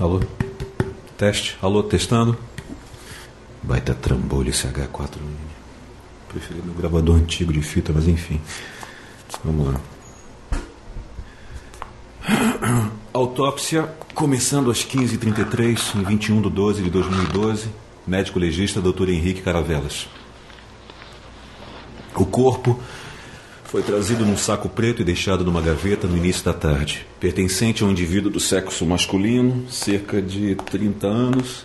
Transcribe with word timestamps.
Alô? 0.00 0.18
Teste? 1.18 1.58
Alô, 1.60 1.82
testando? 1.82 2.34
Baita 3.62 3.94
trambolho 3.94 4.48
esse 4.48 4.66
H4. 4.66 5.18
Preferi 6.26 6.62
meu 6.64 6.72
gravador 6.72 7.16
antigo 7.16 7.52
de 7.52 7.60
fita, 7.60 7.92
mas 7.92 8.08
enfim. 8.08 8.40
Vamos 9.44 9.74
lá. 9.74 9.80
Autópsia 13.12 13.94
começando 14.14 14.70
às 14.70 14.86
15h33, 14.86 15.96
em 15.96 16.02
21 16.02 16.40
de 16.40 16.48
12 16.48 16.82
de 16.82 16.88
2012. 16.88 17.68
Médico 18.06 18.38
legista 18.38 18.80
Dr. 18.80 19.10
Henrique 19.10 19.42
Caravelas. 19.42 20.08
O 22.16 22.24
corpo 22.24 22.80
foi 23.70 23.82
trazido 23.82 24.26
num 24.26 24.36
saco 24.36 24.68
preto 24.68 25.00
e 25.00 25.04
deixado 25.04 25.44
numa 25.44 25.62
gaveta 25.62 26.08
no 26.08 26.16
início 26.16 26.44
da 26.44 26.52
tarde. 26.52 27.06
Pertencente 27.20 27.84
a 27.84 27.86
um 27.86 27.92
indivíduo 27.92 28.28
do 28.28 28.40
sexo 28.40 28.84
masculino, 28.84 29.64
cerca 29.70 30.20
de 30.20 30.56
30 30.56 31.06
anos, 31.06 31.64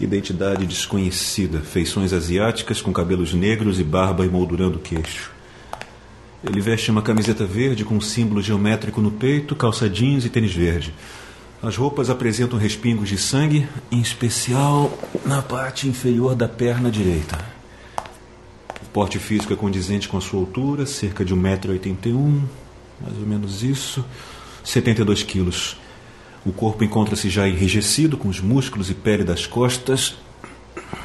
identidade 0.00 0.64
desconhecida, 0.64 1.58
feições 1.58 2.12
asiáticas 2.12 2.80
com 2.80 2.92
cabelos 2.92 3.34
negros 3.34 3.80
e 3.80 3.82
barba 3.82 4.24
emoldurando 4.24 4.78
o 4.78 4.80
queixo. 4.80 5.32
Ele 6.44 6.60
veste 6.60 6.88
uma 6.88 7.02
camiseta 7.02 7.44
verde 7.44 7.84
com 7.84 7.96
um 7.96 8.00
símbolo 8.00 8.40
geométrico 8.40 9.00
no 9.00 9.10
peito, 9.10 9.56
calça 9.56 9.90
jeans 9.90 10.24
e 10.24 10.28
tênis 10.28 10.54
verde. 10.54 10.94
As 11.60 11.76
roupas 11.76 12.10
apresentam 12.10 12.60
respingos 12.60 13.08
de 13.08 13.18
sangue, 13.18 13.68
em 13.90 14.00
especial 14.00 14.96
na 15.26 15.42
parte 15.42 15.88
inferior 15.88 16.36
da 16.36 16.46
perna 16.46 16.92
direita. 16.92 17.59
Porte 18.92 19.18
físico 19.18 19.52
é 19.52 19.56
condizente 19.56 20.08
com 20.08 20.16
a 20.16 20.20
sua 20.20 20.40
altura, 20.40 20.84
cerca 20.84 21.24
de 21.24 21.34
1,81m, 21.34 22.42
mais 23.00 23.16
ou 23.16 23.26
menos 23.26 23.62
isso, 23.62 24.04
72 24.64 25.22
quilos. 25.22 25.76
O 26.44 26.52
corpo 26.52 26.82
encontra-se 26.82 27.30
já 27.30 27.46
enrijecido, 27.48 28.16
com 28.16 28.28
os 28.28 28.40
músculos 28.40 28.90
e 28.90 28.94
pele 28.94 29.22
das 29.22 29.46
costas 29.46 30.16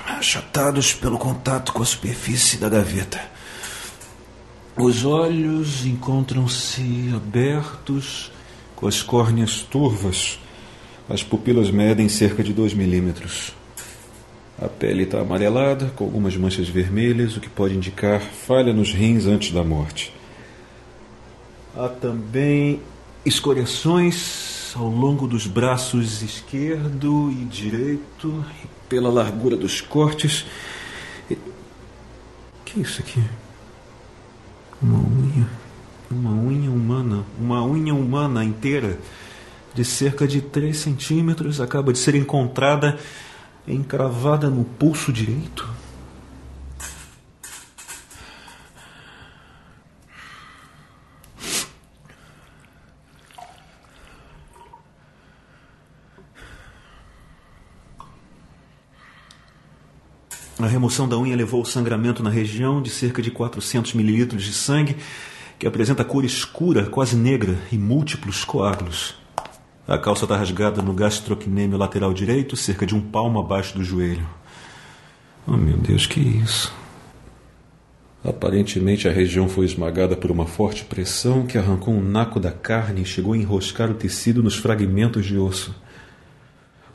achatados 0.07 0.93
pelo 0.93 1.17
contato 1.17 1.73
com 1.73 1.83
a 1.83 1.85
superfície 1.85 2.57
da 2.57 2.69
gaveta. 2.69 3.21
Os 4.77 5.05
olhos 5.05 5.85
encontram-se 5.85 7.11
abertos, 7.15 8.31
com 8.75 8.87
as 8.87 9.01
córneas 9.01 9.61
turvas. 9.61 10.39
As 11.07 11.21
pupilas 11.23 11.69
medem 11.69 12.09
cerca 12.09 12.43
de 12.43 12.51
2 12.51 12.73
milímetros. 12.73 13.53
A 14.61 14.69
pele 14.69 15.03
está 15.03 15.19
amarelada, 15.19 15.91
com 15.97 16.05
algumas 16.05 16.37
manchas 16.37 16.69
vermelhas, 16.69 17.35
o 17.35 17.41
que 17.41 17.49
pode 17.49 17.75
indicar 17.75 18.21
falha 18.21 18.71
nos 18.71 18.93
rins 18.93 19.25
antes 19.25 19.51
da 19.51 19.63
morte. 19.63 20.13
Há 21.75 21.89
também 21.89 22.79
escoriações 23.25 24.73
ao 24.73 24.87
longo 24.87 25.27
dos 25.27 25.45
braços 25.45 26.21
esquerdo 26.21 27.29
e 27.31 27.43
direito, 27.43 28.45
e 28.63 28.67
pela 28.87 29.09
largura 29.09 29.57
dos 29.57 29.81
cortes. 29.81 30.45
E... 31.29 31.37
que 32.63 32.79
é 32.79 32.83
isso 32.83 33.01
aqui? 33.01 33.21
Uma 34.81 34.99
unha. 34.99 35.49
Uma 36.09 36.31
unha 36.31 36.71
humana. 36.71 37.25
Uma 37.37 37.65
unha 37.65 37.93
humana 37.93 38.41
inteira, 38.45 38.97
de 39.73 39.83
cerca 39.83 40.25
de 40.25 40.39
3 40.39 40.77
centímetros, 40.77 41.59
acaba 41.59 41.91
de 41.91 41.99
ser 41.99 42.15
encontrada 42.15 42.97
encravada 43.73 44.49
no 44.49 44.63
pulso 44.63 45.11
direito. 45.11 45.67
A 60.57 60.67
remoção 60.67 61.07
da 61.07 61.17
unha 61.17 61.35
levou 61.35 61.59
ao 61.59 61.65
sangramento 61.65 62.23
na 62.23 62.29
região 62.29 62.81
de 62.81 62.89
cerca 62.89 63.21
de 63.21 63.29
400 63.29 63.93
mililitros 63.93 64.43
de 64.43 64.53
sangue, 64.53 64.95
que 65.59 65.67
apresenta 65.67 66.03
cor 66.03 66.23
escura, 66.23 66.85
quase 66.85 67.15
negra, 67.15 67.57
e 67.71 67.77
múltiplos 67.77 68.43
coágulos. 68.45 69.24
A 69.87 69.99
calça 69.99 70.25
está 70.25 70.35
rasgada 70.35 70.81
no 70.81 70.93
gastrocnêmio 70.93 71.77
lateral 71.77 72.11
direito, 72.11 72.57
cerca 72.57 72.87
de 72.87 72.95
um 72.95 73.01
palmo 73.01 73.39
abaixo 73.39 73.77
do 73.77 73.83
joelho. 73.83 74.27
Oh, 75.45 75.55
meu 75.55 75.77
Deus, 75.77 76.07
que 76.07 76.19
isso? 76.19 76.73
Aparentemente, 78.23 79.07
a 79.07 79.11
região 79.11 79.47
foi 79.47 79.65
esmagada 79.65 80.17
por 80.17 80.31
uma 80.31 80.47
forte 80.47 80.83
pressão 80.83 81.45
que 81.45 81.59
arrancou 81.59 81.93
um 81.93 82.01
naco 82.01 82.39
da 82.39 82.51
carne 82.51 83.03
e 83.03 83.05
chegou 83.05 83.33
a 83.33 83.37
enroscar 83.37 83.91
o 83.91 83.93
tecido 83.93 84.41
nos 84.41 84.55
fragmentos 84.55 85.23
de 85.23 85.37
osso. 85.37 85.75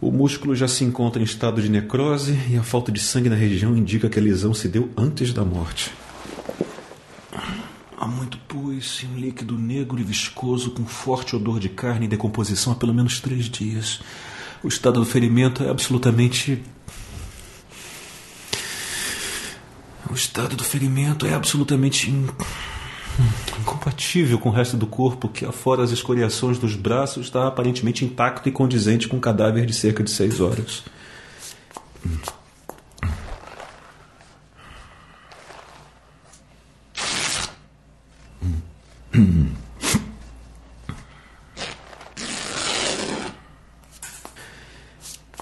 O 0.01 0.11
músculo 0.11 0.57
já 0.57 0.67
se 0.67 0.83
encontra 0.83 1.23
em 1.23 1.25
estado 1.25 1.63
de 1.63 1.69
necrose 1.69 2.37
e 2.51 2.57
a 2.57 2.63
falta 2.65 2.91
de 2.91 2.99
sangue 2.99 3.29
na 3.29 3.37
região 3.37 3.77
indica 3.77 4.09
que 4.09 4.19
a 4.19 4.23
lesão 4.23 4.53
se 4.53 4.67
deu 4.67 4.91
antes 4.97 5.33
da 5.33 5.45
morte. 5.45 5.93
Há 8.01 8.07
muito 8.07 8.39
pus 8.49 9.03
e 9.03 9.07
um 9.07 9.15
líquido 9.15 9.59
negro 9.59 10.01
e 10.01 10.03
viscoso 10.03 10.71
com 10.71 10.87
forte 10.87 11.37
odor 11.37 11.61
de 11.61 11.69
carne 11.69 12.07
em 12.07 12.09
decomposição 12.09 12.73
há 12.73 12.77
pelo 12.77 12.95
menos 12.95 13.21
três 13.21 13.45
dias. 13.45 14.01
O 14.65 14.69
estado 14.69 15.01
do 15.01 15.05
ferimento 15.05 15.63
é 15.63 15.69
absolutamente. 15.69 16.63
O 20.11 20.15
estado 20.15 20.57
do 20.57 20.65
ferimento 20.65 21.27
é 21.27 21.35
absolutamente 21.35 22.11
incompatível 23.61 24.39
com 24.39 24.49
o 24.49 24.53
resto 24.53 24.79
do 24.79 24.87
corpo, 24.87 25.29
que, 25.29 25.45
afora 25.45 25.83
as 25.83 25.91
escoriações 25.91 26.57
dos 26.57 26.75
braços, 26.75 27.27
está 27.27 27.47
aparentemente 27.47 28.03
intacto 28.03 28.49
e 28.49 28.53
condizente 28.53 29.09
com 29.09 29.19
um 29.19 29.21
cadáver 29.21 29.67
de 29.67 29.75
cerca 29.75 30.03
de 30.03 30.11
seis 30.11 30.41
horas. 30.41 30.85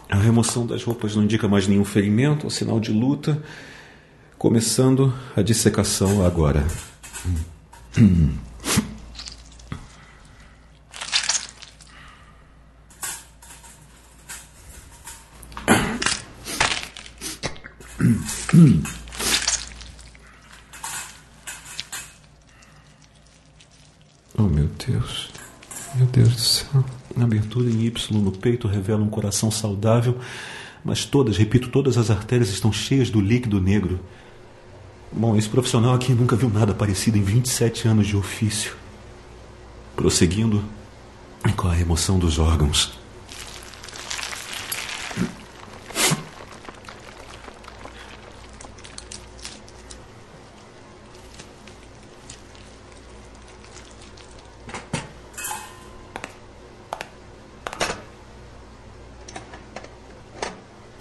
A 0.09 0.17
remoção 0.17 0.67
das 0.67 0.83
roupas 0.83 1.15
não 1.15 1.25
indica 1.25 1.47
mais 1.47 1.69
nenhum 1.69 1.84
ferimento 1.84 2.45
ou 2.45 2.51
sinal 2.51 2.81
de 2.81 2.93
luta, 2.93 3.43
começando 4.39 5.12
a 5.37 5.43
dissecação 5.43 6.25
agora. 6.25 6.67
Oh 24.38 24.43
meu 24.43 24.69
Deus, 24.87 25.31
meu 25.97 26.06
Deus 26.06 26.28
do 26.28 26.41
céu. 26.41 26.84
A 27.19 27.25
abertura 27.25 27.69
em 27.69 27.87
Y 27.87 28.12
no 28.12 28.31
peito 28.31 28.69
revela 28.69 29.03
um 29.03 29.09
coração 29.09 29.50
saudável, 29.50 30.16
mas 30.84 31.04
todas, 31.04 31.37
repito, 31.37 31.69
todas 31.71 31.99
as 31.99 32.09
artérias 32.09 32.49
estão 32.49 32.72
cheias 32.72 33.10
do 33.10 33.21
líquido 33.21 33.60
negro. 33.60 33.99
Bom, 35.10 35.37
esse 35.37 35.49
profissional 35.49 35.93
aqui 35.93 36.12
nunca 36.12 36.37
viu 36.37 36.49
nada 36.49 36.72
parecido 36.72 37.19
em 37.19 37.22
27 37.22 37.88
anos 37.88 38.06
de 38.06 38.16
ofício. 38.16 38.76
Prosseguindo 39.97 40.62
com 41.56 41.66
a 41.66 41.72
remoção 41.72 42.16
dos 42.19 42.38
órgãos. 42.38 42.97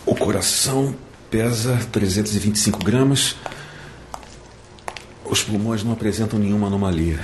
O 0.05 0.15
coração 0.67 0.93
pesa 1.31 1.77
325 1.91 2.83
gramas. 2.83 3.35
Os 5.23 5.41
pulmões 5.41 5.83
não 5.83 5.93
apresentam 5.93 6.37
nenhuma 6.37 6.67
anomalia. 6.67 7.19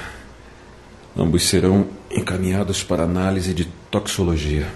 Ambos 1.15 1.43
serão 1.49 1.87
encaminhados 2.09 2.83
para 2.83 3.03
análise 3.03 3.53
de 3.53 3.65
toxologia. 3.91 4.67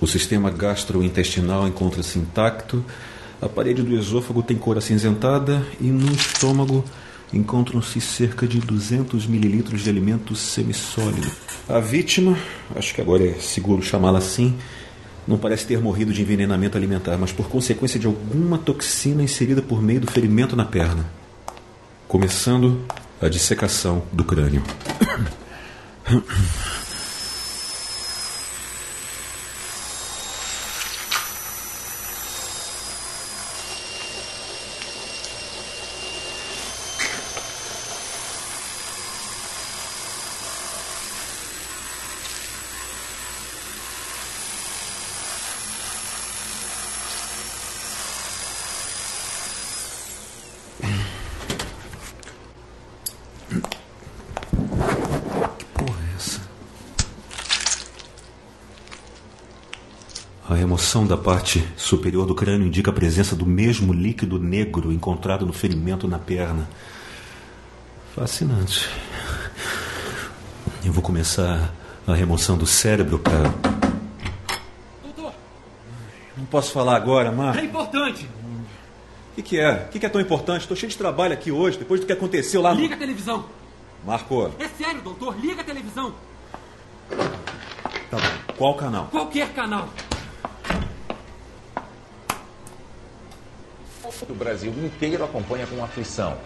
O 0.00 0.06
sistema 0.06 0.50
gastrointestinal 0.50 1.66
encontra-se 1.66 2.18
intacto, 2.18 2.84
a 3.42 3.48
parede 3.48 3.82
do 3.82 3.96
esôfago 3.96 4.42
tem 4.44 4.56
cor 4.56 4.78
acinzentada 4.78 5.66
e 5.80 5.86
no 5.86 6.12
estômago 6.12 6.84
encontram-se 7.32 8.00
cerca 8.00 8.46
de 8.46 8.58
200 8.58 9.26
mililitros 9.26 9.82
de 9.82 9.90
alimento 9.90 10.34
semissólido. 10.34 11.30
A 11.68 11.78
vítima, 11.78 12.38
acho 12.74 12.94
que 12.94 13.00
agora 13.00 13.26
é 13.26 13.34
seguro 13.34 13.82
chamá-la 13.82 14.18
assim, 14.18 14.56
não 15.26 15.36
parece 15.36 15.66
ter 15.66 15.78
morrido 15.80 16.12
de 16.12 16.22
envenenamento 16.22 16.78
alimentar, 16.78 17.18
mas 17.18 17.30
por 17.30 17.48
consequência 17.48 18.00
de 18.00 18.06
alguma 18.06 18.56
toxina 18.56 19.22
inserida 19.22 19.60
por 19.60 19.82
meio 19.82 20.00
do 20.00 20.10
ferimento 20.10 20.56
na 20.56 20.64
perna. 20.64 21.04
Começando 22.06 22.80
a 23.20 23.28
dissecação 23.28 24.02
do 24.10 24.24
crânio. 24.24 24.62
Remoção 60.98 61.06
da 61.06 61.22
parte 61.22 61.64
superior 61.76 62.26
do 62.26 62.34
crânio 62.34 62.66
indica 62.66 62.90
a 62.90 62.92
presença 62.92 63.36
do 63.36 63.46
mesmo 63.46 63.92
líquido 63.92 64.36
negro 64.36 64.90
encontrado 64.90 65.46
no 65.46 65.52
ferimento 65.52 66.08
na 66.08 66.18
perna. 66.18 66.68
Fascinante. 68.16 68.88
Eu 70.84 70.92
vou 70.92 71.00
começar 71.00 71.72
a 72.04 72.14
remoção 72.14 72.58
do 72.58 72.66
cérebro 72.66 73.16
para. 73.20 73.54
Doutor! 75.04 75.32
Não 76.36 76.46
posso 76.46 76.72
falar 76.72 76.96
agora, 76.96 77.30
Marco. 77.30 77.60
É 77.60 77.64
importante! 77.64 78.24
O 78.24 79.34
que, 79.36 79.42
que, 79.42 79.60
é? 79.60 79.86
O 79.86 79.88
que, 79.90 80.00
que, 80.00 80.06
é 80.06 80.08
tão 80.08 80.20
importante? 80.20 80.62
Estou 80.62 80.76
cheio 80.76 80.90
de 80.90 80.98
trabalho 80.98 81.32
aqui 81.32 81.52
hoje, 81.52 81.78
depois 81.78 82.00
do 82.00 82.06
que 82.06 82.12
aconteceu 82.12 82.60
lá 82.60 82.74
no. 82.74 82.80
Liga 82.80 82.96
a 82.96 82.98
televisão! 82.98 83.44
Marco! 84.04 84.50
É 84.58 84.66
sério, 84.66 85.00
doutor, 85.02 85.38
liga 85.38 85.60
a 85.60 85.64
televisão! 85.64 86.12
Tá 88.10 88.16
bom. 88.16 88.54
Qual 88.56 88.74
canal? 88.74 89.06
Qualquer 89.12 89.52
canal! 89.52 89.88
O 94.28 94.34
Brasil 94.34 94.72
inteiro 94.84 95.24
acompanha 95.24 95.66
com 95.66 95.82
aflição. 95.84 96.36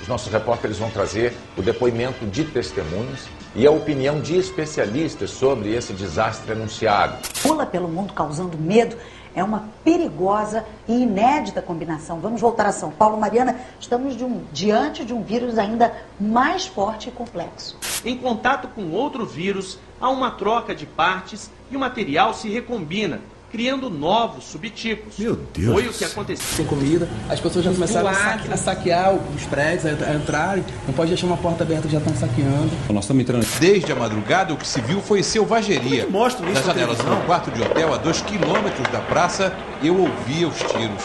Os 0.00 0.08
nossos 0.08 0.32
repórteres 0.32 0.78
vão 0.78 0.90
trazer 0.90 1.34
o 1.56 1.62
depoimento 1.62 2.24
de 2.26 2.44
testemunhas 2.44 3.28
e 3.54 3.66
a 3.66 3.70
opinião 3.70 4.20
de 4.20 4.36
especialistas 4.36 5.30
sobre 5.30 5.74
esse 5.74 5.92
desastre 5.92 6.52
anunciado. 6.52 7.18
Pula 7.42 7.66
pelo 7.66 7.88
mundo 7.88 8.12
causando 8.12 8.56
medo 8.56 8.96
é 9.34 9.44
uma 9.44 9.68
perigosa 9.84 10.64
e 10.88 11.02
inédita 11.02 11.62
combinação. 11.62 12.20
Vamos 12.20 12.40
voltar 12.40 12.66
a 12.66 12.72
São 12.72 12.90
Paulo. 12.90 13.18
Mariana, 13.18 13.60
estamos 13.78 14.16
de 14.16 14.24
um, 14.24 14.42
diante 14.52 15.04
de 15.04 15.12
um 15.12 15.22
vírus 15.22 15.58
ainda 15.58 15.94
mais 16.18 16.66
forte 16.66 17.08
e 17.08 17.12
complexo. 17.12 17.76
Em 18.04 18.16
contato 18.16 18.68
com 18.68 18.90
outro 18.90 19.24
vírus, 19.24 19.78
há 20.00 20.08
uma 20.08 20.30
troca 20.30 20.74
de 20.74 20.86
partes 20.86 21.50
e 21.70 21.76
o 21.76 21.80
material 21.80 22.34
se 22.34 22.48
recombina, 22.48 23.20
criando 23.50 23.90
novos 23.90 24.44
subtipos. 24.44 25.18
Meu 25.18 25.36
Deus. 25.52 25.72
Foi 25.72 25.88
o 25.88 25.92
que 25.92 26.04
aconteceu. 26.04 26.56
Sem 26.56 26.66
comida, 26.66 27.08
as 27.28 27.40
pessoas 27.40 27.64
já 27.64 27.72
começaram 27.72 28.08
a, 28.08 28.14
saque, 28.14 28.52
a 28.52 28.56
saquear 28.56 29.14
os 29.14 29.42
prédios, 29.44 29.86
a, 29.86 30.10
a 30.10 30.14
entrarem. 30.14 30.64
Não 30.86 30.94
pode 30.94 31.10
deixar 31.10 31.26
uma 31.26 31.36
porta 31.36 31.64
aberta, 31.64 31.88
já 31.88 31.98
estão 31.98 32.14
saqueando. 32.14 32.70
Nós 32.88 33.04
estamos 33.04 33.22
entrando. 33.22 33.46
Desde 33.58 33.92
a 33.92 33.96
madrugada, 33.96 34.54
o 34.54 34.56
que 34.56 34.66
se 34.66 34.80
viu 34.80 35.00
foi 35.00 35.22
selvageria. 35.22 36.06
Mostra 36.08 36.44
isso 36.46 36.54
Das 36.54 36.66
na 36.66 36.72
janelas 36.74 36.98
de 36.98 37.10
um 37.10 37.20
quarto 37.26 37.50
de 37.50 37.62
hotel 37.62 37.92
a 37.94 37.96
dois 37.96 38.20
quilômetros 38.22 38.88
da 38.92 39.00
praça, 39.00 39.52
eu 39.82 39.98
ouvia 39.98 40.48
os 40.48 40.56
tiros. 40.56 41.04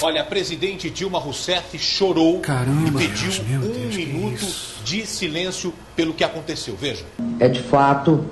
Olha, 0.00 0.20
a 0.20 0.24
presidente 0.24 0.88
Dilma 0.88 1.18
Rousseff 1.18 1.76
chorou 1.76 2.38
Caramba, 2.38 3.02
e 3.02 3.08
pediu 3.08 3.30
Deus, 3.30 3.64
um 3.64 3.72
Deus, 3.72 3.96
minuto 3.96 4.34
isso? 4.44 4.76
de 4.84 5.04
silêncio 5.04 5.74
pelo 5.96 6.14
que 6.14 6.22
aconteceu. 6.22 6.76
Veja. 6.80 7.04
é 7.40 7.48
de 7.48 7.60
fato 7.60 8.24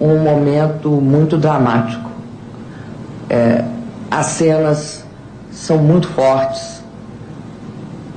um 0.00 0.18
momento 0.18 0.90
muito 0.90 1.36
dramático. 1.36 2.10
É, 3.28 3.64
as 4.10 4.26
cenas 4.26 5.04
são 5.52 5.78
muito 5.78 6.08
fortes, 6.08 6.82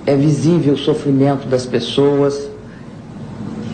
é 0.06 0.16
visível 0.16 0.74
o 0.74 0.78
sofrimento 0.78 1.48
das 1.48 1.66
pessoas, 1.66 2.50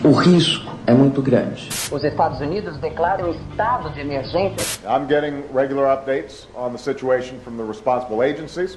o 0.04 0.10
risco 0.10 0.70
é 0.86 0.92
muito 0.92 1.22
grande. 1.22 1.68
Os 1.90 2.02
Estados 2.02 2.40
Unidos 2.40 2.76
declaram 2.78 3.30
estado 3.30 3.90
de 3.90 4.00
emergência. 4.00 4.80
I'm 4.84 5.06
getting 5.08 5.44
regular 5.54 5.86
updates 5.86 6.48
on 6.54 6.72
the 6.72 6.78
situation 6.78 7.38
from 7.44 7.56
the 7.56 7.64
responsible 7.64 8.22
agencies 8.22 8.76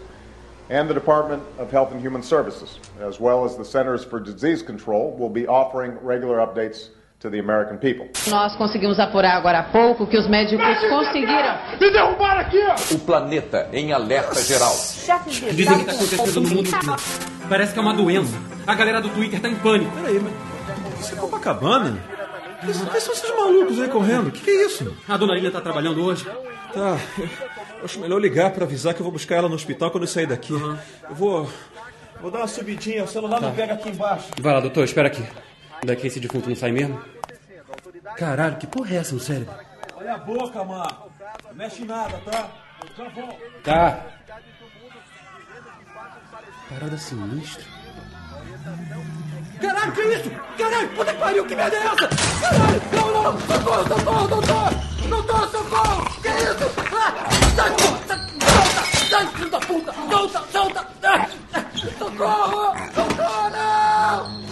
and 0.70 0.88
the 0.88 0.94
Department 0.94 1.42
of 1.60 1.72
Health 1.72 1.92
and 1.92 2.00
Human 2.00 2.22
Services, 2.22 2.80
as 3.02 3.20
well 3.20 3.46
as 3.46 3.56
the 3.56 3.66
Centers 3.66 4.04
for 4.04 4.20
Disease 4.20 4.62
Control, 4.64 5.16
will 5.18 5.30
be 5.30 5.48
offering 5.48 5.98
regular 6.02 6.38
updates 6.38 6.90
to 7.24 7.32
the 7.32 7.40
American 7.40 7.78
people. 7.78 8.10
Nós 8.30 8.56
conseguimos 8.58 9.00
apurar 9.00 9.38
agora 9.38 9.60
há 9.60 9.64
pouco 9.64 10.06
que 10.06 10.18
os 10.18 10.28
médicos 10.28 10.78
conseguiram. 10.90 11.58
O 12.92 13.00
planeta 13.00 13.70
em 13.72 13.94
alerta 13.94 14.42
geral. 14.44 14.76
Dizem 14.76 15.56
que 15.56 15.62
está 15.62 15.92
acontecendo 15.94 16.42
no 16.42 16.50
mundo 16.50 16.68
inteiro. 16.68 16.96
Parece 17.48 17.74
que 17.74 17.80
é 17.80 17.82
uma 17.82 17.94
doença. 17.94 18.38
A 18.68 18.76
galera 18.76 19.02
do 19.02 19.10
Twitter 19.10 19.40
tá 19.40 19.48
em 19.48 19.56
pânico. 19.56 19.92
Peraí, 19.96 20.20
mas. 20.20 20.34
Isso 21.00 21.14
é 21.14 21.18
Copacabana? 21.18 21.98
Quem 22.62 22.74
são 22.74 23.14
esses 23.14 23.30
malucos 23.30 23.80
aí 23.80 23.88
correndo? 23.88 24.28
O 24.28 24.32
que, 24.32 24.42
que 24.42 24.50
é 24.50 24.66
isso? 24.66 24.96
A 25.08 25.18
dona 25.18 25.34
Lilian 25.34 25.52
tá 25.52 25.62
trabalhando 25.62 26.04
hoje. 26.04 26.26
Tá. 26.74 26.98
eu 27.80 27.86
Acho 27.86 28.00
melhor 28.00 28.20
ligar 28.20 28.52
para 28.52 28.66
avisar 28.66 28.94
que 28.94 29.02
eu 29.02 29.04
vou 29.04 29.12
buscar 29.12 29.36
ela 29.36 29.50
no 29.50 29.56
hospital 29.56 29.92
quando 29.92 30.04
eu 30.04 30.08
sair 30.08 30.28
daqui. 30.28 30.54
Eu 30.54 31.16
vou. 31.16 31.50
Vou 32.22 32.32
dar 32.32 32.40
uma 32.40 32.48
subidinha, 32.48 33.04
o 33.04 33.08
celular 33.08 33.42
não 33.42 33.54
pega 33.54 33.74
aqui 33.74 33.90
embaixo. 33.90 34.30
Vai 34.40 34.54
lá, 34.54 34.62
doutor, 34.62 34.86
espera 34.86 35.08
aqui. 35.08 35.24
Daqui 35.86 36.08
esse 36.08 36.20
defunto 36.20 36.50
não 36.50 36.56
sai 36.56 36.72
mesmo? 36.72 37.02
Caralho, 38.18 38.58
que 38.58 38.68
porra 38.68 38.96
é 38.96 38.98
essa 38.98 39.14
no 39.14 39.20
cérebro? 39.20 39.54
Olha 39.96 40.14
a 40.14 40.18
boca, 40.18 40.64
Marco. 40.64 41.12
Não 41.46 41.56
mexe 41.56 41.84
nada, 41.84 42.18
tá? 42.20 42.50
Eu 42.82 43.06
já 43.06 43.10
volto. 43.10 43.38
Tá. 43.64 44.06
Parada 46.70 46.98
sinistra. 46.98 47.64
Caralho, 49.62 49.92
que 49.92 50.02
isso? 50.02 50.32
Caralho, 50.58 50.90
puta 50.90 51.14
que 51.14 51.20
pariu, 51.20 51.46
que 51.46 51.56
merda 51.56 51.76
é 51.76 51.80
essa? 51.80 52.08
Caralho, 52.42 52.82
não, 52.94 53.24
não, 53.24 53.40
socorro, 53.42 53.88
socorro, 53.88 54.28
doutor! 54.28 54.74
Doutor, 55.10 55.50
socorro! 55.50 56.22
Que 56.22 56.30
isso? 56.30 56.72
Ah, 56.96 57.30
sai, 57.56 57.72
puta, 57.72 58.18
solta, 58.46 59.08
sai, 59.10 59.28
filho 59.28 59.50
da 59.50 59.60
puta! 59.60 59.94
Solta, 59.94 60.44
solta! 60.52 60.88
Ah, 61.04 61.28
socorro! 61.98 62.74
Socorro, 62.94 63.50
não! 63.50 64.43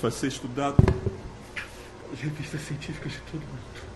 Vai 0.00 0.10
ser 0.10 0.28
estudado 0.28 0.76
pelas 0.76 2.20
revistas 2.20 2.60
científicas 2.62 3.12
de 3.12 3.18
todo 3.20 3.40
mundo. 3.40 3.87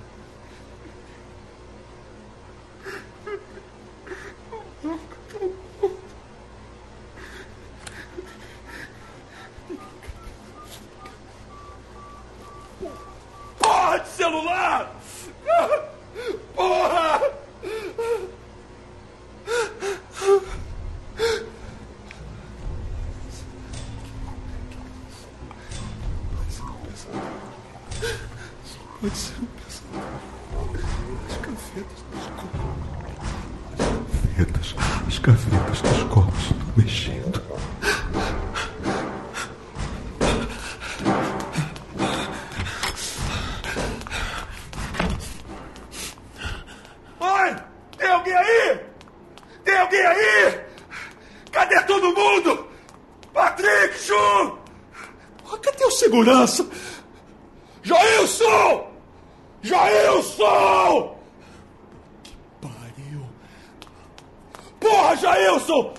Porra, 65.02 65.16
Jailson! 65.16 65.94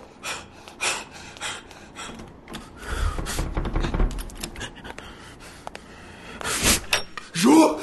Ju! 7.33 7.79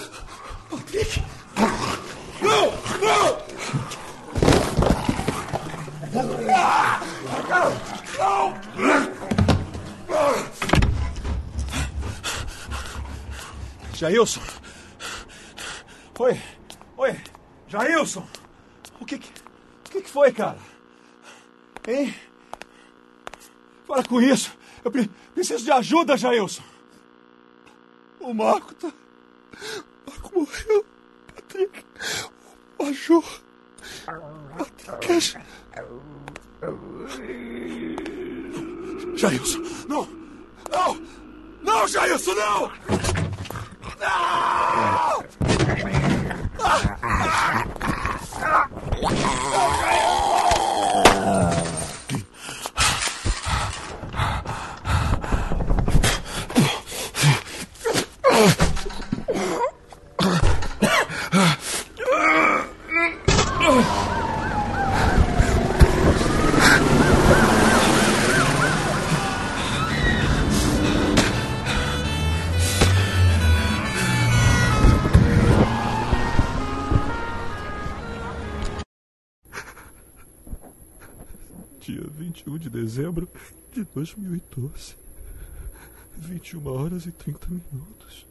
Não! 2.40 2.72
Não! 3.02 3.36
Ah! 6.54 7.00
Não! 8.18 8.54
Jailson! 13.92 14.40
Oi! 16.18 16.40
Oi! 16.96 17.20
Jailson! 17.68 18.26
O 18.98 19.04
que 19.04 19.18
que, 19.18 19.28
o 19.28 19.90
que 19.90 20.00
que 20.00 20.08
foi, 20.08 20.32
cara? 20.32 20.69
Hein? 21.90 22.14
Para 23.88 24.04
com 24.04 24.20
isso! 24.22 24.56
Eu 24.84 24.90
pre- 24.92 25.10
preciso 25.34 25.64
de 25.64 25.72
ajuda, 25.72 26.16
Jailson! 26.16 26.62
O 28.20 28.32
Marco 28.32 28.72
tá... 28.74 28.86
O 28.88 30.10
Marco 30.10 30.38
morreu! 30.38 30.86
Patrick! 31.34 31.84
O 32.78 32.84
Maju! 32.84 33.24
Patrick! 34.86 35.36
Jailson! 39.16 39.58
Não! 39.88 40.08
Não! 40.70 41.02
Não, 41.62 41.88
Jailson, 41.88 42.34
não! 42.34 42.72
Não! 43.98 45.24
Dia 51.50 51.59
21 82.40 82.58
de 82.58 82.70
dezembro 82.70 83.28
de 83.72 83.84
2012. 83.94 84.96
21 86.16 86.66
horas 86.68 87.06
e 87.06 87.12
30 87.12 87.46
minutos. 87.48 88.26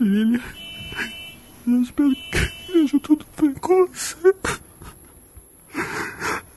Lilian, 0.00 0.42
eu 1.66 1.80
espero 1.82 2.16
esteja 2.72 2.98
tudo 3.00 3.26
bem 3.40 3.52
com 3.54 3.86
você. 3.86 4.34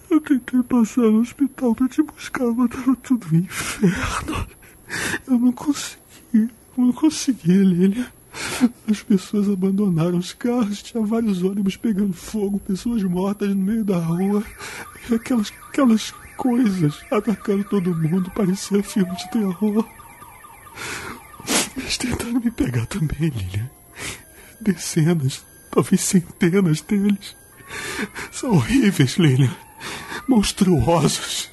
Eu 0.09 0.21
tentei 0.21 0.63
passar 0.63 1.01
no 1.01 1.19
hospital 1.19 1.75
pra 1.75 1.89
te 1.89 2.01
buscar, 2.01 2.45
mas 2.45 2.69
tava 2.69 2.95
tudo 2.97 3.27
um 3.31 3.37
inferno. 3.37 4.47
Eu 5.27 5.39
não 5.39 5.51
consegui, 5.51 5.99
eu 6.33 6.49
não 6.77 6.93
consegui, 6.93 7.51
Lilian. 7.51 8.07
As 8.89 9.01
pessoas 9.01 9.49
abandonaram 9.49 10.17
os 10.17 10.33
carros, 10.33 10.83
tinha 10.83 11.03
vários 11.03 11.43
ônibus 11.43 11.77
pegando 11.77 12.13
fogo, 12.13 12.59
pessoas 12.59 13.03
mortas 13.03 13.49
no 13.49 13.55
meio 13.55 13.83
da 13.83 13.97
rua. 13.97 14.43
E 15.09 15.15
aquelas, 15.15 15.53
aquelas 15.69 16.11
coisas 16.37 17.01
atacando 17.11 17.63
todo 17.65 17.95
mundo, 17.95 18.31
parecia 18.31 18.83
filme 18.83 19.15
de 19.15 19.31
terror. 19.31 19.87
Eles 21.77 21.97
tentaram 21.97 22.39
me 22.39 22.51
pegar 22.51 22.85
também, 22.85 23.29
Lilian. 23.29 23.69
Dezenas, 24.61 25.43
talvez 25.75 26.01
centenas 26.01 26.79
deles. 26.81 27.35
São 28.31 28.53
horríveis, 28.53 29.17
Lilian. 29.17 29.53
Monstruosos. 30.27 31.51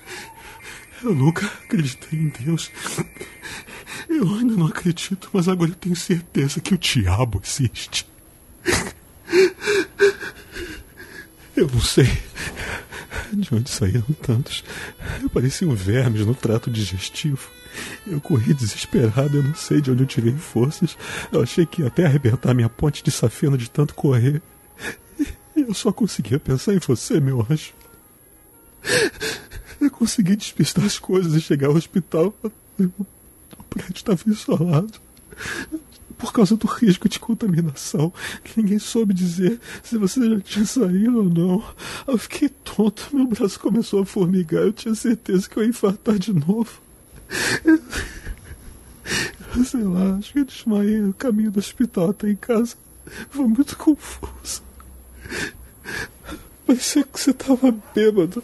Eu 1.02 1.12
nunca 1.14 1.46
acreditei 1.46 2.18
em 2.18 2.28
Deus. 2.28 2.70
Eu 4.08 4.32
ainda 4.34 4.54
não 4.54 4.66
acredito, 4.66 5.28
mas 5.32 5.48
agora 5.48 5.72
eu 5.72 5.74
tenho 5.74 5.96
certeza 5.96 6.60
que 6.60 6.72
o 6.72 6.78
diabo 6.78 7.42
existe. 7.44 8.06
Eu 11.56 11.68
não 11.68 11.80
sei 11.80 12.22
de 13.32 13.54
onde 13.54 13.70
saíram 13.70 14.06
tantos. 14.22 14.62
Pareciam 15.32 15.74
vermes 15.74 16.24
no 16.24 16.34
trato 16.34 16.70
digestivo. 16.70 17.50
Eu 18.06 18.20
corri 18.20 18.54
desesperado, 18.54 19.38
eu 19.38 19.42
não 19.42 19.54
sei 19.54 19.80
de 19.80 19.90
onde 19.90 20.02
eu 20.02 20.06
tirei 20.06 20.32
forças. 20.32 20.96
Eu 21.30 21.42
achei 21.42 21.64
que 21.64 21.82
ia 21.82 21.88
até 21.88 22.04
arrebentar 22.04 22.54
minha 22.54 22.68
ponte 22.68 23.02
de 23.02 23.10
safena 23.10 23.56
de 23.56 23.70
tanto 23.70 23.94
correr. 23.94 24.42
Eu 25.54 25.74
só 25.74 25.92
conseguia 25.92 26.40
pensar 26.40 26.74
em 26.74 26.78
você, 26.78 27.20
meu 27.20 27.46
anjo. 27.48 27.72
Eu 29.80 29.90
consegui 29.90 30.36
despistar 30.36 30.84
as 30.84 30.98
coisas 30.98 31.34
e 31.34 31.40
chegar 31.40 31.68
ao 31.68 31.74
hospital. 31.74 32.34
O 32.78 33.62
prédio 33.68 33.96
estava 33.96 34.20
isolado. 34.26 34.92
Por 36.18 36.32
causa 36.32 36.56
do 36.56 36.66
risco 36.66 37.08
de 37.08 37.18
contaminação. 37.18 38.12
Ninguém 38.56 38.78
soube 38.78 39.12
dizer 39.12 39.60
se 39.82 39.98
você 39.98 40.28
já 40.30 40.40
tinha 40.40 40.66
saído 40.66 41.18
ou 41.18 41.24
não. 41.24 41.64
Eu 42.06 42.16
fiquei 42.16 42.48
tonto, 42.48 43.08
meu 43.12 43.26
braço 43.26 43.58
começou 43.58 44.02
a 44.02 44.06
formigar. 44.06 44.62
Eu 44.62 44.72
tinha 44.72 44.94
certeza 44.94 45.48
que 45.48 45.56
eu 45.56 45.62
ia 45.62 45.70
infartar 45.70 46.18
de 46.18 46.32
novo. 46.32 46.80
Sei 49.64 49.82
lá, 49.82 50.16
acho 50.16 50.32
que 50.32 50.44
desmaiei 50.44 51.02
o 51.02 51.14
caminho 51.14 51.50
do 51.50 51.58
hospital 51.58 52.10
até 52.10 52.30
em 52.30 52.36
casa. 52.36 52.74
Foi 53.30 53.46
muito 53.46 53.76
confuso. 53.76 54.62
Parecia 56.66 57.04
que 57.04 57.20
você 57.20 57.32
tava 57.32 57.74
bêbado. 57.94 58.42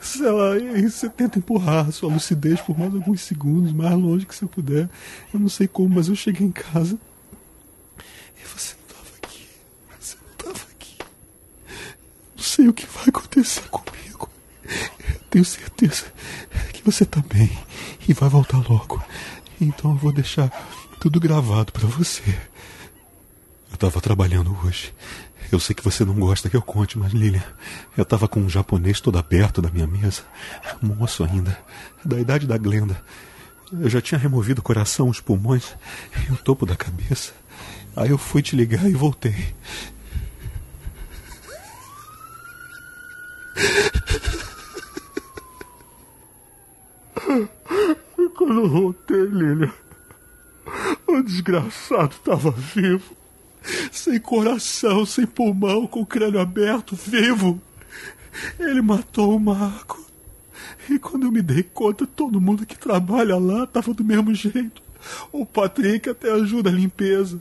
Sei 0.00 0.30
lá, 0.30 0.56
e 0.56 0.68
aí 0.68 0.90
você 0.90 1.08
tenta 1.08 1.38
empurrar 1.38 1.88
a 1.88 1.92
sua 1.92 2.12
lucidez 2.12 2.60
por 2.60 2.76
mais 2.78 2.92
alguns 2.94 3.20
segundos, 3.20 3.72
mais 3.72 3.94
longe 3.94 4.26
que 4.26 4.34
você 4.34 4.46
puder. 4.46 4.88
Eu 5.32 5.38
não 5.38 5.48
sei 5.48 5.68
como, 5.68 5.94
mas 5.94 6.08
eu 6.08 6.16
cheguei 6.16 6.46
em 6.46 6.52
casa. 6.52 6.98
E 8.36 8.46
você 8.46 8.74
não 8.74 8.96
tava 8.96 9.16
aqui. 9.22 9.46
Você 10.00 10.16
não 10.16 10.52
tava 10.52 10.66
aqui. 10.72 10.98
Não 12.36 12.42
sei 12.42 12.68
o 12.68 12.72
que 12.72 12.86
vai 12.86 13.04
acontecer 13.08 13.68
comigo. 13.68 14.28
Tenho 15.30 15.44
certeza 15.44 16.04
que 16.72 16.82
você 16.82 17.04
tá 17.04 17.22
bem 17.32 17.50
e 18.08 18.12
vai 18.12 18.28
voltar 18.28 18.58
logo. 18.68 19.02
Então 19.60 19.90
eu 19.92 19.96
vou 19.96 20.12
deixar 20.12 20.48
tudo 21.00 21.20
gravado 21.20 21.72
para 21.72 21.86
você. 21.86 22.22
Eu 23.70 23.76
tava 23.76 24.00
trabalhando 24.00 24.56
hoje. 24.64 24.94
Eu 25.50 25.58
sei 25.58 25.74
que 25.74 25.84
você 25.84 26.04
não 26.04 26.14
gosta 26.14 26.50
que 26.50 26.56
eu 26.56 26.62
conte, 26.62 26.98
mas 26.98 27.12
Lilian, 27.12 27.42
eu 27.96 28.04
tava 28.04 28.28
com 28.28 28.40
um 28.40 28.50
japonês 28.50 29.00
todo 29.00 29.18
aberto 29.18 29.62
da 29.62 29.70
minha 29.70 29.86
mesa. 29.86 30.22
Moço 30.82 31.24
ainda, 31.24 31.58
da 32.04 32.20
idade 32.20 32.46
da 32.46 32.58
Glenda. 32.58 33.02
Eu 33.72 33.88
já 33.88 34.00
tinha 34.00 34.18
removido 34.18 34.60
o 34.60 34.64
coração, 34.64 35.08
os 35.08 35.20
pulmões 35.20 35.74
e 36.28 36.32
o 36.32 36.36
topo 36.36 36.66
da 36.66 36.76
cabeça. 36.76 37.32
Aí 37.96 38.10
eu 38.10 38.18
fui 38.18 38.42
te 38.42 38.56
ligar 38.56 38.88
e 38.88 38.92
voltei. 38.92 39.54
Quando 48.36 48.60
eu 48.60 48.68
voltei, 48.68 49.20
Lilian, 49.20 49.72
o 51.06 51.22
desgraçado 51.22 52.14
estava 52.14 52.50
vivo. 52.50 53.16
Sem 53.90 54.18
coração, 54.18 55.04
sem 55.04 55.26
pulmão, 55.26 55.86
com 55.86 56.00
o 56.00 56.06
crânio 56.06 56.40
aberto, 56.40 56.96
vivo. 56.96 57.60
Ele 58.58 58.80
matou 58.80 59.36
o 59.36 59.40
Marco. 59.40 60.06
E 60.88 60.98
quando 60.98 61.26
eu 61.26 61.32
me 61.32 61.42
dei 61.42 61.62
conta, 61.62 62.06
todo 62.06 62.40
mundo 62.40 62.64
que 62.64 62.78
trabalha 62.78 63.36
lá 63.36 63.64
estava 63.64 63.92
do 63.92 64.04
mesmo 64.04 64.34
jeito. 64.34 64.82
O 65.30 65.44
Patrick 65.44 66.08
até 66.08 66.30
ajuda 66.30 66.70
a 66.70 66.72
limpeza. 66.72 67.40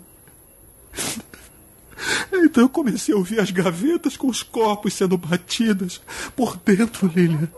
Então 2.32 2.64
eu 2.64 2.70
comecei 2.70 3.14
a 3.14 3.18
ouvir 3.18 3.40
as 3.40 3.52
gavetas 3.52 4.16
com 4.16 4.28
os 4.28 4.44
corpos 4.44 4.94
sendo 4.94 5.18
batidas 5.18 6.02
por 6.36 6.58
dentro, 6.58 7.12
Lilian. 7.14 7.50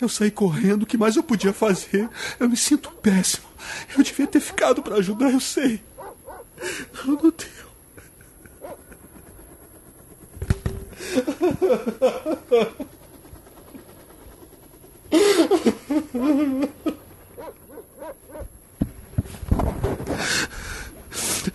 Eu 0.00 0.08
saí 0.08 0.30
correndo, 0.30 0.82
o 0.82 0.86
que 0.86 0.96
mais 0.96 1.16
eu 1.16 1.22
podia 1.22 1.52
fazer? 1.52 2.08
Eu 2.40 2.48
me 2.48 2.56
sinto 2.56 2.90
péssimo. 2.90 3.46
Eu 3.96 4.02
devia 4.02 4.26
ter 4.26 4.40
ficado 4.40 4.82
para 4.82 4.96
ajudar, 4.96 5.30
eu 5.30 5.40
sei. 5.40 5.80
Eu 7.06 7.18
não 7.22 7.30
tenho. 7.30 7.72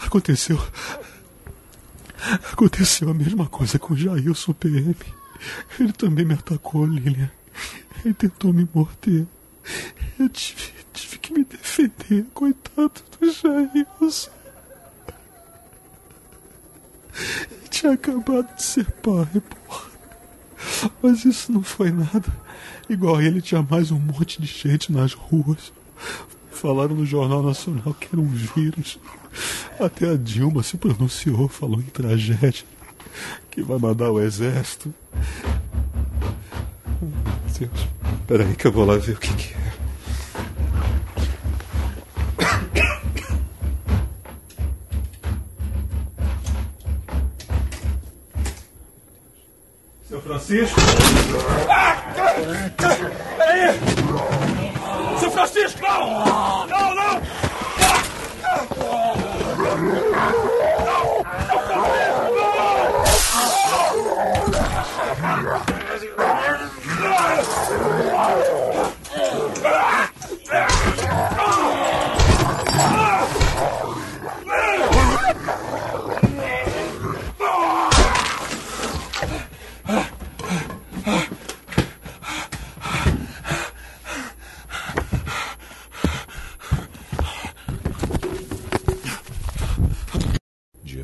Aconteceu. 0.06 0.60
Aconteceu 2.51 3.10
a 3.10 3.13
mesma 3.13 3.48
coisa 3.48 3.79
com 3.79 3.96
Jailson 3.96 4.53
PM. 4.53 4.96
Ele 5.79 5.93
também 5.93 6.25
me 6.25 6.34
atacou, 6.34 6.86
Lilian. 6.86 7.31
Ele 8.03 8.13
tentou 8.13 8.53
me 8.53 8.67
morder. 8.74 9.25
Eu 10.19 10.29
tive, 10.29 10.72
tive 10.93 11.17
que 11.19 11.34
me 11.34 11.43
defender, 11.43 12.25
coitado 12.34 13.01
do 13.19 13.31
Jailson. 13.31 14.31
Ele 17.51 17.67
tinha 17.69 17.93
acabado 17.93 18.55
de 18.55 18.63
ser 18.63 18.86
pai, 18.91 19.27
porra. 19.41 19.88
Mas 21.01 21.25
isso 21.25 21.51
não 21.51 21.63
foi 21.63 21.91
nada. 21.91 22.34
Igual 22.89 23.22
ele 23.22 23.41
tinha 23.41 23.65
mais 23.69 23.91
um 23.91 24.00
monte 24.00 24.41
de 24.41 24.48
gente 24.48 24.91
nas 24.91 25.13
ruas. 25.13 25.72
Falaram 26.51 26.96
no 26.96 27.05
Jornal 27.05 27.43
Nacional 27.43 27.93
que 27.93 28.07
era 28.12 28.22
um 28.22 28.27
vírus. 28.27 29.00
Até 29.79 30.12
a 30.12 30.15
Dilma 30.15 30.63
se 30.63 30.78
pronunciou, 30.78 31.47
falou 31.47 31.80
em 31.80 31.84
tragédia. 31.84 32.65
Que 33.50 33.62
vai 33.62 33.78
mandar 33.78 34.12
o 34.12 34.21
exército. 34.21 34.93
Deus, 37.60 37.88
peraí 38.28 38.56
que 38.56 38.67
eu 38.67 38.71
vou 38.71 38.86
lá 38.86 38.97
ver 38.97 39.13
o 39.13 39.19
que, 39.19 39.34
que 39.34 39.54
é. 39.54 39.58
Seu 50.08 50.21
Francisco? 50.21 50.80
Ah! 51.69 51.95
Peraí! 53.38 53.80
Seu 55.19 55.32
Francisco, 55.32 55.82
não! 55.82 56.67
Não, 56.67 56.95
não! 56.95 57.21
Dia 59.77 60.17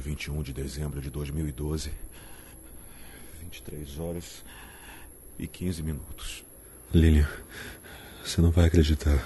21 0.04 0.44
de 0.44 0.52
dezembro 0.52 1.00
de 1.00 1.10
2012, 1.10 1.89
23 3.42 4.00
horas 4.00 4.44
e 5.39 5.48
15 5.48 5.82
minutos. 5.82 6.44
Lilian, 6.94 7.28
você 8.24 8.42
não 8.42 8.52
vai 8.52 8.66
acreditar, 8.66 9.26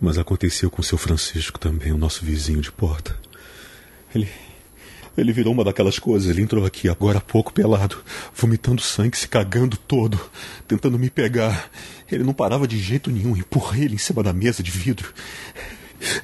mas 0.00 0.16
aconteceu 0.16 0.70
com 0.70 0.80
o 0.80 0.84
seu 0.84 0.96
Francisco 0.96 1.58
também, 1.58 1.92
o 1.92 1.98
nosso 1.98 2.24
vizinho 2.24 2.62
de 2.62 2.72
porta. 2.72 3.18
Ele. 4.14 4.28
Ele 5.14 5.32
virou 5.32 5.52
uma 5.52 5.64
daquelas 5.64 5.98
coisas. 5.98 6.30
Ele 6.30 6.42
entrou 6.42 6.64
aqui 6.64 6.88
agora 6.88 7.18
há 7.18 7.20
pouco 7.20 7.52
pelado, 7.52 7.98
vomitando 8.32 8.80
sangue, 8.80 9.18
se 9.18 9.26
cagando 9.26 9.76
todo, 9.76 10.18
tentando 10.68 10.96
me 10.96 11.10
pegar. 11.10 11.68
Ele 12.10 12.22
não 12.22 12.32
parava 12.32 12.68
de 12.68 12.78
jeito 12.78 13.10
nenhum. 13.10 13.36
Empurrei 13.36 13.86
ele 13.86 13.96
em 13.96 13.98
cima 13.98 14.22
da 14.22 14.32
mesa 14.32 14.62
de 14.62 14.70
vidro. 14.70 15.12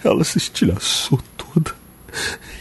Ela 0.05 0.23
se 0.23 0.39
estilhaçou. 0.39 1.21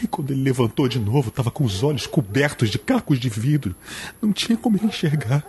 E 0.02 0.06
quando 0.06 0.32
ele 0.32 0.42
levantou 0.42 0.88
de 0.88 0.98
novo, 0.98 1.28
estava 1.28 1.50
com 1.50 1.64
os 1.64 1.82
olhos 1.82 2.06
cobertos 2.06 2.70
de 2.70 2.78
cacos 2.78 3.18
de 3.18 3.28
vidro. 3.28 3.74
Não 4.20 4.32
tinha 4.32 4.56
como 4.56 4.76
ele 4.76 4.86
enxergar. 4.86 5.44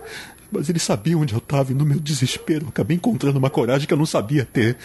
Mas 0.52 0.70
ele 0.70 0.80
sabia 0.80 1.18
onde 1.18 1.34
eu 1.34 1.39
estava 1.39 1.72
e 1.72 1.76
no 1.76 1.86
meu 1.86 2.00
desespero 2.00 2.68
acabei 2.68 2.96
encontrando 2.96 3.38
uma 3.39 3.50
coragem 3.50 3.88
que 3.88 3.94
eu 3.94 3.98
não 3.98 4.06
sabia 4.06 4.46
ter. 4.46 4.78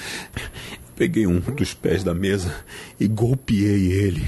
Peguei 0.97 1.27
um 1.27 1.41
dos 1.41 1.73
pés 1.73 2.03
da 2.03 2.15
mesa 2.15 2.55
e 2.99 3.07
golpeei 3.07 3.93
ele. 3.93 4.27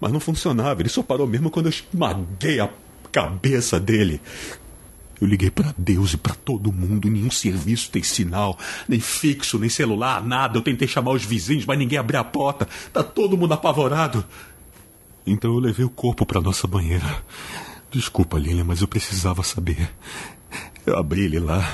Mas 0.00 0.12
não 0.12 0.20
funcionava, 0.20 0.82
ele 0.82 0.88
só 0.88 1.02
parou 1.02 1.26
mesmo 1.26 1.50
quando 1.50 1.66
eu 1.66 1.70
esmaguei 1.70 2.60
a 2.60 2.68
cabeça 3.10 3.80
dele. 3.80 4.20
Eu 5.20 5.26
liguei 5.26 5.50
para 5.50 5.74
Deus 5.78 6.12
e 6.12 6.16
para 6.16 6.34
todo 6.34 6.72
mundo, 6.72 7.08
nenhum 7.08 7.30
serviço 7.30 7.90
tem 7.90 8.02
sinal, 8.02 8.58
nem 8.88 9.00
fixo, 9.00 9.58
nem 9.58 9.68
celular, 9.68 10.24
nada. 10.24 10.58
Eu 10.58 10.62
tentei 10.62 10.88
chamar 10.88 11.12
os 11.12 11.24
vizinhos, 11.24 11.64
mas 11.64 11.78
ninguém 11.78 11.98
abriu 11.98 12.20
a 12.20 12.24
porta. 12.24 12.68
Tá 12.92 13.02
todo 13.02 13.36
mundo 13.36 13.54
apavorado. 13.54 14.24
Então 15.26 15.52
eu 15.52 15.58
levei 15.58 15.84
o 15.84 15.90
corpo 15.90 16.26
para 16.26 16.40
nossa 16.40 16.66
banheira. 16.66 17.22
Desculpa, 17.90 18.38
Lilian, 18.38 18.64
mas 18.64 18.80
eu 18.80 18.88
precisava 18.88 19.42
saber. 19.42 19.90
Eu 20.84 20.98
abri 20.98 21.24
ele 21.24 21.38
lá. 21.38 21.66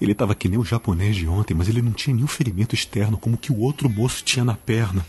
Ele 0.00 0.12
estava 0.12 0.34
que 0.34 0.48
nem 0.48 0.58
o 0.58 0.64
japonês 0.64 1.16
de 1.16 1.26
ontem, 1.26 1.54
mas 1.54 1.68
ele 1.68 1.82
não 1.82 1.92
tinha 1.92 2.14
nenhum 2.14 2.26
ferimento 2.26 2.74
externo, 2.74 3.16
como 3.16 3.36
que 3.36 3.50
o 3.50 3.58
outro 3.58 3.88
moço 3.88 4.22
tinha 4.22 4.44
na 4.44 4.54
perna. 4.54 5.04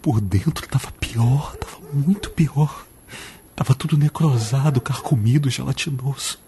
Por 0.00 0.20
dentro 0.20 0.64
estava 0.64 0.90
pior, 0.92 1.54
estava 1.54 1.78
muito 1.92 2.30
pior. 2.30 2.86
Estava 3.50 3.74
tudo 3.74 3.98
necrosado, 3.98 4.80
carcomido, 4.80 5.50
gelatinoso. 5.50 6.38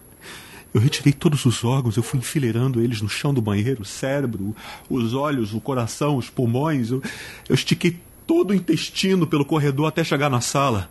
Eu 0.75 0.81
retirei 0.81 1.13
todos 1.13 1.45
os 1.45 1.63
órgãos, 1.63 1.95
eu 1.95 2.03
fui 2.03 2.19
enfileirando 2.19 2.81
eles 2.81 2.99
no 2.99 3.07
chão 3.07 3.33
do 3.33 3.41
banheiro, 3.41 3.83
o 3.83 3.85
cérebro, 3.85 4.53
os 4.89 5.13
olhos, 5.13 5.53
o 5.53 5.61
coração, 5.61 6.17
os 6.17 6.29
pulmões. 6.29 6.91
Eu, 6.91 7.01
eu 7.47 7.55
estiquei 7.55 7.97
todo 8.27 8.49
o 8.49 8.53
intestino 8.53 9.25
pelo 9.25 9.45
corredor 9.45 9.87
até 9.87 10.03
chegar 10.03 10.29
na 10.29 10.41
sala. 10.41 10.89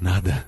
Nada. 0.00 0.46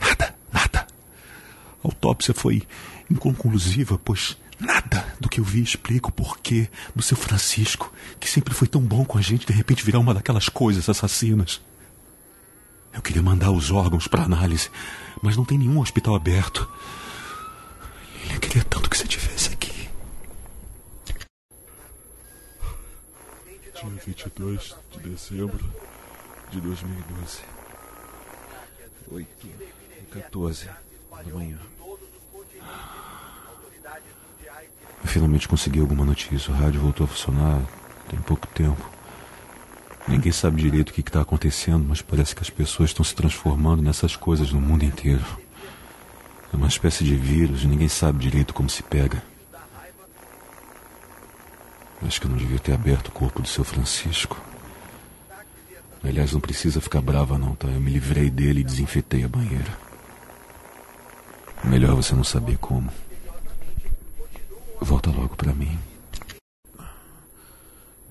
Nada, 0.00 0.34
nada. 0.52 0.80
A 0.80 1.86
autópsia 1.86 2.34
foi 2.34 2.64
inconclusiva, 3.08 3.96
pois 4.04 4.36
nada 4.58 5.14
do 5.20 5.28
que 5.28 5.38
eu 5.38 5.44
vi 5.44 5.62
explica 5.62 6.08
o 6.08 6.12
porquê 6.12 6.68
do 6.96 7.02
seu 7.02 7.16
Francisco, 7.16 7.94
que 8.18 8.28
sempre 8.28 8.54
foi 8.54 8.66
tão 8.66 8.80
bom 8.80 9.04
com 9.04 9.18
a 9.18 9.22
gente, 9.22 9.46
de 9.46 9.52
repente 9.52 9.84
virar 9.84 10.00
uma 10.00 10.14
daquelas 10.14 10.48
coisas 10.48 10.88
assassinas. 10.88 11.60
Eu 12.92 13.00
queria 13.00 13.22
mandar 13.22 13.52
os 13.52 13.70
órgãos 13.70 14.08
para 14.08 14.24
análise, 14.24 14.68
mas 15.22 15.36
não 15.36 15.44
tem 15.44 15.56
nenhum 15.56 15.78
hospital 15.78 16.16
aberto. 16.16 16.68
Eu 18.34 18.40
queria 18.40 18.64
tanto 18.64 18.90
que 18.90 18.96
você 18.98 19.04
estivesse 19.04 19.52
aqui. 19.52 19.88
Dia 23.74 23.90
22 24.04 24.74
de 24.90 24.98
dezembro 24.98 25.72
de 26.50 26.60
2012. 26.60 27.40
8 29.10 29.28
e 29.46 30.06
14 30.12 30.66
da 30.66 31.32
manhã. 31.32 31.58
finalmente 35.04 35.46
consegui 35.46 35.78
alguma 35.78 36.04
notícia. 36.04 36.52
O 36.52 36.56
rádio 36.56 36.80
voltou 36.80 37.04
a 37.04 37.08
funcionar 37.08 37.62
tem 38.08 38.18
pouco 38.20 38.48
tempo. 38.48 38.90
Ninguém 40.08 40.32
sabe 40.32 40.60
direito 40.60 40.90
o 40.90 40.92
que 40.92 41.00
está 41.00 41.20
acontecendo, 41.20 41.86
mas 41.88 42.02
parece 42.02 42.34
que 42.34 42.42
as 42.42 42.50
pessoas 42.50 42.90
estão 42.90 43.04
se 43.04 43.14
transformando 43.14 43.80
nessas 43.80 44.16
coisas 44.16 44.52
no 44.52 44.60
mundo 44.60 44.84
inteiro. 44.84 45.43
É 46.54 46.56
uma 46.56 46.68
espécie 46.68 47.02
de 47.02 47.16
vírus 47.16 47.64
e 47.64 47.66
ninguém 47.66 47.88
sabe 47.88 48.20
direito 48.20 48.54
como 48.54 48.70
se 48.70 48.80
pega. 48.80 49.20
Acho 52.00 52.20
que 52.20 52.28
eu 52.28 52.30
não 52.30 52.38
devia 52.38 52.60
ter 52.60 52.72
aberto 52.72 53.08
o 53.08 53.10
corpo 53.10 53.42
do 53.42 53.48
seu 53.48 53.64
Francisco. 53.64 54.40
Aliás, 56.04 56.32
não 56.32 56.38
precisa 56.38 56.80
ficar 56.80 57.00
brava 57.00 57.36
não, 57.36 57.56
tá? 57.56 57.66
Eu 57.66 57.80
me 57.80 57.90
livrei 57.90 58.30
dele 58.30 58.60
e 58.60 58.64
desinfetei 58.64 59.24
a 59.24 59.28
banheira. 59.28 59.76
Melhor 61.64 61.96
você 61.96 62.14
não 62.14 62.22
saber 62.22 62.56
como. 62.58 62.88
Volta 64.80 65.10
logo 65.10 65.34
para 65.34 65.52
mim. 65.52 65.76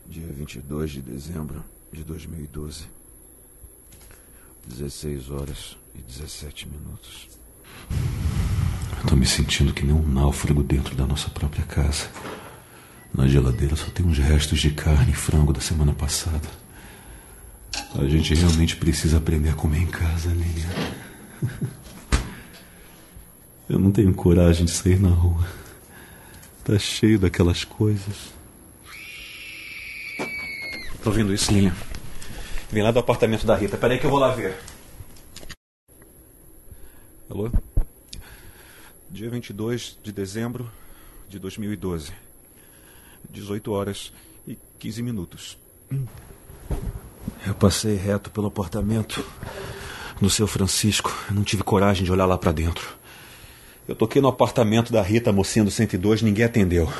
Dia 0.06 0.28
22 0.34 0.92
de 0.92 1.02
dezembro 1.02 1.64
de 1.94 2.04
2012. 2.04 2.90
16 4.68 5.30
horas 5.32 5.78
e 5.96 6.02
17 6.02 6.68
minutos. 6.68 7.30
Eu 9.02 9.10
tô 9.10 9.16
me 9.16 9.26
sentindo 9.26 9.74
que 9.74 9.86
nem 9.86 9.96
um 9.96 10.08
náufrago 10.08 10.64
dentro 10.64 10.96
da 10.96 11.06
nossa 11.06 11.30
própria 11.30 11.64
casa. 11.66 12.08
Na 13.14 13.28
geladeira 13.28 13.76
só 13.76 13.90
tem 13.92 14.06
uns 14.06 14.18
restos 14.18 14.60
de 14.60 14.72
carne 14.72 15.12
e 15.12 15.16
frango 15.16 15.54
da 15.54 15.62
semana 15.62 15.94
passada. 15.94 16.50
A 17.96 18.06
gente 18.06 18.34
realmente 18.34 18.76
precisa 18.76 19.18
aprender 19.18 19.50
a 19.50 19.54
comer 19.54 19.80
em 19.80 19.88
casa, 19.88 20.30
Lilian. 20.30 20.70
Eu 23.70 23.80
não 23.80 23.92
tenho 23.92 24.14
coragem 24.14 24.66
de 24.66 24.72
sair 24.72 25.00
na 25.00 25.10
rua. 25.10 25.48
Tá 26.64 26.78
cheio 26.78 27.20
daquelas 27.20 27.64
coisas. 27.64 28.34
Tô 31.04 31.10
ouvindo 31.10 31.34
isso, 31.34 31.52
Lilian. 31.52 31.76
Vem 32.72 32.82
lá 32.82 32.92
do 32.92 33.00
apartamento 33.00 33.46
da 33.46 33.56
Rita. 33.56 33.78
Peraí 33.78 34.00
que 34.00 34.06
eu 34.06 34.10
vou 34.10 34.20
lá 34.20 34.32
ver. 34.32 34.58
Alô? 37.30 37.52
Dia 39.14 39.30
22 39.30 40.00
de 40.02 40.12
dezembro 40.12 40.68
de 41.30 41.38
2012. 41.38 42.12
18 43.30 43.72
horas 43.72 44.12
e 44.48 44.58
15 44.80 45.04
minutos. 45.04 45.58
Eu 47.46 47.54
passei 47.54 47.96
reto 47.96 48.32
pelo 48.32 48.48
apartamento 48.48 49.24
do 50.20 50.32
seu 50.32 50.48
Francisco. 50.48 51.16
Eu 51.30 51.36
não 51.36 51.44
tive 51.44 51.62
coragem 51.62 52.04
de 52.04 52.12
olhar 52.12 52.26
lá 52.26 52.40
para 52.40 52.52
dentro. 52.52 52.98
Eu 53.88 53.94
toquei 53.94 54.20
no 54.20 54.30
apartamento 54.30 54.92
da 54.92 55.04
Rita, 55.04 55.32
mocinha 55.32 55.64
do 55.64 55.70
102, 55.70 56.24
ninguém 56.24 56.46
atendeu. 56.46 56.92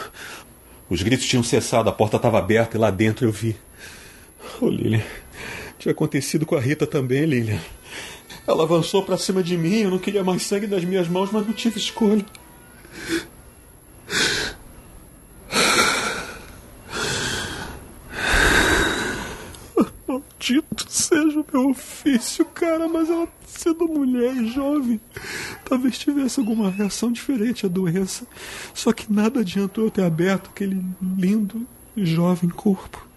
Os 0.88 1.02
gritos 1.02 1.26
tinham 1.26 1.42
cessado, 1.42 1.90
a 1.90 1.94
porta 1.94 2.18
estava 2.18 2.38
aberta 2.38 2.78
e 2.78 2.80
lá 2.80 2.92
dentro 2.92 3.26
eu 3.26 3.32
vi. 3.32 3.58
Ô, 4.62 4.66
oh, 4.66 4.70
Lilian, 4.70 5.02
tinha 5.80 5.94
acontecido 5.94 6.46
com 6.46 6.56
a 6.56 6.62
Rita 6.62 6.86
também, 6.86 7.26
Lilian. 7.26 7.60
Ela 8.46 8.64
avançou 8.64 9.04
para 9.04 9.18
cima 9.18 9.42
de 9.42 9.58
mim, 9.58 9.82
eu 9.82 9.92
não 9.92 10.00
queria 10.00 10.24
mais 10.24 10.44
sangue 10.44 10.68
das 10.68 10.84
minhas 10.84 11.08
mãos, 11.08 11.32
mas 11.32 11.46
não 11.46 11.54
tive 11.54 11.80
escolha. 11.80 12.26
Maldito 20.06 20.86
seja 20.90 21.40
o 21.40 21.46
meu 21.52 21.70
ofício, 21.70 22.44
cara, 22.46 22.88
mas 22.90 23.10
ela 23.10 23.28
sendo 23.46 23.88
mulher 23.88 24.36
jovem, 24.46 25.00
talvez 25.64 25.98
tivesse 25.98 26.40
alguma 26.40 26.70
reação 26.70 27.12
diferente 27.12 27.66
à 27.66 27.70
doença. 27.70 28.28
Só 28.74 28.92
que 28.92 29.12
nada 29.12 29.40
adiantou 29.40 29.86
eu 29.86 29.92
ter 29.92 30.04
aberto 30.04 30.50
aquele 30.50 30.84
lindo 31.02 31.66
e 31.96 32.06
jovem 32.06 32.50
corpo, 32.50 33.08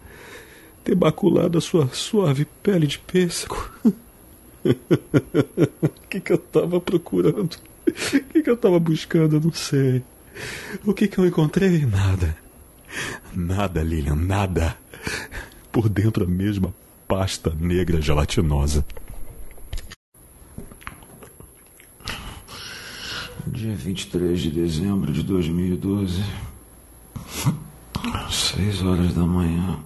ter 0.85 0.95
maculado 0.95 1.59
a 1.59 1.61
sua 1.61 1.89
suave 1.89 2.45
pele 2.63 2.87
de 2.87 2.99
pêssego. 2.99 3.57
O 5.83 6.09
que, 6.09 6.21
que 6.21 6.33
eu 6.33 6.37
estava 6.37 6.81
procurando? 6.81 7.59
O 7.87 7.93
que, 8.33 8.43
que 8.43 8.51
eu 8.51 8.55
estava 8.55 8.79
buscando? 8.79 9.37
Eu 9.37 9.41
não 9.41 9.53
sei. 9.53 10.03
O 10.85 10.95
que, 10.95 11.09
que 11.09 11.19
eu 11.19 11.27
encontrei? 11.27 11.85
Nada. 11.85 12.37
Nada, 13.35 13.83
Lilian, 13.83 14.17
nada. 14.17 14.77
Por 15.71 15.89
dentro 15.89 16.25
a 16.25 16.27
mesma 16.27 16.75
pasta 17.07 17.53
negra 17.59 18.01
gelatinosa. 18.01 18.85
Dia 23.47 23.75
23 23.75 24.41
de 24.41 24.51
dezembro 24.51 25.13
de 25.13 25.23
2012, 25.23 26.23
seis 28.31 28.83
horas 28.83 29.15
da 29.15 29.25
manhã. 29.25 29.79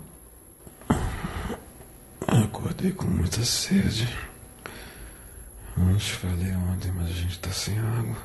Acordei 2.27 2.93
com 2.93 3.07
muita 3.07 3.45
sede. 3.45 4.09
Não 5.77 5.97
te 5.97 6.13
falei 6.13 6.53
ontem, 6.53 6.93
mas 6.93 7.09
a 7.09 7.13
gente 7.13 7.39
tá 7.39 7.51
sem 7.51 7.79
água. 7.79 8.17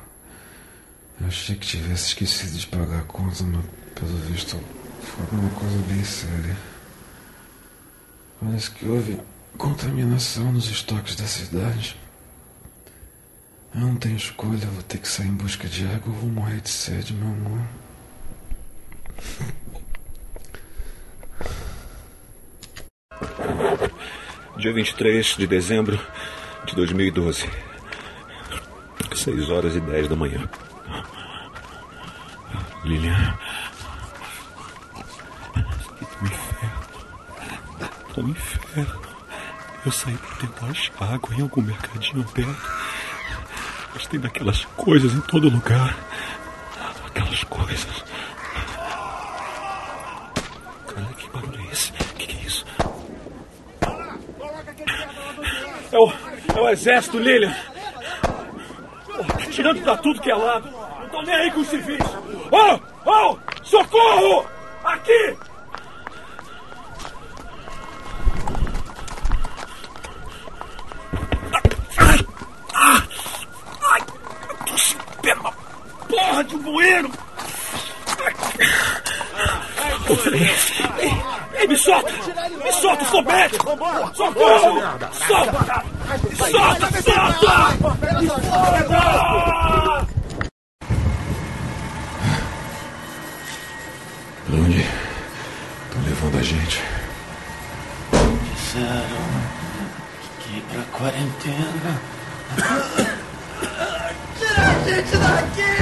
Eu 1.20 1.26
achei 1.28 1.56
que 1.56 1.66
tivesse 1.66 2.08
esquecido 2.08 2.58
de 2.58 2.66
pagar 2.66 3.00
a 3.00 3.04
conta, 3.04 3.42
mas 3.44 3.64
pelo 3.94 4.16
visto 4.18 4.60
foi 5.00 5.38
uma 5.38 5.50
coisa 5.50 5.78
bem 5.88 6.04
séria. 6.04 6.56
Parece 8.40 8.70
que 8.70 8.86
houve 8.86 9.18
contaminação 9.56 10.52
nos 10.52 10.68
estoques 10.68 11.16
da 11.16 11.26
cidade. 11.26 11.96
Eu 13.74 13.80
não 13.80 13.96
tenho 13.96 14.16
escolha, 14.16 14.66
vou 14.66 14.82
ter 14.82 14.98
que 14.98 15.08
sair 15.08 15.28
em 15.28 15.34
busca 15.34 15.66
de 15.68 15.86
água 15.86 16.12
ou 16.12 16.20
vou 16.20 16.30
morrer 16.30 16.60
de 16.60 16.68
sede, 16.68 17.14
meu 17.14 17.28
amor. 17.28 17.62
Dia 24.58 24.72
23 24.72 25.26
de 25.36 25.46
dezembro 25.46 26.00
de 26.66 26.74
2012. 26.74 27.48
6 29.14 29.50
horas 29.50 29.76
e 29.76 29.80
10 29.80 30.08
da 30.08 30.16
manhã. 30.16 30.48
Lilian. 32.84 33.38
Um 36.20 36.26
inferno. 36.26 36.82
Um 38.18 38.28
inferno. 38.28 39.00
Eu 39.84 39.92
saí 39.92 40.16
para 40.16 40.36
tentar 40.36 40.66
achar 40.66 41.14
água 41.14 41.34
em 41.34 41.42
algum 41.42 41.62
mercadinho 41.62 42.24
perto. 42.24 42.76
Mas 43.94 44.06
tem 44.08 44.18
daquelas 44.18 44.64
coisas 44.76 45.12
em 45.12 45.20
todo 45.22 45.48
lugar. 45.48 45.96
Aquelas 47.06 47.44
coisas. 47.44 47.95
É 56.56 56.60
o 56.60 56.68
exército, 56.68 57.18
Lilian. 57.18 57.54
Tirando 59.50 59.82
pra 59.82 59.96
tudo 59.96 60.20
que 60.20 60.30
é 60.30 60.34
lado. 60.34 60.70
Não 60.70 61.08
tô 61.08 61.22
nem 61.22 61.34
aí 61.34 61.50
com 61.50 61.60
os 61.60 61.68
civis. 61.68 61.98
Oh! 62.50 62.78
Oh! 63.10 63.38
Socorro! 63.62 64.46
Aqui! 64.84 65.36
porra 76.36 76.44
de 76.44 76.56
um 76.56 76.58
bueiro! 76.58 77.10
Ei, 81.00 81.60
ei, 81.60 81.66
me 81.66 81.76
solta! 81.76 82.12
Me 82.64 82.72
solta, 82.72 83.04
sou 83.06 83.22
médico! 83.22 83.66
Socorro! 84.14 84.80
Solta! 85.26 85.85
Solta, 86.50 86.88
solta! 87.02 87.76
Pra 94.46 94.54
onde 94.54 94.80
estão 94.80 96.02
levando 96.04 96.38
a 96.38 96.42
gente? 96.42 96.82
Disseram 98.54 99.26
que 100.40 100.58
ir 100.58 100.64
pra 100.70 100.82
quarentena. 100.96 102.00
Tira 104.38 104.62
a 104.62 104.72
gente 104.88 105.16
daqui! 105.16 105.75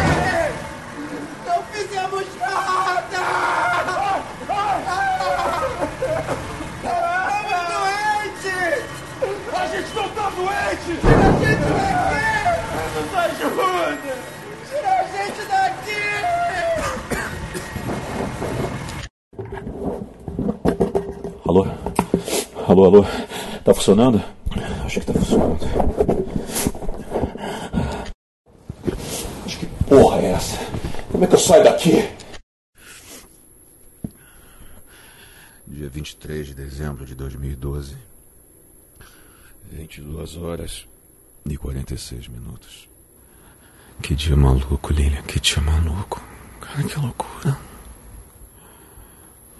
Alô, 22.74 22.86
alô? 22.86 23.04
Tá 23.62 23.72
funcionando? 23.72 24.20
Acho 24.84 24.98
que 24.98 25.06
tá 25.06 25.12
funcionando. 25.12 25.60
Mas 29.44 29.54
que 29.54 29.66
porra 29.88 30.18
é 30.20 30.32
essa? 30.32 30.58
Como 31.12 31.22
é 31.22 31.26
que 31.28 31.34
eu 31.34 31.38
saio 31.38 31.62
daqui? 31.62 32.10
Dia 35.68 35.88
23 35.88 36.48
de 36.48 36.54
dezembro 36.54 37.06
de 37.06 37.14
2012. 37.14 37.96
22 39.70 40.36
horas 40.38 40.84
e 41.48 41.56
46 41.56 42.26
minutos. 42.26 42.88
Que 44.02 44.16
dia 44.16 44.34
maluco, 44.36 44.92
Lilian. 44.92 45.22
Que 45.22 45.38
dia 45.38 45.62
maluco. 45.62 46.20
Cara, 46.60 46.82
que 46.82 46.98
loucura. 46.98 47.56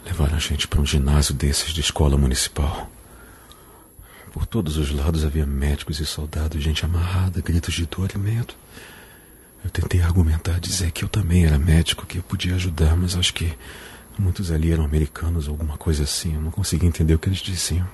Levaram 0.05 0.35
a 0.35 0.41
gente 0.41 0.67
para 0.67 0.81
um 0.81 0.85
ginásio 0.85 1.33
desses 1.33 1.73
de 1.73 1.81
escola 1.81 2.19
municipal. 2.19 2.91
Por 4.35 4.47
todos 4.47 4.77
os 4.79 4.91
lados 4.91 5.25
havia 5.25 5.47
médicos 5.47 6.01
e 6.01 6.05
soldados, 6.05 6.61
gente 6.61 6.85
amarrada, 6.85 7.41
gritos 7.41 7.73
de 7.73 7.87
dor 7.87 8.11
e 8.13 8.19
medo. 8.19 8.53
Eu 9.65 9.71
tentei 9.71 10.03
argumentar, 10.03 10.59
dizer 10.59 10.91
que 10.91 11.05
eu 11.05 11.09
também 11.09 11.47
era 11.47 11.57
médico, 11.57 12.05
que 12.05 12.19
eu 12.19 12.23
podia 12.25 12.57
ajudar, 12.57 12.97
mas 12.97 13.15
acho 13.15 13.33
que 13.33 13.57
muitos 14.19 14.51
ali 14.51 14.73
eram 14.73 14.85
americanos 14.85 15.47
ou 15.47 15.53
alguma 15.53 15.79
coisa 15.79 16.03
assim. 16.03 16.35
Eu 16.35 16.41
não 16.41 16.51
conseguia 16.51 16.89
entender 16.89 17.15
o 17.15 17.19
que 17.21 17.29
eles 17.29 17.39
diziam. 17.39 17.87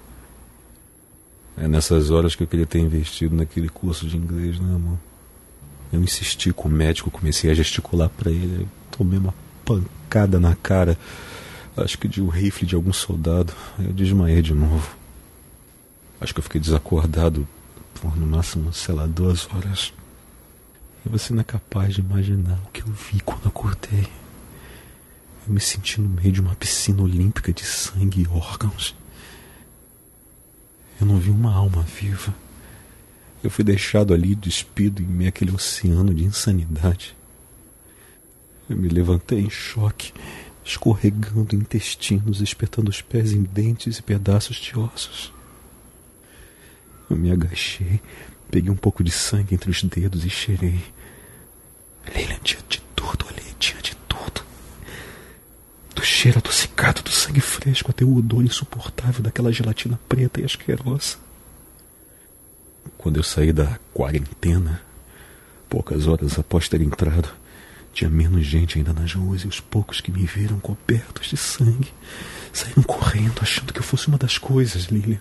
É 1.58 1.68
nessas 1.68 2.10
horas 2.10 2.34
que 2.34 2.42
eu 2.42 2.46
queria 2.46 2.64
ter 2.64 2.78
investido 2.78 3.36
naquele 3.36 3.68
curso 3.68 4.06
de 4.06 4.16
inglês, 4.16 4.58
né, 4.58 4.74
amor? 4.74 4.98
Eu 5.92 6.02
insisti 6.02 6.54
com 6.54 6.68
o 6.70 6.72
médico, 6.72 7.10
comecei 7.10 7.50
a 7.50 7.54
gesticular 7.54 8.08
para 8.08 8.30
ele, 8.30 8.66
tomei 8.90 9.18
uma 9.18 9.34
pancada 9.62 10.40
na 10.40 10.56
cara, 10.56 10.96
acho 11.76 11.98
que 11.98 12.08
de 12.08 12.22
um 12.22 12.28
rifle 12.28 12.66
de 12.66 12.74
algum 12.74 12.94
soldado. 12.94 13.52
Eu 13.78 13.92
desmaiei 13.92 14.40
de 14.40 14.54
novo. 14.54 14.99
Acho 16.20 16.34
que 16.34 16.40
eu 16.40 16.44
fiquei 16.44 16.60
desacordado 16.60 17.48
por 17.94 18.16
no 18.16 18.26
máximo, 18.26 18.72
sei 18.72 18.94
lá, 18.94 19.06
duas 19.06 19.48
horas. 19.52 19.92
E 21.04 21.08
você 21.08 21.32
não 21.32 21.40
é 21.40 21.44
capaz 21.44 21.94
de 21.94 22.00
imaginar 22.00 22.60
o 22.66 22.70
que 22.70 22.82
eu 22.82 22.88
vi 22.88 23.20
quando 23.20 23.48
acordei. 23.48 24.06
Eu 25.46 25.54
me 25.54 25.60
senti 25.60 26.00
no 26.00 26.08
meio 26.08 26.30
de 26.30 26.40
uma 26.40 26.54
piscina 26.54 27.02
olímpica 27.02 27.52
de 27.52 27.64
sangue 27.64 28.22
e 28.22 28.28
órgãos. 28.28 28.94
Eu 31.00 31.06
não 31.06 31.18
vi 31.18 31.30
uma 31.30 31.54
alma 31.54 31.82
viva. 31.82 32.34
Eu 33.42 33.50
fui 33.50 33.64
deixado 33.64 34.12
ali 34.12 34.34
despido 34.34 35.00
em 35.00 35.06
meio 35.06 35.30
àquele 35.30 35.50
oceano 35.50 36.12
de 36.12 36.24
insanidade. 36.24 37.16
Eu 38.68 38.76
me 38.76 38.88
levantei 38.88 39.40
em 39.40 39.48
choque, 39.48 40.12
escorregando 40.62 41.56
intestinos, 41.56 42.42
espetando 42.42 42.90
os 42.90 43.00
pés 43.00 43.32
em 43.32 43.42
dentes 43.42 43.98
e 43.98 44.02
pedaços 44.02 44.56
de 44.56 44.78
ossos. 44.78 45.32
Eu 47.10 47.16
me 47.16 47.32
agachei, 47.32 48.00
peguei 48.48 48.70
um 48.70 48.76
pouco 48.76 49.02
de 49.02 49.10
sangue 49.10 49.54
entre 49.54 49.68
os 49.68 49.82
dedos 49.82 50.24
e 50.24 50.30
cheirei. 50.30 50.80
Leila 52.14 52.38
tinha 52.44 52.62
de 52.68 52.80
tudo 52.94 53.26
ali, 53.28 53.42
tinha 53.58 53.82
de 53.82 53.96
tudo. 54.08 54.42
Do 55.92 56.04
cheiro 56.04 56.38
adocicado 56.38 57.02
do 57.02 57.10
sangue 57.10 57.40
fresco 57.40 57.90
até 57.90 58.04
o 58.04 58.14
odor 58.14 58.44
insuportável 58.44 59.22
daquela 59.22 59.52
gelatina 59.52 59.98
preta 60.08 60.40
e 60.40 60.44
asquerosa. 60.44 61.16
Quando 62.96 63.16
eu 63.16 63.24
saí 63.24 63.52
da 63.52 63.78
quarentena, 63.92 64.80
poucas 65.68 66.06
horas 66.06 66.38
após 66.38 66.68
ter 66.68 66.80
entrado, 66.80 67.28
tinha 67.92 68.08
menos 68.08 68.46
gente 68.46 68.78
ainda 68.78 68.92
nas 68.92 69.12
ruas 69.14 69.42
e 69.42 69.48
os 69.48 69.58
poucos 69.58 70.00
que 70.00 70.12
me 70.12 70.24
viram 70.24 70.60
cobertos 70.60 71.28
de 71.28 71.36
sangue 71.36 71.92
saíram 72.52 72.82
correndo 72.84 73.40
achando 73.42 73.72
que 73.72 73.80
eu 73.80 73.84
fosse 73.84 74.06
uma 74.06 74.18
das 74.18 74.38
coisas, 74.38 74.84
Lilian. 74.84 75.20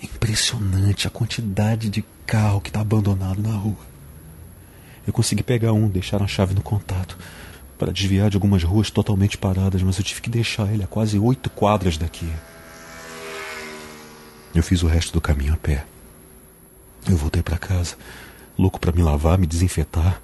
É 0.00 0.04
impressionante 0.04 1.06
a 1.06 1.10
quantidade 1.10 1.88
de 1.88 2.04
carro 2.26 2.60
que 2.60 2.70
está 2.70 2.80
abandonado 2.80 3.40
na 3.40 3.54
rua. 3.54 3.76
Eu 5.06 5.12
consegui 5.12 5.42
pegar 5.42 5.72
um, 5.72 5.88
deixar 5.88 6.22
a 6.22 6.26
chave 6.26 6.54
no 6.54 6.62
contato, 6.62 7.16
para 7.78 7.92
desviar 7.92 8.30
de 8.30 8.36
algumas 8.36 8.62
ruas 8.62 8.90
totalmente 8.90 9.36
paradas, 9.36 9.82
mas 9.82 9.98
eu 9.98 10.04
tive 10.04 10.20
que 10.20 10.30
deixar 10.30 10.72
ele 10.72 10.82
a 10.82 10.86
quase 10.86 11.18
oito 11.18 11.50
quadras 11.50 11.96
daqui. 11.96 12.30
Eu 14.54 14.62
fiz 14.62 14.82
o 14.82 14.86
resto 14.86 15.12
do 15.12 15.20
caminho 15.20 15.52
a 15.52 15.56
pé. 15.56 15.84
Eu 17.08 17.16
voltei 17.16 17.42
para 17.42 17.58
casa, 17.58 17.96
louco 18.58 18.80
para 18.80 18.92
me 18.92 19.02
lavar, 19.02 19.38
me 19.38 19.46
desinfetar, 19.46 20.20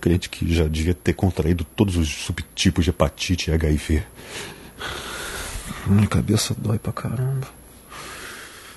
crente 0.00 0.30
que 0.30 0.54
já 0.54 0.66
devia 0.66 0.94
ter 0.94 1.12
contraído 1.12 1.64
todos 1.64 1.96
os 1.96 2.08
subtipos 2.08 2.84
de 2.84 2.90
hepatite 2.90 3.50
e 3.50 3.54
HIV. 3.54 4.02
Minha 5.86 6.06
cabeça 6.06 6.54
dói 6.56 6.78
pra 6.78 6.92
caramba. 6.92 7.48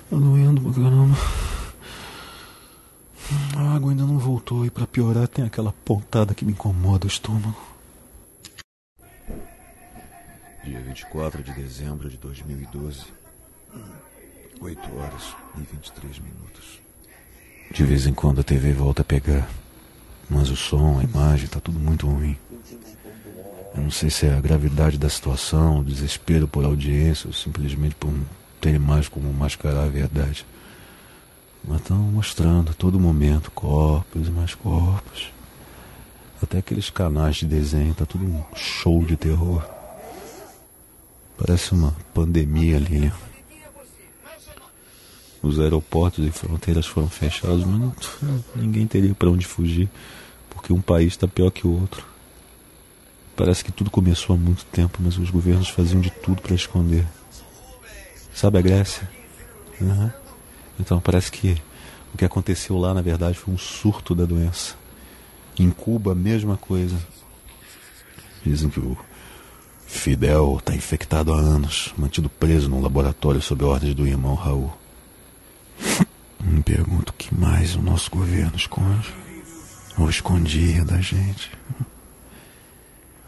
Tá 0.10 0.15
doendo 0.15 0.62
pra 0.62 0.72
caramba. 0.72 1.17
A 3.58 3.76
água 3.76 3.91
ainda 3.91 4.04
não 4.04 4.17
voltou 4.17 4.65
e 4.65 4.70
para 4.70 4.88
piorar 4.88 5.28
tem 5.28 5.43
aquela 5.43 5.74
pontada 5.84 6.34
que 6.34 6.46
me 6.46 6.54
incomoda 6.54 7.06
o 7.06 7.10
estômago. 7.10 7.62
Dia 10.63 10.80
24 10.82 11.43
de 11.43 11.52
dezembro 11.52 12.10
de 12.10 12.15
2012. 12.17 13.06
8 14.62 14.98
horas 14.98 15.36
e 15.58 15.62
23 15.62 16.20
minutos. 16.20 16.80
De 17.70 17.84
vez 17.84 18.08
em 18.08 18.13
quando 18.13 18.39
a 18.39 18.43
TV 18.43 18.72
volta 18.72 19.02
a 19.02 19.06
pegar. 19.06 19.48
Mas 20.30 20.50
o 20.50 20.56
som, 20.56 21.00
a 21.00 21.04
imagem, 21.04 21.48
tá 21.48 21.60
tudo 21.60 21.80
muito 21.80 22.08
ruim. 22.08 22.38
Eu 23.76 23.84
não 23.84 23.91
sei 23.91 24.10
se 24.10 24.26
é 24.26 24.34
a 24.34 24.41
gravidade 24.41 24.98
da 24.98 25.10
situação, 25.10 25.80
o 25.80 25.84
desespero 25.84 26.48
por 26.48 26.65
audiência, 26.65 27.28
ou 27.28 27.34
simplesmente 27.34 27.96
por 27.96 28.12
não 28.12 28.26
ter 28.60 28.80
mais 28.80 29.08
como 29.08 29.32
mascarar 29.34 29.84
a 29.84 29.89
verdade. 29.89 30.46
Mas 31.63 31.82
estão 31.82 31.98
mostrando 31.98 32.72
a 32.72 32.74
todo 32.74 33.00
momento 33.00 33.52
corpos 33.52 34.28
e 34.28 34.32
mais 34.32 34.56
corpos. 34.56 35.32
Até 36.41 36.60
aqueles 36.60 36.89
canais 36.89 37.38
de 37.38 37.46
desenho, 37.46 37.93
tá 37.93 38.06
tudo 38.06 38.26
um 38.26 38.43
show 38.56 39.04
de 39.04 39.17
terror. 39.17 39.67
Parece 41.38 41.74
uma 41.74 41.96
pandemia, 42.13 42.78
Lilian. 42.78 43.13
Os 45.41 45.60
aeroportos 45.60 46.26
e 46.26 46.32
fronteiras 46.32 46.86
foram 46.86 47.10
fechados, 47.10 47.63
mas 47.63 47.80
não, 47.80 47.93
ninguém 48.56 48.88
teria 48.88 49.13
para 49.13 49.30
onde 49.30 49.46
fugir, 49.46 49.89
porque 50.50 50.74
um 50.74 50.82
país 50.82 51.13
está 51.13 51.28
pior 51.28 51.52
que 51.52 51.65
o 51.65 51.80
outro. 51.80 52.06
Parece 53.36 53.63
que 53.63 53.72
tudo 53.72 53.91
começou 53.91 54.36
há 54.36 54.39
muito 54.39 54.65
tempo, 54.65 54.98
mas 55.00 55.17
os 55.17 55.30
governos 55.30 55.70
faziam 55.70 56.02
de 56.02 56.10
tudo 56.10 56.41
para 56.41 56.56
esconder. 56.56 57.06
Sabe 58.38 58.60
a 58.60 58.62
Grécia? 58.62 59.10
Uhum. 59.82 60.12
Então 60.80 61.02
parece 61.02 61.32
que 61.32 61.60
o 62.13 62.17
que 62.19 62.23
aconteceu 62.23 62.78
lá, 62.78 62.93
na 62.93 63.02
verdade, 63.02 63.36
foi 63.36 63.52
um 63.52 63.58
surto 63.58 64.13
da 64.13 64.26
doença. 64.26 64.76
Em 65.58 65.71
Cuba, 65.71 66.12
a 66.12 66.15
mesma 66.15 66.56
coisa. 66.56 67.00
Dizem 68.45 68.69
que 68.69 68.80
o 68.80 68.95
Fidel 69.88 70.58
está 70.60 70.76
infectado 70.76 71.34
há 71.34 71.39
anos, 71.39 71.91
mantido 71.97 72.30
preso 72.30 72.69
num 72.69 72.80
laboratório 72.80 73.41
sob 73.41 73.63
ordens 73.63 73.95
do 73.95 74.06
irmão 74.06 74.36
Raul. 74.36 74.71
Me 76.39 76.62
pergunto 76.62 77.13
o 77.13 77.15
que 77.15 77.34
mais 77.34 77.76
o 77.76 77.82
nosso 77.82 78.12
governo 78.12 78.56
esconde 78.56 79.12
ou 79.97 80.08
escondia 80.08 80.86
da 80.86 81.02
gente. 81.02 81.50